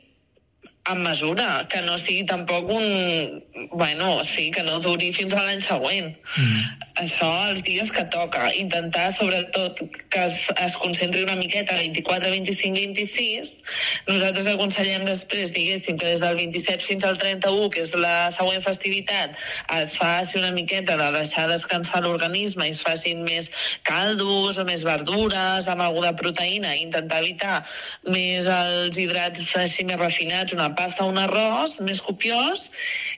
amb 0.86 1.06
mesura, 1.06 1.68
que 1.70 1.82
no 1.86 1.98
sigui 1.98 2.24
tampoc 2.26 2.70
un... 2.72 3.44
Bueno, 3.72 4.24
sí, 4.24 4.50
que 4.52 4.64
no 4.64 4.80
duri 4.80 5.12
fins 5.14 5.36
a 5.36 5.44
l'any 5.44 5.62
següent. 5.62 6.14
Mm. 6.38 6.86
Això 7.04 7.28
els 7.50 7.62
dies 7.64 7.92
que 7.96 8.04
toca. 8.12 8.50
Intentar, 8.58 9.10
sobretot, 9.14 9.80
que 10.10 10.24
es, 10.26 10.38
es 10.60 10.76
concentri 10.82 11.22
una 11.24 11.36
miqueta 11.40 11.78
24, 11.78 12.32
25, 12.34 12.76
26. 12.76 13.54
Nosaltres 14.10 14.50
aconsellem 14.52 15.06
després, 15.08 15.54
diguéssim, 15.56 16.00
que 16.00 16.10
des 16.10 16.24
del 16.24 16.40
27 16.40 16.88
fins 16.88 17.06
al 17.08 17.20
31, 17.22 17.70
que 17.76 17.84
és 17.86 17.94
la 18.00 18.32
següent 18.34 18.64
festivitat, 18.66 19.38
es 19.78 19.96
faci 20.00 20.40
una 20.42 20.52
miqueta 20.56 20.98
de 21.00 21.12
deixar 21.16 21.48
descansar 21.52 22.02
l'organisme 22.04 22.68
i 22.68 22.74
es 22.74 22.82
facin 22.84 23.24
més 23.28 23.52
caldos 23.88 24.60
o 24.60 24.66
més 24.68 24.84
verdures 24.88 25.70
amb 25.70 25.86
alguna 25.86 26.16
proteïna, 26.18 26.74
intentar 26.82 27.22
evitar 27.24 27.62
més 28.10 28.50
els 28.50 28.98
hidrats 29.00 29.54
així 29.60 29.86
més 29.88 30.02
refinats, 30.02 30.58
una 30.58 30.68
pasta 30.78 31.07
un 31.07 31.17
arròs 31.22 31.80
més 31.86 32.01
copiós, 32.01 32.70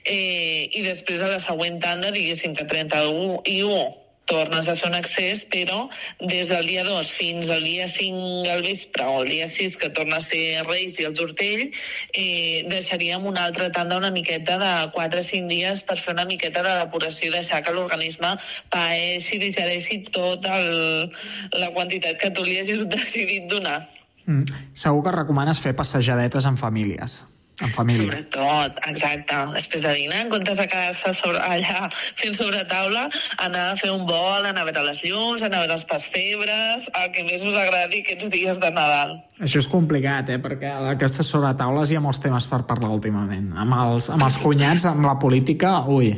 eh, 0.04 0.68
i 0.72 0.84
després 0.86 1.22
a 1.22 1.32
la 1.32 1.40
següent 1.42 1.80
tanda, 1.82 2.12
diguéssim 2.14 2.54
que 2.58 2.68
31 2.68 3.42
i 3.44 3.60
1 3.66 4.02
tornes 4.24 4.68
a 4.68 4.74
fer 4.78 4.88
un 4.88 4.96
excés, 4.96 5.42
però 5.50 5.88
des 6.20 6.48
del 6.48 6.66
dia 6.66 6.84
2 6.86 7.10
fins 7.12 7.50
al 7.50 7.64
dia 7.66 7.88
5 7.90 8.48
al 8.50 8.62
vespre 8.62 9.04
o 9.04 9.22
el 9.22 9.28
dia 9.28 9.48
6 9.48 9.76
que 9.76 9.90
torna 9.90 10.16
a 10.16 10.24
ser 10.24 10.62
Reis 10.68 10.98
i 11.00 11.06
el 11.08 11.16
Tortell, 11.18 11.70
eh, 12.12 12.64
deixaríem 12.70 13.26
una 13.26 13.44
altra 13.48 13.70
tanda 13.72 13.98
una 13.98 14.12
miqueta 14.14 14.58
de 14.62 14.72
4 14.94 15.18
o 15.18 15.26
5 15.26 15.50
dies 15.50 15.82
per 15.88 15.98
fer 15.98 16.14
una 16.14 16.28
miqueta 16.28 16.62
de 16.62 16.76
depuració 16.84 17.28
i 17.28 17.34
deixar 17.34 17.62
que 17.66 17.74
l'organisme 17.74 18.36
paeixi 18.70 19.40
digereixi 19.42 20.02
tota 20.14 20.60
la 20.62 21.72
quantitat 21.74 22.20
que 22.22 22.30
tu 22.30 22.46
li 22.46 22.60
hagis 22.62 22.86
decidit 22.96 23.50
donar. 23.50 23.82
Mm. 24.26 24.46
Segur 24.78 25.02
que 25.02 25.18
recomanes 25.18 25.60
fer 25.60 25.74
passejadetes 25.74 26.46
en 26.46 26.56
famílies. 26.56 27.22
En 27.60 27.68
família. 27.76 28.06
Sobretot, 28.06 28.78
exacte. 28.88 29.36
Després 29.52 29.84
de 29.84 29.92
dinar, 29.98 30.22
en 30.24 30.30
comptes 30.32 30.56
de 30.58 30.64
quedar-se 30.70 31.12
sobre, 31.14 31.38
allà 31.44 31.90
fent 31.92 32.34
sobre 32.34 32.62
taula, 32.70 33.04
anar 33.44 33.66
a 33.72 33.76
fer 33.76 33.90
un 33.92 34.06
vol, 34.08 34.48
anar 34.48 34.64
a 34.64 34.68
veure 34.70 34.86
les 34.88 35.02
llums, 35.04 35.44
anar 35.44 35.60
a 35.60 35.66
veure 35.66 35.76
els 35.76 35.84
pessebres, 35.90 36.88
el 36.88 37.12
que 37.12 37.26
més 37.28 37.44
us 37.44 37.58
agradi 37.60 38.00
aquests 38.02 38.32
dies 38.32 38.58
de 38.62 38.72
Nadal. 38.72 39.18
Això 39.44 39.60
és 39.60 39.68
complicat, 39.68 40.32
eh? 40.32 40.40
perquè 40.42 40.72
a 40.72 40.80
aquestes 40.94 41.28
sobretaules 41.28 41.92
hi 41.92 42.00
ha 42.00 42.02
molts 42.04 42.22
temes 42.24 42.48
per 42.48 42.64
parlar 42.68 42.90
últimament. 42.96 43.52
Amb 43.52 43.78
els, 43.82 44.08
amb 44.14 44.24
els 44.26 44.40
cunyats, 44.42 44.88
amb 44.88 45.04
la 45.06 45.18
política, 45.22 45.76
ui, 45.92 46.14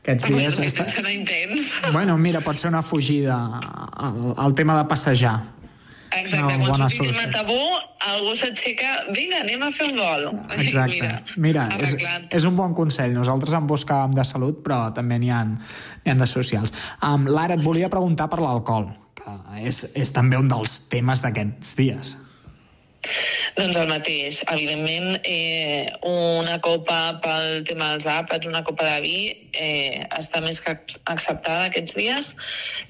aquests 0.00 0.30
dies... 0.30 0.56
Bueno, 0.56 0.68
Està... 0.70 0.86
serà 0.88 1.12
intens. 1.12 1.70
Bueno, 1.92 2.16
mira, 2.16 2.40
pot 2.44 2.60
ser 2.60 2.70
una 2.70 2.82
fugida 2.82 3.36
al, 3.60 4.36
al 4.38 4.54
tema 4.56 4.78
de 4.78 4.86
passejar. 4.88 5.40
Exacte, 6.10 6.54
Una 6.56 6.66
quan 6.66 6.88
solució. 6.90 7.12
a 7.22 7.30
tabú, 7.30 7.58
algú 8.10 8.34
s'aixeca, 8.34 9.04
vinga, 9.14 9.42
anem 9.44 9.62
a 9.62 9.70
fer 9.70 9.86
un 9.92 9.96
vol. 10.00 10.24
Exacte. 10.56 10.96
Mira, 10.96 11.22
Mira, 11.36 11.66
és, 11.78 11.92
arreglat. 11.94 12.26
és 12.34 12.44
un 12.44 12.56
bon 12.56 12.74
consell. 12.74 13.12
Nosaltres 13.14 13.54
en 13.54 13.68
buscàvem 13.70 14.14
de 14.16 14.24
salut, 14.24 14.62
però 14.64 14.92
també 14.94 15.18
n'hi 15.22 15.30
ha, 15.30 15.42
ha 16.06 16.14
de 16.14 16.26
socials. 16.26 16.74
Um, 17.02 17.28
Lara, 17.30 17.54
et 17.54 17.62
volia 17.62 17.88
preguntar 17.92 18.28
per 18.28 18.40
l'alcohol, 18.42 18.90
que 19.14 19.36
és, 19.62 19.84
és 19.94 20.12
també 20.12 20.36
un 20.40 20.48
dels 20.50 20.80
temes 20.90 21.22
d'aquests 21.22 21.76
dies. 21.78 22.16
Doncs 23.56 23.76
el 23.80 23.88
mateix. 23.88 24.42
Evidentment, 24.52 25.20
eh, 25.24 25.86
una 26.06 26.58
copa 26.60 27.18
pel 27.22 27.64
tema 27.64 27.94
dels 27.94 28.06
àpats, 28.06 28.46
una 28.46 28.62
copa 28.62 28.84
de 28.84 29.00
vi, 29.00 29.16
eh, 29.52 30.04
està 30.18 30.40
més 30.44 30.60
que 30.60 30.74
ac- 30.76 30.98
acceptada 31.06 31.64
aquests 31.70 31.94
dies. 31.96 32.36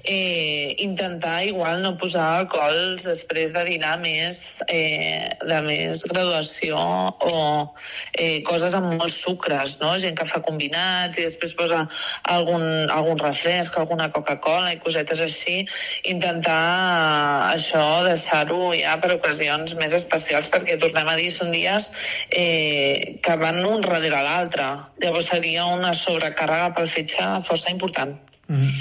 Eh, 0.03 0.75
intentar, 0.83 1.45
igual, 1.45 1.81
no 1.81 1.95
posar 1.97 2.25
alcohols 2.41 3.03
després 3.07 3.53
de 3.53 3.63
dinar 3.63 3.99
més, 3.99 4.61
eh, 4.67 5.29
de 5.47 5.61
més 5.61 6.03
graduació 6.11 6.77
o 6.77 7.73
eh, 8.13 8.43
coses 8.43 8.75
amb 8.75 8.99
molts 8.99 9.15
sucres, 9.23 9.79
no? 9.79 9.97
Gent 9.97 10.17
que 10.17 10.25
fa 10.25 10.41
combinats 10.41 11.17
i 11.17 11.23
després 11.23 11.53
posa 11.53 11.87
algun, 12.23 12.89
algun 12.91 13.17
refresc, 13.17 13.77
alguna 13.77 14.11
Coca-Cola 14.11 14.73
i 14.73 14.79
cosetes 14.83 15.21
així. 15.21 15.65
Intentar 16.03 16.59
eh, 16.59 17.55
això, 17.55 18.03
deixar-ho 18.05 18.73
ja 18.75 18.99
per 18.99 19.15
ocasions 19.15 19.73
més 19.79 19.93
especials 20.01 20.49
perquè 20.51 20.77
tornem 20.81 21.07
a 21.07 21.17
dir, 21.19 21.29
són 21.33 21.53
dies 21.53 21.91
eh, 22.29 23.19
que 23.23 23.37
van 23.41 23.61
un 23.65 23.85
darrere 23.85 24.23
l'altre. 24.25 24.67
Llavors 25.03 25.31
seria 25.33 25.67
una 25.69 25.93
sobrecàrrega 25.97 26.73
pel 26.77 26.89
fetge 26.91 27.27
força 27.47 27.73
important. 27.73 28.17
Mm. 28.51 28.71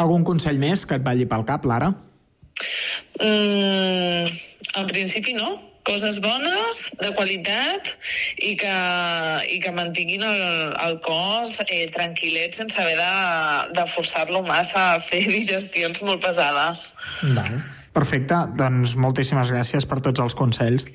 Algun 0.00 0.24
consell 0.24 0.60
més 0.60 0.86
que 0.86 0.96
et 0.96 1.04
balli 1.04 1.26
pel 1.28 1.44
cap, 1.48 1.66
Lara? 1.68 1.90
Mm, 3.20 4.30
en 4.80 4.86
principi 4.88 5.34
no. 5.36 5.58
Coses 5.88 6.18
bones, 6.20 6.80
de 7.00 7.08
qualitat 7.16 7.88
i 8.44 8.52
que, 8.60 8.72
i 9.48 9.56
que 9.64 9.72
mantinguin 9.72 10.22
el, 10.28 10.42
el 10.84 10.98
cos 11.06 11.56
eh, 11.64 11.86
tranquil·let 11.94 12.58
sense 12.58 12.76
haver 12.78 12.98
de, 13.00 13.14
de 13.78 13.86
forçar-lo 13.88 14.44
massa 14.46 14.84
a 14.92 15.02
fer 15.02 15.24
digestions 15.38 16.04
molt 16.04 16.22
pesades. 16.26 16.90
Val. 17.36 17.60
Perfecte, 17.92 18.36
doncs 18.56 18.94
moltíssimes 18.96 19.50
gràcies 19.50 19.86
per 19.86 19.98
tots 20.00 20.20
els 20.22 20.34
consells 20.38 20.86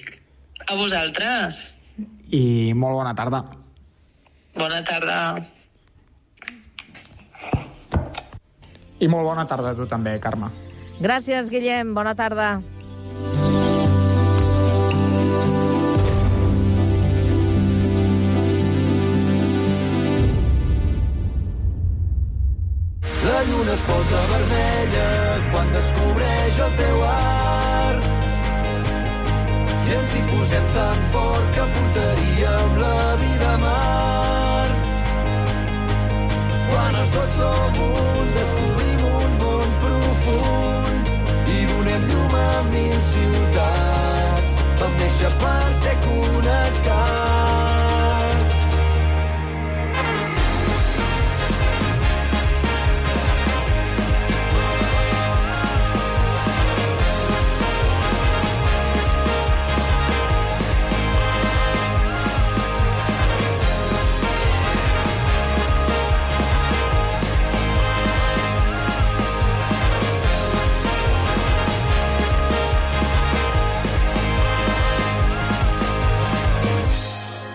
A 0.67 0.75
vosaltres. 0.79 1.75
i 2.31 2.73
molt 2.73 2.95
bona 2.95 3.13
tarda. 3.15 3.43
Bona 4.55 4.79
tarda. 4.87 5.19
I 8.99 9.07
molt 9.11 9.27
bona 9.27 9.43
tarda 9.45 9.73
a 9.73 9.75
tu 9.75 9.85
també, 9.91 10.15
Carme. 10.23 10.47
Gràcies, 11.03 11.49
Guillem. 11.51 11.93
Bona 11.93 12.15
tarda. 12.15 12.61
Descobreix 26.55 26.59
el 26.59 26.71
teu 26.77 27.03
art. 27.03 28.05
I 29.87 29.95
ens 29.99 30.15
hi 30.15 30.21
posem 30.29 30.65
tan 30.73 30.97
fort 31.11 31.51
que 31.53 31.65
portaríem 31.75 32.77
la 32.79 33.15
vida 33.19 33.53
a 33.53 33.57
mar. 33.57 34.67
Quan 36.69 36.95
els 36.95 37.11
dos 37.11 37.29
som 37.37 37.79
un, 37.89 38.33
descobrim 38.33 39.05
un 39.11 39.37
món 39.43 39.77
profund 39.83 41.13
i 41.47 41.65
donem 41.71 42.09
llum 42.09 42.35
a 42.35 42.49
mil 42.71 42.99
ciutats. 43.13 44.51
Vam 44.81 44.99
néixer 44.99 45.31
per 45.39 45.63
ser 45.81 45.97
connectats. 46.07 47.34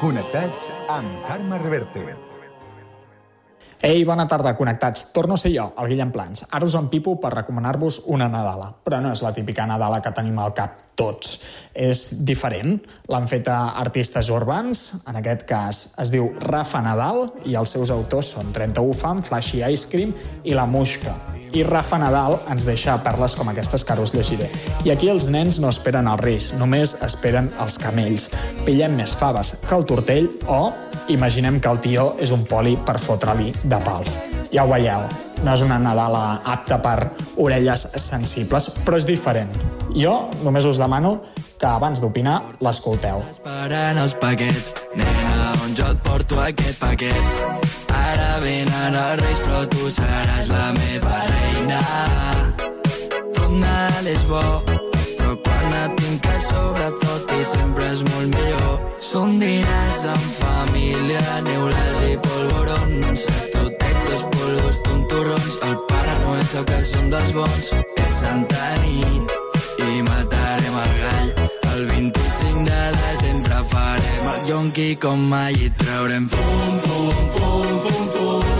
Connectats 0.00 0.70
amb 0.88 1.26
Carme 1.28 1.58
Reverte. 1.60 2.00
Ei, 3.84 4.00
bona 4.08 4.24
tarda, 4.24 4.54
connectats. 4.56 5.10
Torno 5.12 5.36
a 5.36 5.40
ser 5.40 5.50
jo, 5.52 5.66
el 5.76 5.90
Guillem 5.92 6.08
Plans. 6.12 6.46
Ara 6.56 6.64
us 6.64 6.76
empipo 6.78 7.18
per 7.20 7.34
recomanar-vos 7.34 7.98
una 8.08 8.30
Nadala, 8.32 8.70
però 8.80 8.96
no 9.04 9.12
és 9.12 9.20
la 9.20 9.34
típica 9.36 9.66
Nadala 9.68 10.00
que 10.00 10.12
tenim 10.16 10.38
al 10.40 10.54
cap 10.56 10.78
tots. 10.96 11.34
És 11.76 12.24
diferent. 12.24 12.78
L'han 13.12 13.28
fet 13.28 13.50
a 13.52 13.58
artistes 13.82 14.32
urbans, 14.32 14.86
en 15.04 15.20
aquest 15.20 15.44
cas 15.48 15.82
es 16.00 16.14
diu 16.16 16.32
Rafa 16.46 16.80
Nadal, 16.80 17.26
i 17.44 17.60
els 17.60 17.76
seus 17.76 17.92
autors 17.92 18.32
són 18.38 18.56
31 18.56 18.96
Fam, 18.96 19.20
Flashy 19.28 19.60
Ice 19.68 19.92
Cream 19.92 20.16
i 20.48 20.56
La 20.56 20.64
Muixca. 20.64 21.18
I 21.52 21.64
Rafa 21.66 21.98
Nadal 21.98 22.36
ens 22.52 22.64
deixa 22.68 22.94
perles 23.02 23.34
com 23.34 23.48
aquestes 23.50 23.82
que 23.84 23.92
ara 23.94 24.04
us 24.04 24.12
llegiré. 24.14 24.46
I 24.86 24.92
aquí 24.94 25.10
els 25.10 25.26
nens 25.34 25.58
no 25.58 25.70
esperen 25.72 26.06
els 26.10 26.22
reis, 26.22 26.50
només 26.58 26.94
esperen 27.02 27.50
els 27.62 27.78
camells. 27.82 28.28
Pillem 28.66 28.94
més 29.00 29.14
faves 29.18 29.56
que 29.64 29.74
el 29.74 29.86
tortell 29.88 30.30
o 30.46 30.70
imaginem 31.10 31.58
que 31.58 31.72
el 31.72 31.82
tio 31.82 32.12
és 32.22 32.30
un 32.30 32.44
poli 32.46 32.76
per 32.86 33.00
fotre-li 33.02 33.50
de 33.64 33.82
pals. 33.82 34.14
Ja 34.54 34.64
ho 34.64 34.70
veieu, 34.70 35.02
no 35.42 35.52
és 35.54 35.62
una 35.66 35.78
Nadala 35.82 36.40
apta 36.46 36.78
per 36.82 37.10
orelles 37.38 37.86
sensibles, 37.98 38.70
però 38.86 38.98
és 38.98 39.06
diferent. 39.06 39.50
Jo 39.94 40.30
només 40.44 40.66
us 40.70 40.78
demano 40.78 41.18
que 41.58 41.66
abans 41.66 42.00
d'opinar 42.00 42.38
l'escolteu. 42.62 43.24
Esperant 43.30 43.98
els 44.00 44.14
paquets, 44.22 44.70
nena, 44.94 45.52
on 45.64 45.74
jo 45.76 45.90
et 45.90 46.02
porto 46.06 46.40
aquest 46.46 46.78
paquet. 46.82 47.44
Ara 47.90 48.38
venen 48.42 48.96
els 48.96 49.22
reis, 49.22 49.44
però 49.44 49.66
tu 49.70 49.92
seràs 49.92 50.50
la 50.50 50.70
meva 50.78 51.20
reina 51.26 51.39
caminar, 51.70 52.54
tornar 53.34 54.06
és 54.06 54.24
bo, 54.26 54.42
però 55.18 55.34
quan 55.44 55.74
et 55.84 55.96
tinc 56.00 56.26
a 56.26 56.38
sobre 56.40 56.88
tot 57.02 57.32
i 57.38 57.42
sempre 57.44 57.90
és 57.92 58.02
molt 58.10 58.34
millor. 58.34 58.80
Són 59.00 59.38
diners 59.38 60.04
amb 60.12 60.26
família, 60.40 61.22
neules 61.46 62.02
i 62.08 62.16
polvorons, 62.26 63.26
totectos, 63.54 64.26
polvos, 64.34 64.82
tonturrons, 64.86 65.58
el 65.68 65.76
Pare 65.88 66.16
no 66.24 66.36
és 66.38 66.54
el 66.54 66.66
que 66.70 66.80
són 66.84 67.10
dels 67.10 67.34
bons, 67.36 67.70
que 67.96 68.08
Santa 68.20 68.70
Nit 68.84 69.36
i 69.86 70.02
matarem 70.06 70.80
el 70.84 70.96
gall. 71.02 71.34
El 71.74 71.86
25 71.94 72.64
de 72.66 72.80
desembre 73.02 73.62
farem 73.74 74.32
el 74.34 74.40
jonqui 74.48 74.88
com 75.02 75.28
mai 75.30 75.54
i 75.66 75.70
traurem 75.84 76.28
fum, 76.28 76.80
fum, 76.86 77.22
fum, 77.36 77.78
fum, 77.78 78.08
fum. 78.16 78.50
fum. 78.50 78.59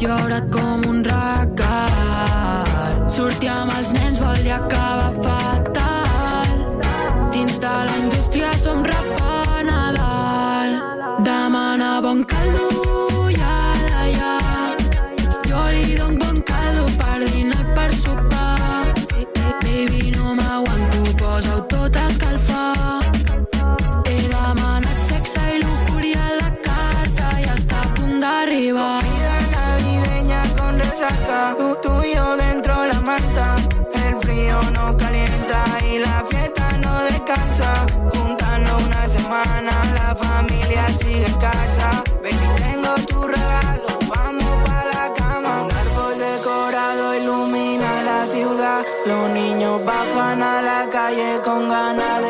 llora't 0.00 0.48
com 0.50 0.84
un 0.88 1.02
regal. 1.04 2.68
Sortir 3.08 3.50
amb 3.52 3.72
els 3.76 3.90
nens 3.92 4.20
vol 4.22 4.38
dir 4.44 4.54
acabar 4.56 5.12
fatal. 5.24 6.48
Dins 7.34 7.58
de 7.60 7.74
la 7.88 7.96
indústria 8.00 8.50
som 8.64 8.84
rapa 8.84 9.62
Nadal. 9.68 10.70
Demana 11.26 12.00
bon 12.00 12.24
caldo, 12.24 13.28
ja, 13.36 13.58
ja. 14.16 14.34
Jo 15.48 15.60
li 15.74 15.94
dono 15.98 16.18
bon 16.24 16.40
caldo 16.48 16.84
per 16.96 17.18
dir 17.26 17.39
a 50.38 50.62
la 50.62 50.88
calle 50.88 51.40
con 51.44 51.68
ganas 51.68 52.22
de 52.22 52.29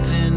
acting 0.00 0.29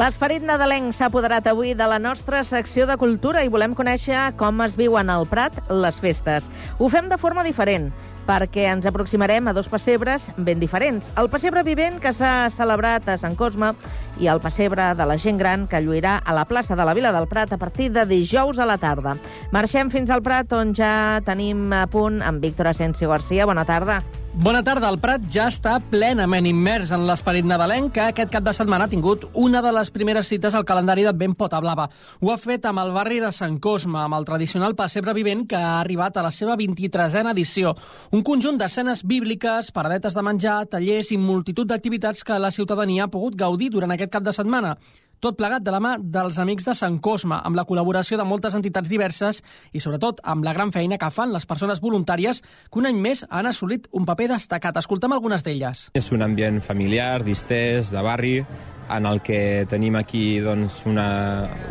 L'esperit 0.00 0.40
nadalenc 0.40 0.94
s'ha 0.96 1.10
apoderat 1.10 1.44
avui 1.50 1.74
de 1.76 1.84
la 1.84 1.98
nostra 2.00 2.38
secció 2.48 2.86
de 2.88 2.94
cultura 2.96 3.42
i 3.44 3.50
volem 3.52 3.74
conèixer 3.76 4.30
com 4.40 4.62
es 4.64 4.72
viuen 4.78 5.10
al 5.12 5.26
Prat 5.28 5.58
les 5.68 5.98
festes. 6.00 6.46
Ho 6.78 6.88
fem 6.88 7.10
de 7.10 7.18
forma 7.20 7.44
diferent, 7.44 7.90
perquè 8.24 8.64
ens 8.70 8.88
aproximarem 8.88 9.50
a 9.50 9.52
dos 9.52 9.68
pessebres 9.68 10.30
ben 10.38 10.62
diferents. 10.62 11.10
El 11.20 11.28
pessebre 11.28 11.60
vivent, 11.66 11.98
que 12.00 12.14
s'ha 12.16 12.48
celebrat 12.54 13.10
a 13.12 13.18
Sant 13.20 13.36
Cosme, 13.36 13.74
i 14.16 14.30
el 14.32 14.40
pessebre 14.40 14.94
de 14.96 15.08
la 15.10 15.18
gent 15.20 15.36
gran, 15.36 15.66
que 15.68 15.82
lluirà 15.84 16.16
a 16.24 16.32
la 16.32 16.46
plaça 16.48 16.78
de 16.78 16.86
la 16.88 16.96
Vila 16.96 17.12
del 17.12 17.28
Prat 17.28 17.52
a 17.52 17.60
partir 17.60 17.90
de 17.92 18.06
dijous 18.08 18.56
a 18.56 18.64
la 18.64 18.78
tarda. 18.80 19.18
Marxem 19.52 19.92
fins 19.92 20.08
al 20.08 20.24
Prat, 20.24 20.56
on 20.56 20.72
ja 20.72 21.20
tenim 21.28 21.68
a 21.76 21.84
punt 21.92 22.22
amb 22.24 22.40
Víctor 22.40 22.72
Asensio 22.72 23.12
Garcia. 23.12 23.44
Bona 23.44 23.68
tarda. 23.68 24.00
Bona 24.00 24.08
tarda. 24.08 24.19
El 24.30 24.98
Prat 25.02 25.24
ja 25.26 25.48
està 25.50 25.72
plenament 25.90 26.46
immers 26.46 26.92
en 26.94 27.02
l'esperit 27.02 27.44
nadalenc, 27.44 27.90
que 27.96 28.04
aquest 28.12 28.30
cap 28.30 28.44
de 28.46 28.52
setmana 28.54 28.86
ha 28.86 28.88
tingut 28.88 29.26
una 29.34 29.60
de 29.60 29.72
les 29.74 29.90
primeres 29.90 30.28
cites 30.30 30.54
al 30.54 30.64
calendari 30.64 31.02
d'Advent 31.02 31.34
Pota 31.34 31.58
Blava. 31.60 31.88
Ho 32.22 32.30
ha 32.30 32.36
fet 32.38 32.64
amb 32.64 32.78
el 32.78 32.92
barri 32.94 33.18
de 33.20 33.32
Sant 33.34 33.58
Cosme, 33.58 33.98
amb 33.98 34.14
el 34.14 34.24
tradicional 34.24 34.76
pessebre 34.78 35.16
vivent 35.18 35.48
que 35.50 35.58
ha 35.58 35.80
arribat 35.80 36.16
a 36.16 36.22
la 36.22 36.30
seva 36.30 36.56
23a 36.56 37.26
edició. 37.32 37.74
Un 38.12 38.22
conjunt 38.22 38.56
d'escenes 38.56 39.02
bíbliques, 39.02 39.72
paradetes 39.72 40.14
de 40.14 40.22
menjar, 40.22 40.64
tallers 40.70 41.10
i 41.10 41.18
multitud 41.18 41.66
d'activitats 41.66 42.22
que 42.22 42.38
la 42.38 42.54
ciutadania 42.54 43.04
ha 43.04 43.10
pogut 43.10 43.34
gaudir 43.34 43.70
durant 43.70 43.90
aquest 43.90 44.12
cap 44.14 44.22
de 44.22 44.32
setmana. 44.32 44.76
Tot 45.20 45.36
plegat 45.36 45.60
de 45.60 45.72
la 45.74 45.82
mà 45.84 45.98
dels 46.00 46.38
Amics 46.40 46.64
de 46.64 46.72
Sant 46.72 46.94
Cosme, 47.04 47.36
amb 47.44 47.58
la 47.58 47.66
col·laboració 47.68 48.16
de 48.16 48.24
moltes 48.24 48.54
entitats 48.56 48.88
diverses 48.88 49.42
i, 49.68 49.80
sobretot, 49.84 50.22
amb 50.24 50.46
la 50.46 50.54
gran 50.56 50.72
feina 50.72 50.96
que 50.96 51.10
fan 51.12 51.34
les 51.34 51.44
persones 51.44 51.82
voluntàries 51.84 52.40
que 52.40 52.80
un 52.80 52.88
any 52.88 52.96
més 53.04 53.26
han 53.28 53.44
assolit 53.50 53.84
un 53.92 54.06
paper 54.08 54.30
destacat. 54.32 54.78
Escoltem 54.80 55.12
algunes 55.12 55.44
d'elles. 55.44 55.90
És 55.92 56.08
un 56.16 56.24
ambient 56.24 56.62
familiar, 56.64 57.20
distès, 57.26 57.92
de 57.92 58.04
barri, 58.06 58.38
en 58.90 59.08
el 59.10 59.20
que 59.20 59.66
tenim 59.68 59.98
aquí 60.00 60.40
doncs, 60.40 60.80
una, 60.88 61.10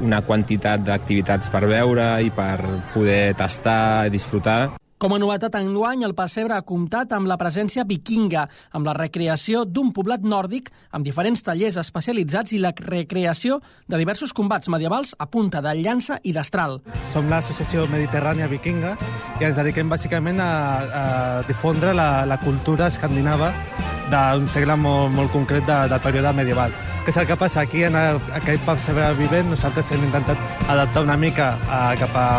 una 0.06 0.22
quantitat 0.30 0.86
d'activitats 0.86 1.50
per 1.50 1.64
veure 1.66 2.06
i 2.22 2.30
per 2.30 2.60
poder 2.93 3.34
tastar 3.39 4.06
i 4.06 4.14
disfrutar. 4.14 4.62
Com 5.00 5.14
a 5.16 5.18
novetat 5.22 5.54
enguany, 5.56 6.02
el 6.04 6.12
pessebre 6.12 6.58
ha 6.58 6.66
comptat 6.68 7.14
amb 7.16 7.30
la 7.32 7.38
presència 7.39 7.86
vikinga, 7.88 8.41
amb 8.76 8.84
la 8.84 8.91
recreació 8.97 9.62
d'un 9.64 9.93
poblat 9.95 10.26
nòrdic, 10.28 10.68
amb 10.91 11.08
diferents 11.08 11.39
tallers 11.47 11.78
especialitzats 11.80 12.52
i 12.52 12.60
la 12.60 12.74
recreació 12.76 13.62
de 13.88 13.95
diversos 14.02 14.36
combats 14.36 14.68
medievals 14.68 15.16
a 15.16 15.30
punta 15.32 15.64
de 15.64 15.72
llança 15.80 16.20
i 16.28 16.36
destral. 16.36 16.82
Som 17.14 17.32
l'Associació 17.32 17.88
Mediterrània 17.93 18.52
Vikinga 18.52 18.97
i 19.39 19.47
ens 19.47 19.56
dediquem 19.56 19.88
bàsicament 19.88 20.43
a, 20.43 20.52
a 20.84 21.06
difondre 21.47 21.95
la, 21.95 22.26
la 22.28 22.41
cultura 22.43 22.91
escandinava 22.91 23.54
d'un 24.12 24.52
segle 24.52 24.76
molt, 24.76 25.16
molt 25.16 25.32
concret 25.32 25.64
de, 25.64 25.80
del 25.93 26.04
període 26.04 26.36
medieval. 26.36 26.76
Què 27.06 27.16
és 27.16 27.24
el 27.24 27.30
que 27.30 27.39
passa? 27.39 27.64
Aquí, 27.64 27.88
en 27.88 27.95
aquest 27.95 28.68
pessebre 28.68 29.14
vivent, 29.16 29.47
nosaltres 29.56 29.95
hem 29.95 30.04
intentat 30.12 30.68
adaptar 30.68 31.08
una 31.08 31.16
mica 31.16 31.54
a, 31.70 31.86
cap 32.02 32.20
a, 32.20 32.30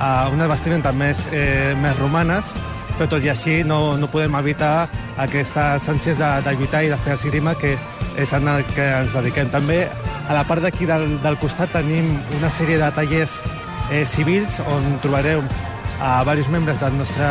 a 0.00 0.28
unes 0.32 0.48
vestimentes 0.50 0.94
més, 0.94 1.20
eh, 1.32 1.74
més 1.80 1.96
romanes, 1.98 2.48
però 2.96 3.08
tot 3.12 3.24
i 3.24 3.30
així 3.32 3.60
no, 3.64 3.96
no 4.00 4.08
podem 4.12 4.34
evitar 4.38 4.88
aquestes 5.20 5.88
ànsies 5.92 6.18
de, 6.18 6.30
de 6.44 6.56
lluitar 6.56 6.82
i 6.84 6.90
de 6.92 6.98
fer 7.04 7.14
esgrima 7.16 7.54
que 7.60 7.76
és 8.16 8.32
en 8.32 8.48
el 8.48 8.64
que 8.72 8.86
ens 9.02 9.16
dediquem. 9.16 9.50
També 9.52 9.84
a 10.26 10.36
la 10.36 10.44
part 10.48 10.64
d'aquí 10.64 10.88
del, 10.88 11.18
del 11.22 11.38
costat 11.42 11.72
tenim 11.76 12.14
una 12.38 12.50
sèrie 12.52 12.80
de 12.80 12.90
tallers 12.96 13.38
eh, 13.90 14.04
civils 14.08 14.60
on 14.66 14.96
trobareu 15.04 15.44
a 16.00 16.20
diversos 16.24 16.52
membres 16.52 16.80
del 16.80 16.96
nostre, 16.98 17.30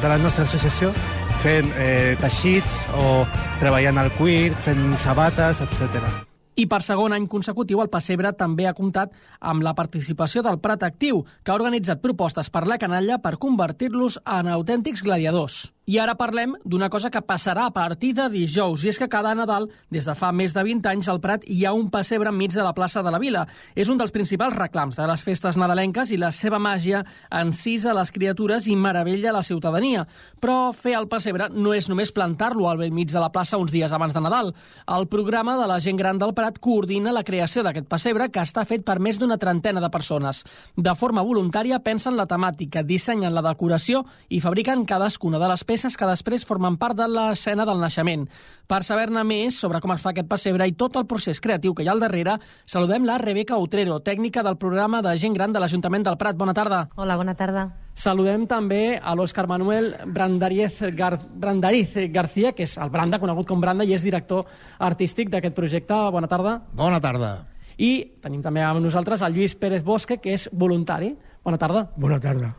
de 0.00 0.08
la 0.08 0.18
nostra 0.20 0.44
associació 0.48 0.92
fent 1.40 1.68
eh, 1.76 2.16
teixits 2.20 2.80
o 2.96 3.22
treballant 3.60 4.00
al 4.00 4.12
cuir, 4.16 4.50
fent 4.64 4.90
sabates, 5.00 5.64
etc. 5.64 6.29
I 6.60 6.66
per 6.68 6.82
segon 6.84 7.14
any 7.16 7.24
consecutiu, 7.32 7.80
el 7.80 7.88
Pessebre 7.88 8.34
també 8.36 8.66
ha 8.68 8.74
comptat 8.76 9.14
amb 9.40 9.64
la 9.64 9.72
participació 9.78 10.42
del 10.44 10.58
Prat 10.60 10.82
Actiu, 10.84 11.22
que 11.40 11.54
ha 11.54 11.56
organitzat 11.56 12.02
propostes 12.04 12.52
per 12.52 12.66
la 12.68 12.76
canalla 12.82 13.16
per 13.24 13.38
convertir-los 13.40 14.18
en 14.26 14.50
autèntics 14.52 15.00
gladiadors. 15.06 15.70
I 15.90 15.96
ara 15.98 16.12
parlem 16.14 16.52
d'una 16.62 16.86
cosa 16.86 17.08
que 17.10 17.18
passarà 17.26 17.64
a 17.66 17.72
partir 17.74 18.12
de 18.14 18.28
dijous, 18.30 18.84
i 18.84 18.92
és 18.92 18.98
que 19.00 19.08
cada 19.10 19.32
Nadal, 19.34 19.64
des 19.90 20.04
de 20.06 20.12
fa 20.14 20.28
més 20.30 20.52
de 20.54 20.62
20 20.62 20.86
anys, 20.86 21.08
al 21.10 21.18
Prat 21.18 21.42
hi 21.50 21.64
ha 21.66 21.72
un 21.74 21.88
pessebre 21.90 22.30
enmig 22.30 22.52
de 22.54 22.62
la 22.62 22.70
plaça 22.76 23.02
de 23.02 23.10
la 23.10 23.18
Vila. 23.18 23.42
És 23.74 23.90
un 23.90 23.98
dels 23.98 24.14
principals 24.14 24.54
reclams 24.54 24.94
de 24.94 25.08
les 25.10 25.24
festes 25.26 25.58
nadalenques 25.58 26.12
i 26.14 26.18
la 26.20 26.30
seva 26.30 26.60
màgia 26.62 27.00
encisa 27.40 27.94
les 27.96 28.12
criatures 28.14 28.68
i 28.70 28.76
meravella 28.78 29.32
la 29.34 29.42
ciutadania. 29.42 30.04
Però 30.38 30.70
fer 30.70 30.92
el 30.94 31.08
pessebre 31.10 31.48
no 31.50 31.74
és 31.74 31.90
només 31.90 32.14
plantar-lo 32.14 32.70
al 32.70 32.78
vell 32.78 32.94
mig 32.94 33.10
de 33.10 33.18
la 33.18 33.32
plaça 33.34 33.58
uns 33.58 33.74
dies 33.74 33.90
abans 33.90 34.14
de 34.14 34.22
Nadal. 34.22 34.54
El 34.86 35.08
programa 35.10 35.56
de 35.58 35.66
la 35.66 35.80
gent 35.82 35.98
gran 35.98 36.22
del 36.22 36.36
Prat 36.38 36.62
coordina 36.62 37.10
la 37.10 37.24
creació 37.26 37.66
d'aquest 37.66 37.90
pessebre 37.90 38.30
que 38.30 38.46
està 38.46 38.62
fet 38.62 38.86
per 38.86 39.00
més 39.02 39.18
d'una 39.18 39.40
trentena 39.42 39.82
de 39.82 39.90
persones. 39.90 40.44
De 40.76 40.94
forma 40.94 41.26
voluntària 41.26 41.82
pensen 41.82 42.14
la 42.14 42.30
temàtica, 42.30 42.86
dissenyen 42.86 43.34
la 43.34 43.42
decoració 43.50 44.04
i 44.28 44.38
fabriquen 44.38 44.86
cadascuna 44.86 45.42
de 45.42 45.50
les 45.50 45.66
peces 45.66 45.79
que 45.88 46.08
després 46.08 46.44
formen 46.44 46.76
part 46.80 46.98
de 46.98 47.06
l'escena 47.08 47.64
del 47.64 47.80
naixement. 47.80 48.26
Per 48.68 48.80
saber-ne 48.86 49.22
més 49.26 49.56
sobre 49.58 49.80
com 49.80 49.94
es 49.94 50.02
fa 50.02 50.12
aquest 50.12 50.28
pessebre 50.30 50.66
i 50.68 50.74
tot 50.78 50.98
el 51.00 51.06
procés 51.10 51.40
creatiu 51.40 51.74
que 51.74 51.82
hi 51.82 51.88
ha 51.88 51.94
al 51.96 52.02
darrere, 52.02 52.36
saludem 52.68 53.06
la 53.08 53.16
Rebeca 53.18 53.58
Utrero, 53.58 53.98
tècnica 54.04 54.44
del 54.46 54.58
programa 54.60 55.00
de 55.02 55.16
gent 55.18 55.34
gran 55.34 55.52
de 55.52 55.62
l'Ajuntament 55.62 56.04
del 56.06 56.18
Prat. 56.20 56.36
Bona 56.36 56.54
tarda. 56.54 56.84
Hola, 56.96 57.16
bona 57.16 57.34
tarda. 57.34 57.66
Saludem 57.96 58.46
també 58.46 58.96
a 58.96 59.16
l'Òscar 59.16 59.46
Manuel 59.50 59.94
Brandariz, 60.06 60.78
Gar 60.96 61.18
Brandariz 61.18 61.96
García, 62.12 62.52
que 62.52 62.68
és 62.68 62.76
el 62.78 62.92
Branda, 62.92 63.18
conegut 63.18 63.48
com 63.48 63.60
Branda, 63.60 63.84
i 63.84 63.96
és 63.96 64.04
director 64.06 64.46
artístic 64.78 65.32
d'aquest 65.32 65.56
projecte. 65.56 65.98
Bona 66.12 66.30
tarda. 66.30 66.60
Bona 66.72 67.00
tarda. 67.00 67.34
I 67.80 67.92
tenim 68.20 68.42
també 68.44 68.62
amb 68.64 68.84
nosaltres 68.84 69.24
el 69.24 69.36
Lluís 69.36 69.56
Pérez 69.56 69.84
Bosque, 69.84 70.20
que 70.20 70.36
és 70.36 70.48
voluntari. 70.52 71.14
Bona 71.44 71.58
tarda. 71.58 71.88
Bona 71.96 72.20
tarda. 72.20 72.54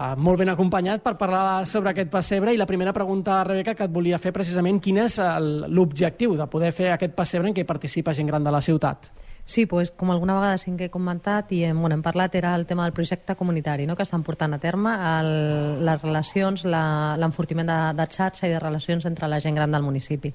Uh, 0.00 0.14
molt 0.16 0.38
ben 0.40 0.48
acompanyat 0.48 1.02
per 1.04 1.12
parlar 1.20 1.66
sobre 1.68 1.90
aquest 1.90 2.08
pessebre 2.08 2.54
i 2.54 2.56
la 2.56 2.64
primera 2.64 2.92
pregunta, 2.96 3.42
Rebeca, 3.44 3.74
que 3.76 3.84
et 3.84 3.92
volia 3.92 4.16
fer 4.18 4.30
precisament 4.32 4.78
quin 4.80 4.96
és 5.02 5.18
l'objectiu 5.68 6.38
de 6.38 6.46
poder 6.48 6.70
fer 6.72 6.86
aquest 6.94 7.12
pessebre 7.18 7.50
en 7.50 7.56
què 7.58 7.66
participa 7.68 8.14
gent 8.16 8.30
gran 8.30 8.46
de 8.46 8.54
la 8.54 8.62
ciutat. 8.64 9.10
Sí, 9.44 9.66
pues, 9.66 9.90
com 9.90 10.08
alguna 10.14 10.38
vegada 10.38 10.56
sí 10.62 10.72
que 10.78 10.86
he 10.86 10.90
comentat 10.94 11.52
i 11.52 11.64
hem, 11.66 11.76
bueno, 11.82 11.98
hem 11.98 12.02
parlat, 12.06 12.34
era 12.38 12.54
el 12.56 12.64
tema 12.64 12.84
del 12.86 12.94
projecte 12.96 13.34
comunitari 13.36 13.84
no?, 13.84 13.96
que 13.96 14.04
estan 14.06 14.22
portant 14.22 14.54
a 14.54 14.58
terme, 14.62 14.94
el, 14.94 15.84
les 15.84 16.00
relacions, 16.00 16.64
la- 16.64 17.16
l'enfortiment 17.18 17.68
de, 17.68 17.78
de 18.00 18.06
xarxa 18.08 18.48
i 18.48 18.54
de 18.54 18.60
relacions 18.62 19.04
entre 19.04 19.28
la 19.28 19.40
gent 19.40 19.58
gran 19.58 19.72
del 19.74 19.82
municipi. 19.82 20.32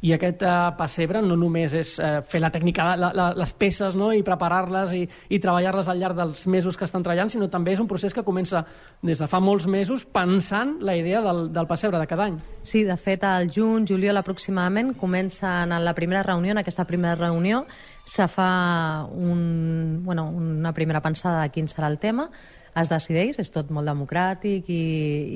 I 0.00 0.12
aquest 0.14 0.44
uh, 0.46 0.70
pessebre 0.78 1.22
no 1.24 1.34
només 1.38 1.72
és 1.74 1.96
uh, 1.98 2.20
fer 2.22 2.38
la 2.42 2.52
tècnica, 2.54 2.92
la, 3.00 3.10
la, 3.16 3.28
les 3.34 3.52
peces 3.58 3.96
no? 3.98 4.12
i 4.14 4.22
preparar-les 4.26 4.92
i, 4.94 5.02
i 5.34 5.40
treballar-les 5.42 5.88
al 5.90 5.98
llarg 5.98 6.18
dels 6.18 6.44
mesos 6.46 6.78
que 6.78 6.86
estan 6.86 7.02
treballant, 7.02 7.32
sinó 7.32 7.48
també 7.50 7.74
és 7.74 7.82
un 7.82 7.88
procés 7.90 8.14
que 8.14 8.22
comença 8.26 8.62
des 9.02 9.18
de 9.18 9.26
fa 9.30 9.40
molts 9.42 9.66
mesos 9.66 10.04
pensant 10.06 10.76
la 10.86 10.94
idea 10.96 11.22
del, 11.24 11.48
del 11.52 11.66
pessebre 11.70 11.98
de 11.98 12.06
cada 12.06 12.28
any. 12.30 12.38
Sí, 12.62 12.84
de 12.86 12.96
fet, 12.96 13.26
al 13.26 13.50
juny, 13.50 13.88
juliol 13.88 14.22
aproximadament, 14.22 14.94
comencen 14.98 15.74
en 15.74 15.84
la 15.84 15.96
primera 15.98 16.22
reunió, 16.22 16.54
en 16.54 16.62
aquesta 16.62 16.86
primera 16.86 17.16
reunió, 17.18 17.64
se 18.04 18.28
fa 18.28 19.04
un, 19.10 20.00
bueno, 20.04 20.30
una 20.30 20.72
primera 20.72 21.02
pensada 21.02 21.42
de 21.42 21.50
quin 21.52 21.66
serà 21.68 21.90
el 21.90 21.98
tema, 21.98 22.30
es 22.82 22.92
decideix, 22.92 23.38
és 23.42 23.50
tot 23.54 23.70
molt 23.74 23.88
democràtic 23.88 24.68
i, 24.72 24.82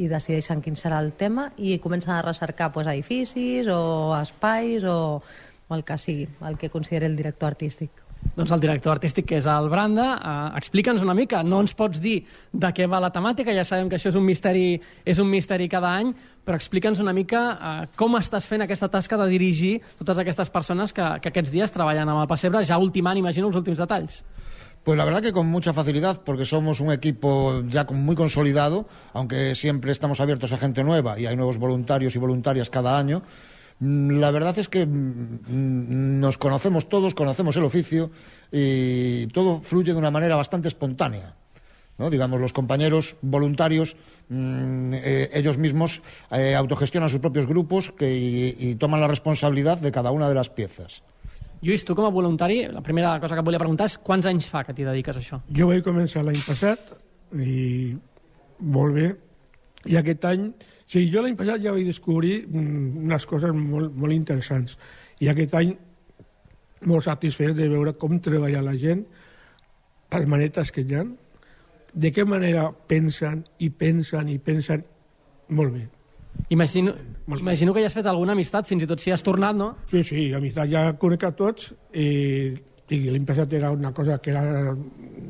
i 0.04 0.08
decideixen 0.10 0.62
quin 0.64 0.76
serà 0.78 1.00
el 1.02 1.12
tema 1.18 1.48
i 1.58 1.78
comencen 1.82 2.14
a 2.14 2.22
recercar 2.22 2.72
pues, 2.74 2.88
edificis 2.92 3.68
o 3.72 4.12
espais 4.20 4.84
o, 4.84 5.22
o 5.68 5.76
el 5.76 5.84
que 5.84 5.98
sigui, 5.98 6.28
el 6.48 6.58
que 6.58 6.70
consideri 6.70 7.10
el 7.10 7.18
director 7.18 7.52
artístic. 7.52 8.02
Doncs 8.36 8.52
el 8.54 8.60
director 8.62 8.94
artístic, 8.94 9.26
que 9.28 9.38
és 9.42 9.46
el 9.50 9.66
Branda, 9.68 10.06
eh, 10.14 10.56
explica'ns 10.56 11.02
una 11.04 11.12
mica. 11.12 11.42
No 11.42 11.58
ens 11.60 11.74
pots 11.76 12.00
dir 12.00 12.22
de 12.52 12.70
què 12.72 12.86
va 12.88 13.00
la 13.02 13.10
temàtica, 13.12 13.52
ja 13.52 13.64
sabem 13.66 13.90
que 13.90 13.98
això 13.98 14.08
és 14.08 14.16
un 14.16 14.24
misteri, 14.24 14.80
és 15.04 15.18
un 15.18 15.28
misteri 15.28 15.68
cada 15.68 15.90
any, 15.98 16.14
però 16.46 16.56
explica'ns 16.56 17.02
una 17.02 17.12
mica 17.12 17.42
eh, 17.52 17.88
com 17.96 18.16
estàs 18.16 18.46
fent 18.48 18.64
aquesta 18.64 18.88
tasca 18.88 19.18
de 19.20 19.28
dirigir 19.28 19.74
totes 19.98 20.22
aquestes 20.22 20.48
persones 20.54 20.94
que, 20.96 21.04
que 21.20 21.28
aquests 21.28 21.52
dies 21.52 21.74
treballen 21.74 22.08
amb 22.08 22.22
el 22.22 22.30
pessebre, 22.30 22.64
ja 22.64 22.78
ultimant, 22.78 23.18
imagino, 23.18 23.50
els 23.50 23.58
últims 23.60 23.82
detalls. 23.82 24.22
Pues 24.84 24.98
la 24.98 25.04
verdad 25.04 25.22
que 25.22 25.32
con 25.32 25.46
mucha 25.46 25.72
facilidad, 25.72 26.22
porque 26.24 26.44
somos 26.44 26.80
un 26.80 26.90
equipo 26.90 27.62
ya 27.68 27.84
muy 27.84 28.16
consolidado, 28.16 28.88
aunque 29.12 29.54
siempre 29.54 29.92
estamos 29.92 30.20
abiertos 30.20 30.52
a 30.52 30.58
gente 30.58 30.82
nueva 30.82 31.20
y 31.20 31.26
hay 31.26 31.36
nuevos 31.36 31.58
voluntarios 31.58 32.16
y 32.16 32.18
voluntarias 32.18 32.68
cada 32.68 32.98
año. 32.98 33.22
Mm, 33.78 34.18
La 34.18 34.32
verdad 34.32 34.58
es 34.58 34.68
que 34.68 34.84
mm, 34.84 36.18
nos 36.18 36.36
conocemos 36.36 36.88
todos, 36.88 37.14
conocemos 37.14 37.56
el 37.56 37.64
oficio 37.64 38.10
y 38.50 39.28
todo 39.28 39.60
fluye 39.60 39.92
de 39.92 39.98
una 39.98 40.10
manera 40.10 40.34
bastante 40.34 40.66
espontánea. 40.66 41.36
¿no? 41.98 42.10
Digamos, 42.10 42.40
los 42.40 42.52
compañeros 42.52 43.14
voluntarios, 43.22 43.94
mm, 44.30 44.94
eh, 44.94 45.30
ellos 45.32 45.58
mismos 45.58 46.02
eh, 46.32 46.56
autogestionan 46.56 47.08
sus 47.08 47.20
propios 47.20 47.46
grupos 47.46 47.92
que, 47.96 48.56
y 48.58 48.74
toman 48.74 49.00
la 49.00 49.06
responsabilidad 49.06 49.78
de 49.78 49.92
cada 49.92 50.10
una 50.10 50.28
de 50.28 50.34
las 50.34 50.50
piezas. 50.50 51.02
Lluís, 51.62 51.84
tu 51.86 51.94
com 51.94 52.08
a 52.08 52.10
voluntari, 52.10 52.64
la 52.66 52.82
primera 52.82 53.12
cosa 53.22 53.36
que 53.36 53.42
et 53.44 53.46
volia 53.46 53.60
preguntar 53.62 53.86
és 53.86 53.94
quants 54.02 54.26
anys 54.26 54.48
fa 54.50 54.64
que 54.66 54.74
t'hi 54.74 54.86
dediques 54.86 55.14
a 55.14 55.20
això? 55.20 55.38
Jo 55.54 55.68
vaig 55.70 55.84
començar 55.86 56.24
l'any 56.26 56.40
passat 56.42 56.90
i 57.38 57.94
molt 58.74 58.96
bé. 58.98 59.12
I 59.86 59.98
aquest 60.00 60.26
any... 60.26 60.48
Sigui, 60.90 61.06
jo 61.14 61.22
l'any 61.22 61.36
passat 61.38 61.62
ja 61.62 61.72
vaig 61.72 61.86
descobrir 61.86 62.40
mm, 62.48 63.06
unes 63.06 63.26
coses 63.30 63.54
molt, 63.54 63.94
molt 63.94 64.14
interessants. 64.14 64.74
I 65.22 65.30
aquest 65.30 65.54
any 65.60 65.70
molt 66.90 67.06
satisfet 67.06 67.54
de 67.54 67.70
veure 67.70 67.94
com 67.94 68.18
treballa 68.18 68.64
la 68.66 68.74
gent, 68.74 69.06
les 70.12 70.28
manetes 70.28 70.74
que 70.74 70.82
hi 70.82 70.98
ha, 70.98 71.06
de 71.94 72.10
què 72.10 72.26
manera 72.26 72.66
pensen 72.90 73.44
i 73.62 73.70
pensen 73.70 74.34
i 74.34 74.38
pensen 74.42 74.82
molt 75.54 75.78
bé. 75.78 75.86
Imagino, 76.52 76.92
imagino 77.26 77.72
que 77.72 77.80
ja 77.80 77.88
has 77.88 77.96
fet 77.96 78.06
alguna 78.06 78.34
amistat, 78.36 78.66
fins 78.68 78.84
i 78.84 78.88
tot 78.88 79.00
si 79.00 79.12
has 79.12 79.22
tornat, 79.24 79.56
no? 79.56 79.70
Sí, 79.90 80.02
sí, 80.04 80.26
amistat 80.36 80.68
ja 80.72 80.84
conec 81.00 81.24
a 81.24 81.32
tots 81.36 81.70
i, 81.96 82.52
i 82.92 82.98
l'impressat 83.08 83.54
era 83.56 83.70
una 83.72 83.92
cosa 83.96 84.18
que 84.20 84.34
era 84.34 84.74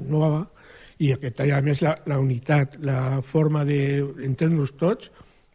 nova 0.08 0.42
i 1.02 1.12
aquesta, 1.14 1.46
i 1.46 1.52
a 1.54 1.60
més 1.62 1.82
la, 1.82 1.96
la 2.10 2.18
unitat, 2.22 2.78
la 2.82 3.20
forma 3.26 3.64
d'entendre-nos 3.68 4.74
tots, 4.78 5.10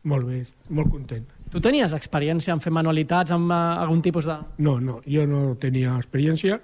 molt 0.07 0.27
bé, 0.27 0.41
molt 0.75 0.91
content. 0.91 1.27
Tu 1.51 1.61
tenies 1.63 1.93
experiència 1.95 2.55
en 2.55 2.63
fer 2.63 2.73
manualitats, 2.75 3.31
amb 3.35 3.51
uh, 3.51 3.77
algun 3.83 4.01
tipus 4.03 4.27
de... 4.27 4.35
No, 4.63 4.77
no, 4.83 4.99
jo 5.07 5.23
no 5.29 5.41
tenia 5.59 5.95
experiència, 5.95 6.59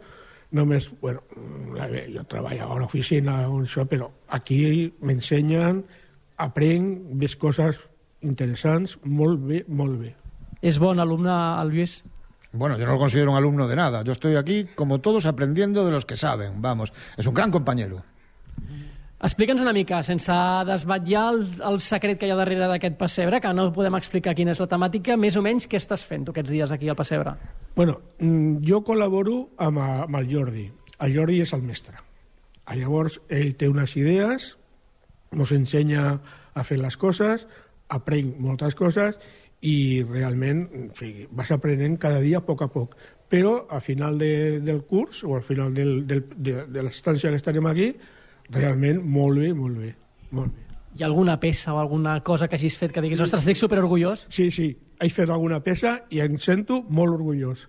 només, 0.53 0.89
bueno, 1.01 1.23
jo 2.13 2.23
treballava 2.29 2.71
a 2.71 2.79
una 2.81 2.87
oficina 2.89 3.39
això, 3.47 3.87
però 3.89 4.09
aquí 4.35 4.91
m'ensenyen, 5.01 5.81
aprenc, 6.43 7.07
ves 7.19 7.37
coses 7.39 7.79
interessants, 8.23 8.97
molt 9.03 9.39
bé, 9.45 9.63
molt 9.67 9.99
bé. 10.01 10.15
És 10.63 10.79
bon 10.79 10.99
alumne, 10.99 11.33
el 11.61 11.69
Lluís? 11.73 12.03
Bueno, 12.53 12.77
yo 12.77 12.85
no 12.85 12.93
lo 12.93 12.99
considero 12.99 13.31
un 13.31 13.37
alumno 13.37 13.67
de 13.67 13.75
nada. 13.75 14.03
Yo 14.03 14.11
estoy 14.11 14.35
aquí, 14.35 14.65
como 14.75 14.99
todos, 15.01 15.25
aprendiendo 15.25 15.85
de 15.85 15.91
los 15.91 16.05
que 16.05 16.15
saben. 16.15 16.61
Vamos, 16.61 16.93
es 17.17 17.25
un 17.25 17.33
gran 17.33 17.49
compañero. 17.51 18.03
Explica'ns 19.23 19.61
una 19.63 19.71
mica, 19.71 20.01
sense 20.03 20.33
desvetllar 20.67 21.29
el, 21.33 21.43
el 21.63 21.77
secret 21.81 22.17
que 22.19 22.27
hi 22.27 22.33
ha 22.33 22.35
darrere 22.35 22.67
d'aquest 22.67 22.97
pessebre, 22.99 23.39
que 23.39 23.53
no 23.55 23.69
podem 23.71 23.95
explicar 23.95 24.33
quina 24.35 24.51
és 24.51 24.59
la 24.59 24.67
temàtica, 24.67 25.15
més 25.15 25.37
o 25.39 25.43
menys 25.45 25.65
què 25.71 25.79
estàs 25.79 26.03
fent 26.03 26.25
tu 26.27 26.33
aquests 26.33 26.51
dies 26.51 26.73
aquí 26.75 26.89
al 26.91 26.97
pessebre? 26.99 27.31
Bueno, 27.77 27.95
mm, 28.19 28.57
jo 28.67 28.81
col·laboro 28.83 29.37
amb, 29.63 29.79
a- 29.79 30.03
amb 30.03 30.17
el 30.19 30.27
Jordi. 30.33 30.65
El 30.99 31.15
Jordi 31.15 31.39
és 31.41 31.53
el 31.55 31.63
mestre. 31.63 31.95
Llavors, 32.75 33.21
ell 33.29 33.55
té 33.55 33.69
unes 33.71 33.95
idees, 33.95 34.57
nos 35.31 35.51
ensenya 35.55 36.19
a 36.53 36.63
fer 36.67 36.77
les 36.83 36.97
coses, 36.99 37.47
aprenc 37.95 38.37
moltes 38.41 38.75
coses 38.75 39.19
i 39.63 40.03
realment 40.03 40.65
en 40.75 40.89
fi, 40.95 41.27
vas 41.31 41.51
aprenent 41.55 41.95
cada 42.01 42.19
dia 42.23 42.41
a 42.41 42.45
poc 42.45 42.65
a 42.65 42.69
poc. 42.71 42.97
Però 43.31 43.55
al 43.71 43.81
final 43.81 44.17
de, 44.19 44.59
del 44.61 44.83
curs 44.85 45.23
o 45.23 45.37
al 45.37 45.45
final 45.45 45.73
del, 45.73 46.03
del, 46.07 46.25
de, 46.35 46.65
de 46.69 46.83
l'estància 46.83 47.31
que 47.31 47.39
estarem 47.39 47.65
aquí, 47.69 47.93
realment 48.53 48.99
molt 49.01 49.39
bé, 49.39 49.53
molt 49.57 49.79
bé. 49.79 49.93
Molt 50.33 50.51
bé. 50.51 50.67
Hi 50.93 51.01
ha 51.01 51.07
alguna 51.07 51.39
peça 51.41 51.73
o 51.73 51.79
alguna 51.81 52.19
cosa 52.21 52.47
que 52.47 52.59
hagis 52.59 52.75
fet 52.77 52.91
que 52.93 53.01
diguis, 53.01 53.21
ostres, 53.23 53.41
estic 53.41 53.57
superorgullós? 53.57 54.27
Sí, 54.29 54.51
sí, 54.53 54.67
he 55.01 55.09
fet 55.09 55.31
alguna 55.33 55.57
peça 55.65 56.03
i 56.13 56.21
em 56.21 56.37
sento 56.37 56.83
molt 56.89 57.15
orgullós. 57.15 57.65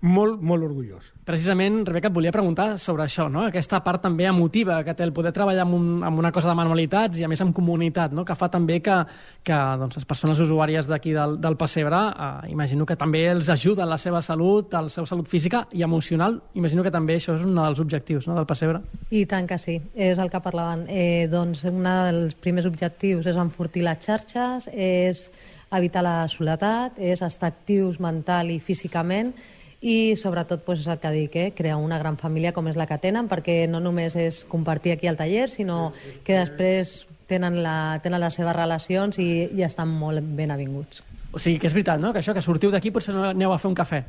Molt, 0.00 0.38
molt 0.46 0.62
orgullós. 0.62 1.08
Precisament, 1.26 1.80
Rebeca, 1.88 2.06
et 2.06 2.14
volia 2.14 2.30
preguntar 2.30 2.76
sobre 2.78 3.02
això, 3.02 3.24
no? 3.32 3.40
aquesta 3.48 3.80
part 3.82 4.04
també 4.04 4.28
emotiva 4.30 4.76
que 4.86 4.92
té 4.94 5.02
el 5.02 5.10
poder 5.12 5.32
treballar 5.34 5.64
amb, 5.64 5.74
un, 5.74 5.88
amb 6.06 6.20
una 6.22 6.30
cosa 6.30 6.52
de 6.52 6.54
manualitats 6.54 7.18
i 7.18 7.26
a 7.26 7.30
més 7.30 7.42
amb 7.42 7.50
comunitat, 7.56 8.14
no? 8.14 8.22
que 8.24 8.36
fa 8.38 8.46
també 8.52 8.76
que, 8.84 8.94
que 9.42 9.58
doncs, 9.80 9.98
les 9.98 10.06
persones 10.06 10.38
usuàries 10.44 10.86
d'aquí 10.86 11.16
del, 11.16 11.34
del 11.42 11.58
pessebre, 11.58 12.04
eh, 12.14 12.52
imagino 12.54 12.86
que 12.86 12.94
també 13.00 13.24
els 13.32 13.50
ajuda 13.50 13.82
en 13.82 13.90
la 13.90 13.98
seva 13.98 14.22
salut, 14.22 14.70
a 14.70 14.84
la 14.86 14.94
seva 14.94 15.10
salut 15.10 15.26
física 15.26 15.64
i 15.74 15.82
emocional. 15.82 16.38
Imagino 16.54 16.86
que 16.86 16.94
també 16.94 17.18
això 17.18 17.34
és 17.34 17.42
un 17.42 17.58
dels 17.58 17.82
objectius 17.82 18.30
no? 18.30 18.38
del 18.38 18.46
pessebre. 18.46 18.84
I 19.10 19.26
tant 19.26 19.50
que 19.50 19.58
sí, 19.58 19.80
és 19.98 20.22
el 20.22 20.30
que 20.30 20.44
parlaven. 20.46 20.86
Eh, 20.86 21.26
doncs 21.26 21.66
un 21.66 21.82
dels 21.82 22.38
primers 22.38 22.70
objectius 22.70 23.26
és 23.26 23.36
enfortir 23.36 23.82
les 23.82 23.98
xarxes, 24.06 24.70
és 24.70 25.26
evitar 25.74 26.06
la 26.06 26.18
soledat, 26.30 26.94
és 27.02 27.18
estar 27.26 27.50
actius 27.50 27.98
mental 27.98 28.54
i 28.54 28.62
físicament 28.62 29.34
i 29.80 30.16
sobretot 30.18 30.64
doncs, 30.66 30.82
és 30.82 30.88
el 30.90 30.98
que 30.98 31.12
dic, 31.14 31.36
eh? 31.36 31.50
crear 31.54 31.76
una 31.78 31.98
gran 31.98 32.16
família 32.18 32.52
com 32.52 32.66
és 32.68 32.76
la 32.76 32.86
que 32.90 32.98
tenen, 32.98 33.28
perquè 33.30 33.66
no 33.70 33.80
només 33.80 34.16
és 34.18 34.42
compartir 34.50 34.96
aquí 34.96 35.06
al 35.06 35.18
taller, 35.18 35.48
sinó 35.52 35.92
que 36.26 36.34
després 36.40 37.06
tenen, 37.30 37.60
la, 37.62 38.00
tenen 38.02 38.20
les 38.20 38.34
seves 38.34 38.56
relacions 38.56 39.20
i, 39.22 39.48
i 39.54 39.62
estan 39.66 39.92
molt 39.92 40.24
ben 40.38 40.50
avinguts. 40.50 41.04
O 41.30 41.38
sigui, 41.38 41.58
que 41.60 41.68
és 41.68 41.76
veritat, 41.76 42.00
no? 42.00 42.12
que 42.12 42.22
això, 42.22 42.34
que 42.34 42.42
sortiu 42.42 42.72
d'aquí 42.74 42.90
potser 42.90 43.14
no 43.14 43.28
aneu 43.30 43.52
a 43.52 43.60
fer 43.60 43.70
un 43.70 43.76
cafè. 43.78 44.02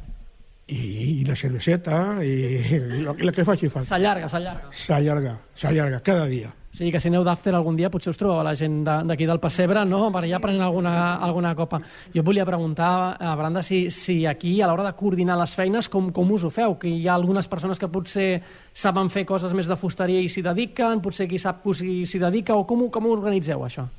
I, 0.69 0.79
i 1.21 1.25
la 1.25 1.35
cerveseta 1.37 2.21
i 2.21 2.33
el, 2.77 3.09
el 3.09 3.33
que 3.33 3.45
faci 3.45 3.69
falta. 3.73 3.89
S'allarga, 3.89 4.29
s'allarga. 4.29 4.71
S'allarga, 4.73 5.35
s'allarga, 5.57 6.01
cada 6.05 6.27
dia. 6.29 6.53
O 6.69 6.77
sigui 6.77 6.91
que 6.93 6.99
si 7.01 7.09
aneu 7.09 7.23
d'after 7.25 7.51
algun 7.57 7.75
dia 7.75 7.89
potser 7.89 8.11
us 8.13 8.19
trobeu 8.19 8.39
a 8.39 8.45
la 8.45 8.53
gent 8.55 8.83
d'aquí 8.85 9.25
del 9.25 9.41
Pessebre, 9.41 9.81
no? 9.89 10.11
Per 10.13 10.21
allà 10.21 10.39
prenent 10.39 10.61
alguna, 10.61 10.93
alguna 11.17 11.55
copa. 11.57 11.79
Jo 12.13 12.21
et 12.21 12.25
volia 12.25 12.45
preguntar, 12.45 13.17
a 13.17 13.33
Branda, 13.35 13.63
si, 13.65 13.87
si 13.89 14.21
aquí 14.29 14.59
a 14.61 14.69
l'hora 14.69 14.85
de 14.85 14.93
coordinar 14.99 15.37
les 15.39 15.55
feines, 15.57 15.89
com, 15.89 16.11
com 16.13 16.31
us 16.37 16.45
ho 16.45 16.53
feu? 16.53 16.77
Que 16.79 16.91
hi 16.93 17.07
ha 17.07 17.15
algunes 17.17 17.49
persones 17.49 17.81
que 17.81 17.89
potser 17.89 18.29
saben 18.71 19.09
fer 19.09 19.25
coses 19.25 19.55
més 19.57 19.67
de 19.67 19.79
fusteria 19.81 20.21
i 20.21 20.29
s'hi 20.29 20.45
dediquen, 20.45 21.01
potser 21.01 21.27
qui 21.27 21.41
sap 21.41 21.63
que 21.65 21.73
s'hi 21.73 22.21
dedica, 22.21 22.55
o 22.55 22.67
com, 22.69 22.85
com 22.93 23.09
ho 23.09 23.17
organitzeu, 23.17 23.65
això? 23.65 23.89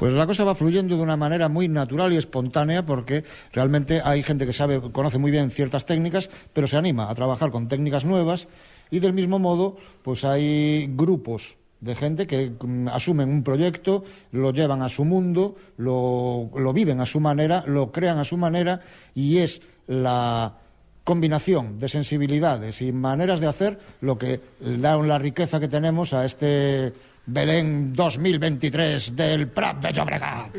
Pues 0.00 0.14
la 0.14 0.24
cosa 0.26 0.46
va 0.48 0.54
fluyendo 0.54 0.96
de 0.96 1.02
una 1.02 1.18
manera 1.18 1.50
muy 1.50 1.68
natural 1.68 2.14
y 2.14 2.16
espontánea 2.16 2.86
porque 2.86 3.22
realmente 3.52 4.00
hay 4.02 4.22
gente 4.22 4.46
que 4.46 4.54
sabe, 4.54 4.80
conoce 4.92 5.18
muy 5.18 5.30
bien 5.30 5.50
ciertas 5.50 5.84
técnicas, 5.84 6.30
pero 6.54 6.66
se 6.66 6.78
anima 6.78 7.10
a 7.10 7.14
trabajar 7.14 7.50
con 7.50 7.68
técnicas 7.68 8.06
nuevas 8.06 8.48
y 8.90 9.00
del 9.00 9.12
mismo 9.12 9.38
modo, 9.38 9.76
pues 10.02 10.24
hay 10.24 10.86
grupos 10.96 11.59
de 11.80 11.94
gente 11.94 12.26
que 12.26 12.50
mm, 12.50 12.88
asumen 12.88 13.28
un 13.28 13.42
proyecto, 13.42 14.04
lo 14.32 14.52
llevan 14.52 14.82
a 14.82 14.88
su 14.88 15.04
mundo, 15.04 15.56
lo, 15.78 16.50
lo 16.54 16.72
viven 16.72 17.00
a 17.00 17.06
su 17.06 17.20
manera, 17.20 17.64
lo 17.66 17.90
crean 17.90 18.18
a 18.18 18.24
su 18.24 18.36
manera 18.36 18.80
y 19.14 19.38
es 19.38 19.62
la 19.86 20.54
combinación 21.04 21.78
de 21.78 21.88
sensibilidades 21.88 22.82
y 22.82 22.92
maneras 22.92 23.40
de 23.40 23.46
hacer 23.46 23.78
lo 24.00 24.18
que 24.18 24.40
da 24.60 24.96
la 24.98 25.18
riqueza 25.18 25.58
que 25.58 25.68
tenemos 25.68 26.12
a 26.12 26.24
este 26.24 26.92
Belén 27.26 27.92
2023 27.92 29.14
del 29.14 29.46
Prat 29.48 29.78
de 29.84 29.92
Llobregat. 29.92 30.56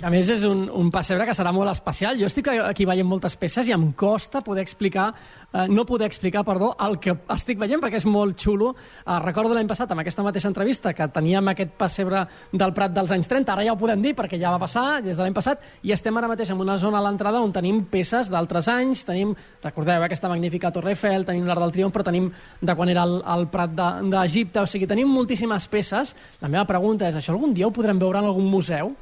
A 0.00 0.10
més, 0.12 0.28
és 0.32 0.44
un, 0.48 0.64
un 0.72 0.88
pessebre 0.94 1.26
que 1.28 1.34
serà 1.36 1.52
molt 1.52 1.72
especial. 1.72 2.16
Jo 2.20 2.30
estic 2.30 2.48
aquí 2.54 2.86
veient 2.88 3.08
moltes 3.08 3.36
peces 3.36 3.68
i 3.68 3.74
em 3.76 3.90
costa 3.92 4.40
poder 4.44 4.64
explicar, 4.64 5.10
eh, 5.54 5.68
no 5.70 5.86
poder 5.86 6.06
explicar, 6.08 6.42
perdó, 6.44 6.74
el 6.84 6.98
que 6.98 7.14
estic 7.36 7.58
veient 7.62 7.80
perquè 7.80 8.00
és 8.02 8.06
molt 8.10 8.36
xulo. 8.42 8.74
Eh, 9.06 9.18
recordo 9.22 9.54
l'any 9.54 9.68
passat, 9.70 9.90
amb 9.94 10.02
aquesta 10.02 10.22
mateixa 10.26 10.48
entrevista, 10.50 10.92
que 10.92 11.06
teníem 11.08 11.48
aquest 11.54 11.72
pessebre 11.78 12.26
del 12.52 12.74
Prat 12.74 12.92
dels 12.92 13.10
anys 13.14 13.28
30, 13.30 13.52
ara 13.54 13.64
ja 13.64 13.72
ho 13.72 13.78
podem 13.80 14.02
dir 14.02 14.14
perquè 14.18 14.38
ja 14.40 14.50
va 14.50 14.58
passar 14.58 15.00
des 15.02 15.16
de 15.16 15.22
l'any 15.22 15.34
passat, 15.36 15.62
i 15.82 15.92
estem 15.94 16.16
ara 16.18 16.28
mateix 16.28 16.50
en 16.50 16.60
una 16.60 16.76
zona 16.78 16.98
a 16.98 17.04
l'entrada 17.06 17.40
on 17.40 17.52
tenim 17.54 17.84
peces 17.86 18.28
d'altres 18.28 18.68
anys, 18.68 19.04
tenim, 19.06 19.34
recordeu, 19.62 20.02
eh, 20.02 20.04
aquesta 20.10 20.28
magnífica 20.28 20.72
Torre 20.74 20.90
Eiffel, 20.96 21.24
tenim 21.24 21.46
l'Arc 21.46 21.60
del 21.62 21.72
Triomf, 21.78 21.94
però 21.94 22.04
tenim 22.04 22.30
de 22.60 22.74
quan 22.74 22.88
era 22.90 23.04
el, 23.06 23.20
el 23.22 23.46
Prat 23.48 23.70
de- 23.70 24.10
d'Egipte, 24.10 24.60
o 24.60 24.66
sigui, 24.66 24.86
tenim 24.90 25.08
moltíssimes 25.08 25.68
peces. 25.68 26.14
La 26.40 26.48
meva 26.48 26.64
pregunta 26.66 27.08
és, 27.08 27.14
això 27.16 27.32
algun 27.36 27.54
dia 27.54 27.66
ho 27.68 27.70
podrem 27.72 27.98
veure 27.98 28.18
en 28.18 28.24
algun 28.32 28.50
museu? 28.50 28.94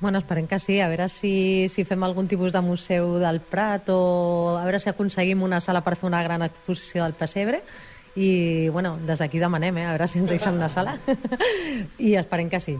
Bueno, 0.00 0.18
esperem 0.18 0.46
que 0.46 0.58
sí, 0.58 0.80
a 0.80 0.88
veure 0.88 1.10
si, 1.12 1.68
si 1.68 1.84
fem 1.84 2.00
algun 2.02 2.28
tipus 2.28 2.54
de 2.54 2.62
museu 2.64 3.18
del 3.20 3.42
Prat 3.44 3.90
o 3.92 4.56
a 4.56 4.64
veure 4.64 4.80
si 4.80 4.88
aconseguim 4.88 5.42
una 5.44 5.60
sala 5.60 5.82
per 5.84 5.98
fer 6.00 6.08
una 6.08 6.22
gran 6.24 6.40
exposició 6.46 7.04
del 7.04 7.12
pessebre 7.12 7.60
i, 8.16 8.68
bueno, 8.72 8.96
des 9.06 9.20
d'aquí 9.20 9.38
demanem, 9.38 9.76
eh, 9.76 9.84
a 9.84 9.92
veure 9.92 10.08
si 10.08 10.18
ens 10.22 10.32
deixen 10.32 10.56
una 10.56 10.70
sala 10.72 10.96
i 11.98 12.16
esperem 12.16 12.48
que 12.48 12.64
sí. 12.64 12.78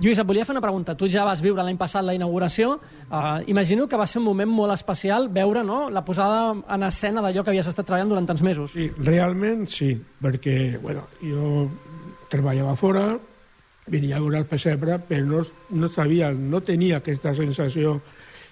Lluís, 0.00 0.16
et 0.16 0.24
volia 0.24 0.46
fer 0.48 0.54
una 0.54 0.64
pregunta. 0.64 0.94
Tu 0.96 1.10
ja 1.12 1.26
vas 1.28 1.42
viure 1.44 1.60
l'any 1.60 1.76
passat 1.76 2.00
la 2.06 2.14
inauguració. 2.16 2.78
Uh, 3.10 3.44
imagino 3.52 3.84
que 3.86 3.98
va 4.00 4.06
ser 4.08 4.22
un 4.22 4.30
moment 4.30 4.48
molt 4.48 4.72
especial 4.72 5.28
veure 5.28 5.60
no, 5.60 5.90
la 5.92 6.00
posada 6.06 6.54
en 6.56 6.86
escena 6.88 7.20
d'allò 7.20 7.44
que 7.44 7.52
havies 7.52 7.68
estat 7.68 7.84
treballant 7.84 8.08
durant 8.08 8.30
tants 8.30 8.40
mesos. 8.40 8.72
Sí, 8.72 8.88
realment 8.96 9.66
sí, 9.68 9.92
perquè 10.24 10.78
bueno, 10.80 11.04
jo 11.20 11.66
treballava 12.32 12.72
fora, 12.80 13.10
venia 13.90 14.16
a 14.16 14.22
veure 14.22 14.40
el 14.40 14.48
pessebre, 14.48 14.98
però 15.02 15.24
no, 15.26 15.44
no 15.76 15.90
sabia, 15.90 16.30
no 16.32 16.62
tenia 16.62 17.00
aquesta 17.00 17.34
sensació 17.34 17.98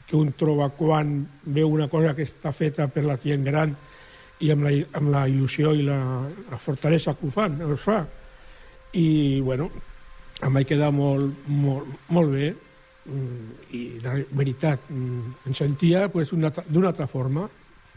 que 0.09 0.17
un 0.17 0.33
troba 0.33 0.71
quan 0.75 1.21
veu 1.45 1.69
una 1.71 1.89
cosa 1.93 2.15
que 2.17 2.27
està 2.27 2.53
feta 2.57 2.89
per 2.91 3.05
la 3.05 3.19
gent 3.23 3.45
gran 3.47 3.75
i 4.41 4.51
amb 4.55 4.65
la, 4.67 4.73
amb 4.99 5.13
la 5.13 5.27
il·lusió 5.29 5.75
i 5.77 5.85
la, 5.87 5.99
la 6.51 6.59
fortalesa 6.63 7.15
que 7.19 7.29
ho 7.29 7.35
fan, 7.35 7.59
es 7.67 7.83
fa. 7.83 8.01
I, 8.97 9.41
bueno, 9.45 9.69
em 10.43 10.55
vaig 10.55 10.69
quedar 10.71 10.91
molt, 10.95 11.45
molt, 11.51 11.89
molt 12.15 12.33
bé 12.33 12.53
mm, 12.55 13.51
i 13.75 13.83
la 14.05 14.15
veritat 14.39 14.89
mm, 14.91 15.35
em 15.51 15.57
sentia 15.59 16.07
pues, 16.13 16.31
d'una 16.33 16.93
altra 16.93 17.09
forma 17.11 17.49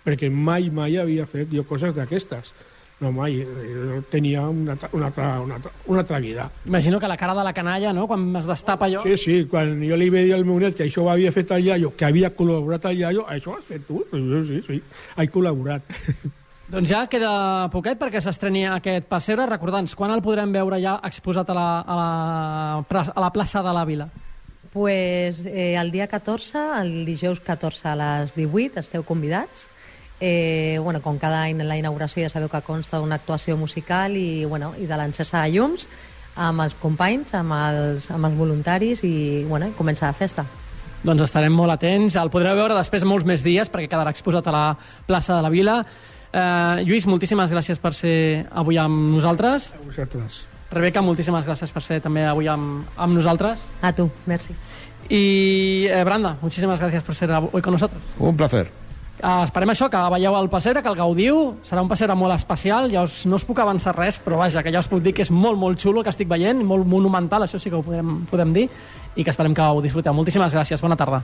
perquè 0.02 0.32
mai, 0.34 0.72
mai 0.74 0.98
havia 0.98 1.28
fet 1.30 1.54
jo 1.54 1.64
coses 1.70 1.94
d'aquestes 1.96 2.50
no 3.02 3.12
mai, 3.12 3.40
jo 3.42 4.00
tenia 4.12 4.44
una, 4.48 4.78
una, 4.94 5.08
altra, 5.08 5.30
una, 5.42 5.56
altra, 5.58 5.72
una 5.88 6.04
altra 6.04 6.20
vida 6.20 6.50
Imagino 6.66 7.00
que 7.00 7.08
la 7.08 7.18
cara 7.18 7.34
de 7.34 7.44
la 7.44 7.54
canalla, 7.54 7.94
no?, 7.94 8.08
quan 8.08 8.36
es 8.36 8.46
destapa 8.46 8.86
allò... 8.86 9.02
Sí, 9.04 9.18
sí, 9.18 9.38
quan 9.50 9.80
jo 9.82 9.98
li 9.98 10.10
vaig 10.14 10.30
dir 10.30 10.36
al 10.38 10.46
meu 10.46 10.60
net 10.62 10.78
que 10.78 10.86
això 10.86 11.06
ho 11.06 11.10
havia 11.10 11.34
fet 11.34 11.52
el 11.58 11.66
iaio, 11.66 11.96
que 11.98 12.06
havia 12.06 12.30
col·laborat 12.38 12.86
el 12.92 13.02
iaio, 13.02 13.26
això 13.28 13.56
ho 13.56 13.58
has 13.58 13.66
fet 13.66 13.88
tu? 13.88 14.04
Sí, 14.12 14.44
sí, 14.52 14.62
sí, 14.68 14.80
he 15.18 15.28
col·laborat. 15.34 15.90
Doncs 16.72 16.88
ja 16.88 17.02
queda 17.12 17.68
poquet 17.74 18.00
perquè 18.00 18.22
s'estreni 18.24 18.62
aquest 18.64 19.10
pessebre. 19.10 19.44
Recorda'ns, 19.50 19.92
quan 20.00 20.14
el 20.14 20.22
podrem 20.24 20.54
veure 20.56 20.78
ja 20.80 20.94
exposat 21.04 21.50
a 21.52 21.58
la, 21.58 21.66
a 21.84 21.98
la, 21.98 23.02
a 23.12 23.24
la 23.26 23.32
plaça 23.36 23.60
de 23.66 23.74
la 23.76 23.84
Vila? 23.84 24.08
Pues 24.72 25.42
eh, 25.44 25.76
el 25.76 25.92
dia 25.92 26.08
14, 26.08 26.62
el 26.80 27.04
dijous 27.04 27.42
14 27.44 27.90
a 27.92 27.98
les 28.00 28.32
18, 28.38 28.86
esteu 28.86 29.04
convidats 29.04 29.68
Eh, 30.22 30.78
bueno, 30.84 31.02
com 31.02 31.18
cada 31.18 31.42
any 31.42 31.58
en 31.60 31.68
la 31.68 31.80
inauguració 31.80 32.22
ja 32.22 32.30
sabeu 32.30 32.48
que 32.48 32.62
consta 32.62 33.00
d'una 33.02 33.18
actuació 33.18 33.58
musical 33.58 34.14
i, 34.14 34.46
bueno, 34.46 34.76
i 34.78 34.86
de 34.86 34.98
l'encesa 35.00 35.42
de 35.42 35.56
llums 35.56 35.88
amb 36.38 36.62
els 36.62 36.76
companys, 36.80 37.34
amb 37.36 37.56
els, 37.58 38.10
amb 38.14 38.30
els 38.30 38.38
voluntaris 38.38 39.02
i, 39.04 39.44
bueno, 39.50 39.68
i 39.68 39.74
comença 39.76 40.06
la 40.06 40.14
festa. 40.14 40.46
Doncs 41.02 41.26
estarem 41.26 41.54
molt 41.58 41.74
atents. 41.74 42.16
El 42.22 42.30
podreu 42.30 42.56
veure 42.56 42.78
després 42.78 43.04
molts 43.10 43.26
més 43.26 43.42
dies 43.42 43.70
perquè 43.74 43.90
quedarà 43.90 44.14
exposat 44.14 44.48
a 44.48 44.54
la 44.54 44.66
plaça 45.10 45.34
de 45.34 45.42
la 45.42 45.50
Vila. 45.50 45.80
Eh, 46.32 46.84
Lluís, 46.86 47.10
moltíssimes 47.10 47.50
gràcies 47.52 47.82
per 47.82 47.96
ser 47.98 48.46
avui 48.54 48.78
amb 48.78 49.16
nosaltres. 49.18 49.72
A 49.74 49.82
vosaltres. 49.84 50.44
Rebeca, 50.72 51.02
moltíssimes 51.04 51.50
gràcies 51.50 51.74
per 51.74 51.82
ser 51.84 51.98
també 52.06 52.24
avui 52.30 52.48
amb, 52.48 52.86
amb 52.96 53.18
nosaltres. 53.18 53.66
A 53.82 53.92
tu, 53.92 54.08
merci. 54.30 54.54
Y 55.10 55.88
eh, 55.90 56.04
Branda, 56.06 56.38
muchísimas 56.42 56.80
gracias 56.80 57.04
por 57.04 57.16
ser 57.16 57.32
hoy 57.32 57.62
con 57.62 57.74
nosotros. 57.74 58.02
Un 58.20 58.38
placer. 58.38 58.81
Uh, 59.22 59.44
esperem 59.46 59.70
això, 59.70 59.86
que 59.86 60.00
veieu 60.16 60.34
el 60.34 60.48
Passebre, 60.50 60.82
que 60.82 60.90
el 60.90 60.98
gaudiu. 60.98 61.42
Serà 61.62 61.84
un 61.84 61.90
Passebre 61.92 62.16
molt 62.18 62.34
especial. 62.34 62.90
Ja 62.90 63.04
us, 63.06 63.20
no 63.30 63.38
us 63.38 63.46
puc 63.46 63.60
avançar 63.62 63.94
res, 63.94 64.18
però 64.18 64.40
vaja, 64.40 64.64
que 64.66 64.74
ja 64.74 64.82
us 64.82 64.90
puc 64.90 65.04
dir 65.06 65.14
que 65.14 65.22
és 65.22 65.30
molt, 65.30 65.60
molt 65.62 65.78
xulo 65.82 66.02
que 66.02 66.10
estic 66.10 66.32
veient, 66.32 66.64
molt 66.66 66.90
monumental, 66.90 67.46
això 67.46 67.62
sí 67.62 67.70
que 67.70 67.78
ho 67.78 67.86
podem, 67.86 68.24
podem 68.32 68.56
dir, 68.56 68.66
i 69.14 69.22
que 69.24 69.30
esperem 69.30 69.54
que 69.54 69.62
ho 69.62 69.86
disfruteu. 69.86 70.18
Moltíssimes 70.18 70.58
gràcies, 70.58 70.82
bona 70.82 70.98
tarda. 70.98 71.22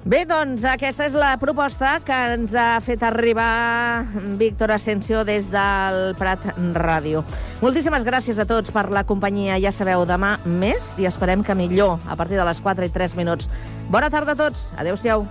Bé, 0.00 0.22
doncs 0.24 0.62
aquesta 0.64 1.10
és 1.10 1.16
la 1.18 1.34
proposta 1.42 1.98
que 2.06 2.20
ens 2.36 2.54
ha 2.56 2.78
fet 2.80 3.02
arribar 3.04 4.06
Víctor 4.40 4.72
Asensio 4.72 5.26
des 5.28 5.50
del 5.50 6.14
Prat 6.16 6.46
Ràdio. 6.78 7.20
Moltíssimes 7.60 8.06
gràcies 8.06 8.38
a 8.40 8.46
tots 8.48 8.72
per 8.72 8.86
la 8.94 9.04
companyia. 9.04 9.58
Ja 9.60 9.74
sabeu, 9.74 10.06
demà 10.08 10.38
més 10.46 10.94
i 11.02 11.10
esperem 11.10 11.42
que 11.44 11.58
millor 11.58 11.98
a 12.06 12.16
partir 12.16 12.40
de 12.40 12.48
les 12.48 12.62
4 12.62 12.86
i 12.86 12.96
3 12.96 13.18
minuts. 13.18 13.50
Bona 13.90 14.08
tarda 14.08 14.38
a 14.38 14.44
tots. 14.46 14.70
Adéu-siau. 14.78 15.26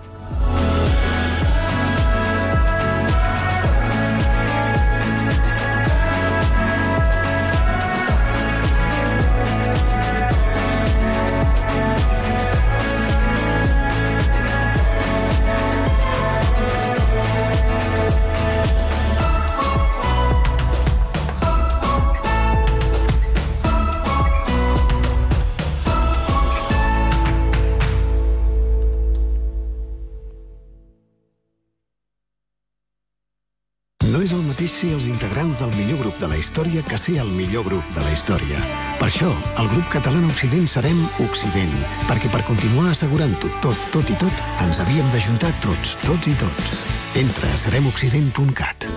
De 36.19 36.27
la 36.27 36.37
història 36.37 36.83
que 36.83 36.97
ser 36.99 37.17
el 37.23 37.29
millor 37.31 37.65
grup 37.67 37.85
de 37.95 38.03
la 38.03 38.11
història. 38.11 38.59
Per 38.99 39.07
això, 39.07 39.29
el 39.61 39.69
grup 39.71 39.87
català 39.93 40.19
Occident 40.27 40.67
serem 40.67 40.99
Occident, 41.23 41.73
perquè 42.09 42.31
per 42.33 42.43
continuar 42.47 42.91
assegurant-ho 42.91 43.51
tot, 43.63 43.87
tot 43.95 44.11
i 44.11 44.17
tot, 44.19 44.43
ens 44.65 44.83
havíem 44.83 45.07
d'ajuntar 45.15 45.53
tots, 45.63 45.95
tots 46.03 46.27
i 46.27 46.35
tots. 46.43 46.77
Entra 47.19 47.49
a 47.49 47.63
seremoccident.cat. 47.63 48.87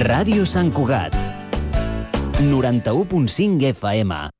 Ràdio 0.00 0.48
Sant 0.48 0.72
Cugat. 0.72 1.16
91.5 2.40 3.72
FM. 3.76 4.39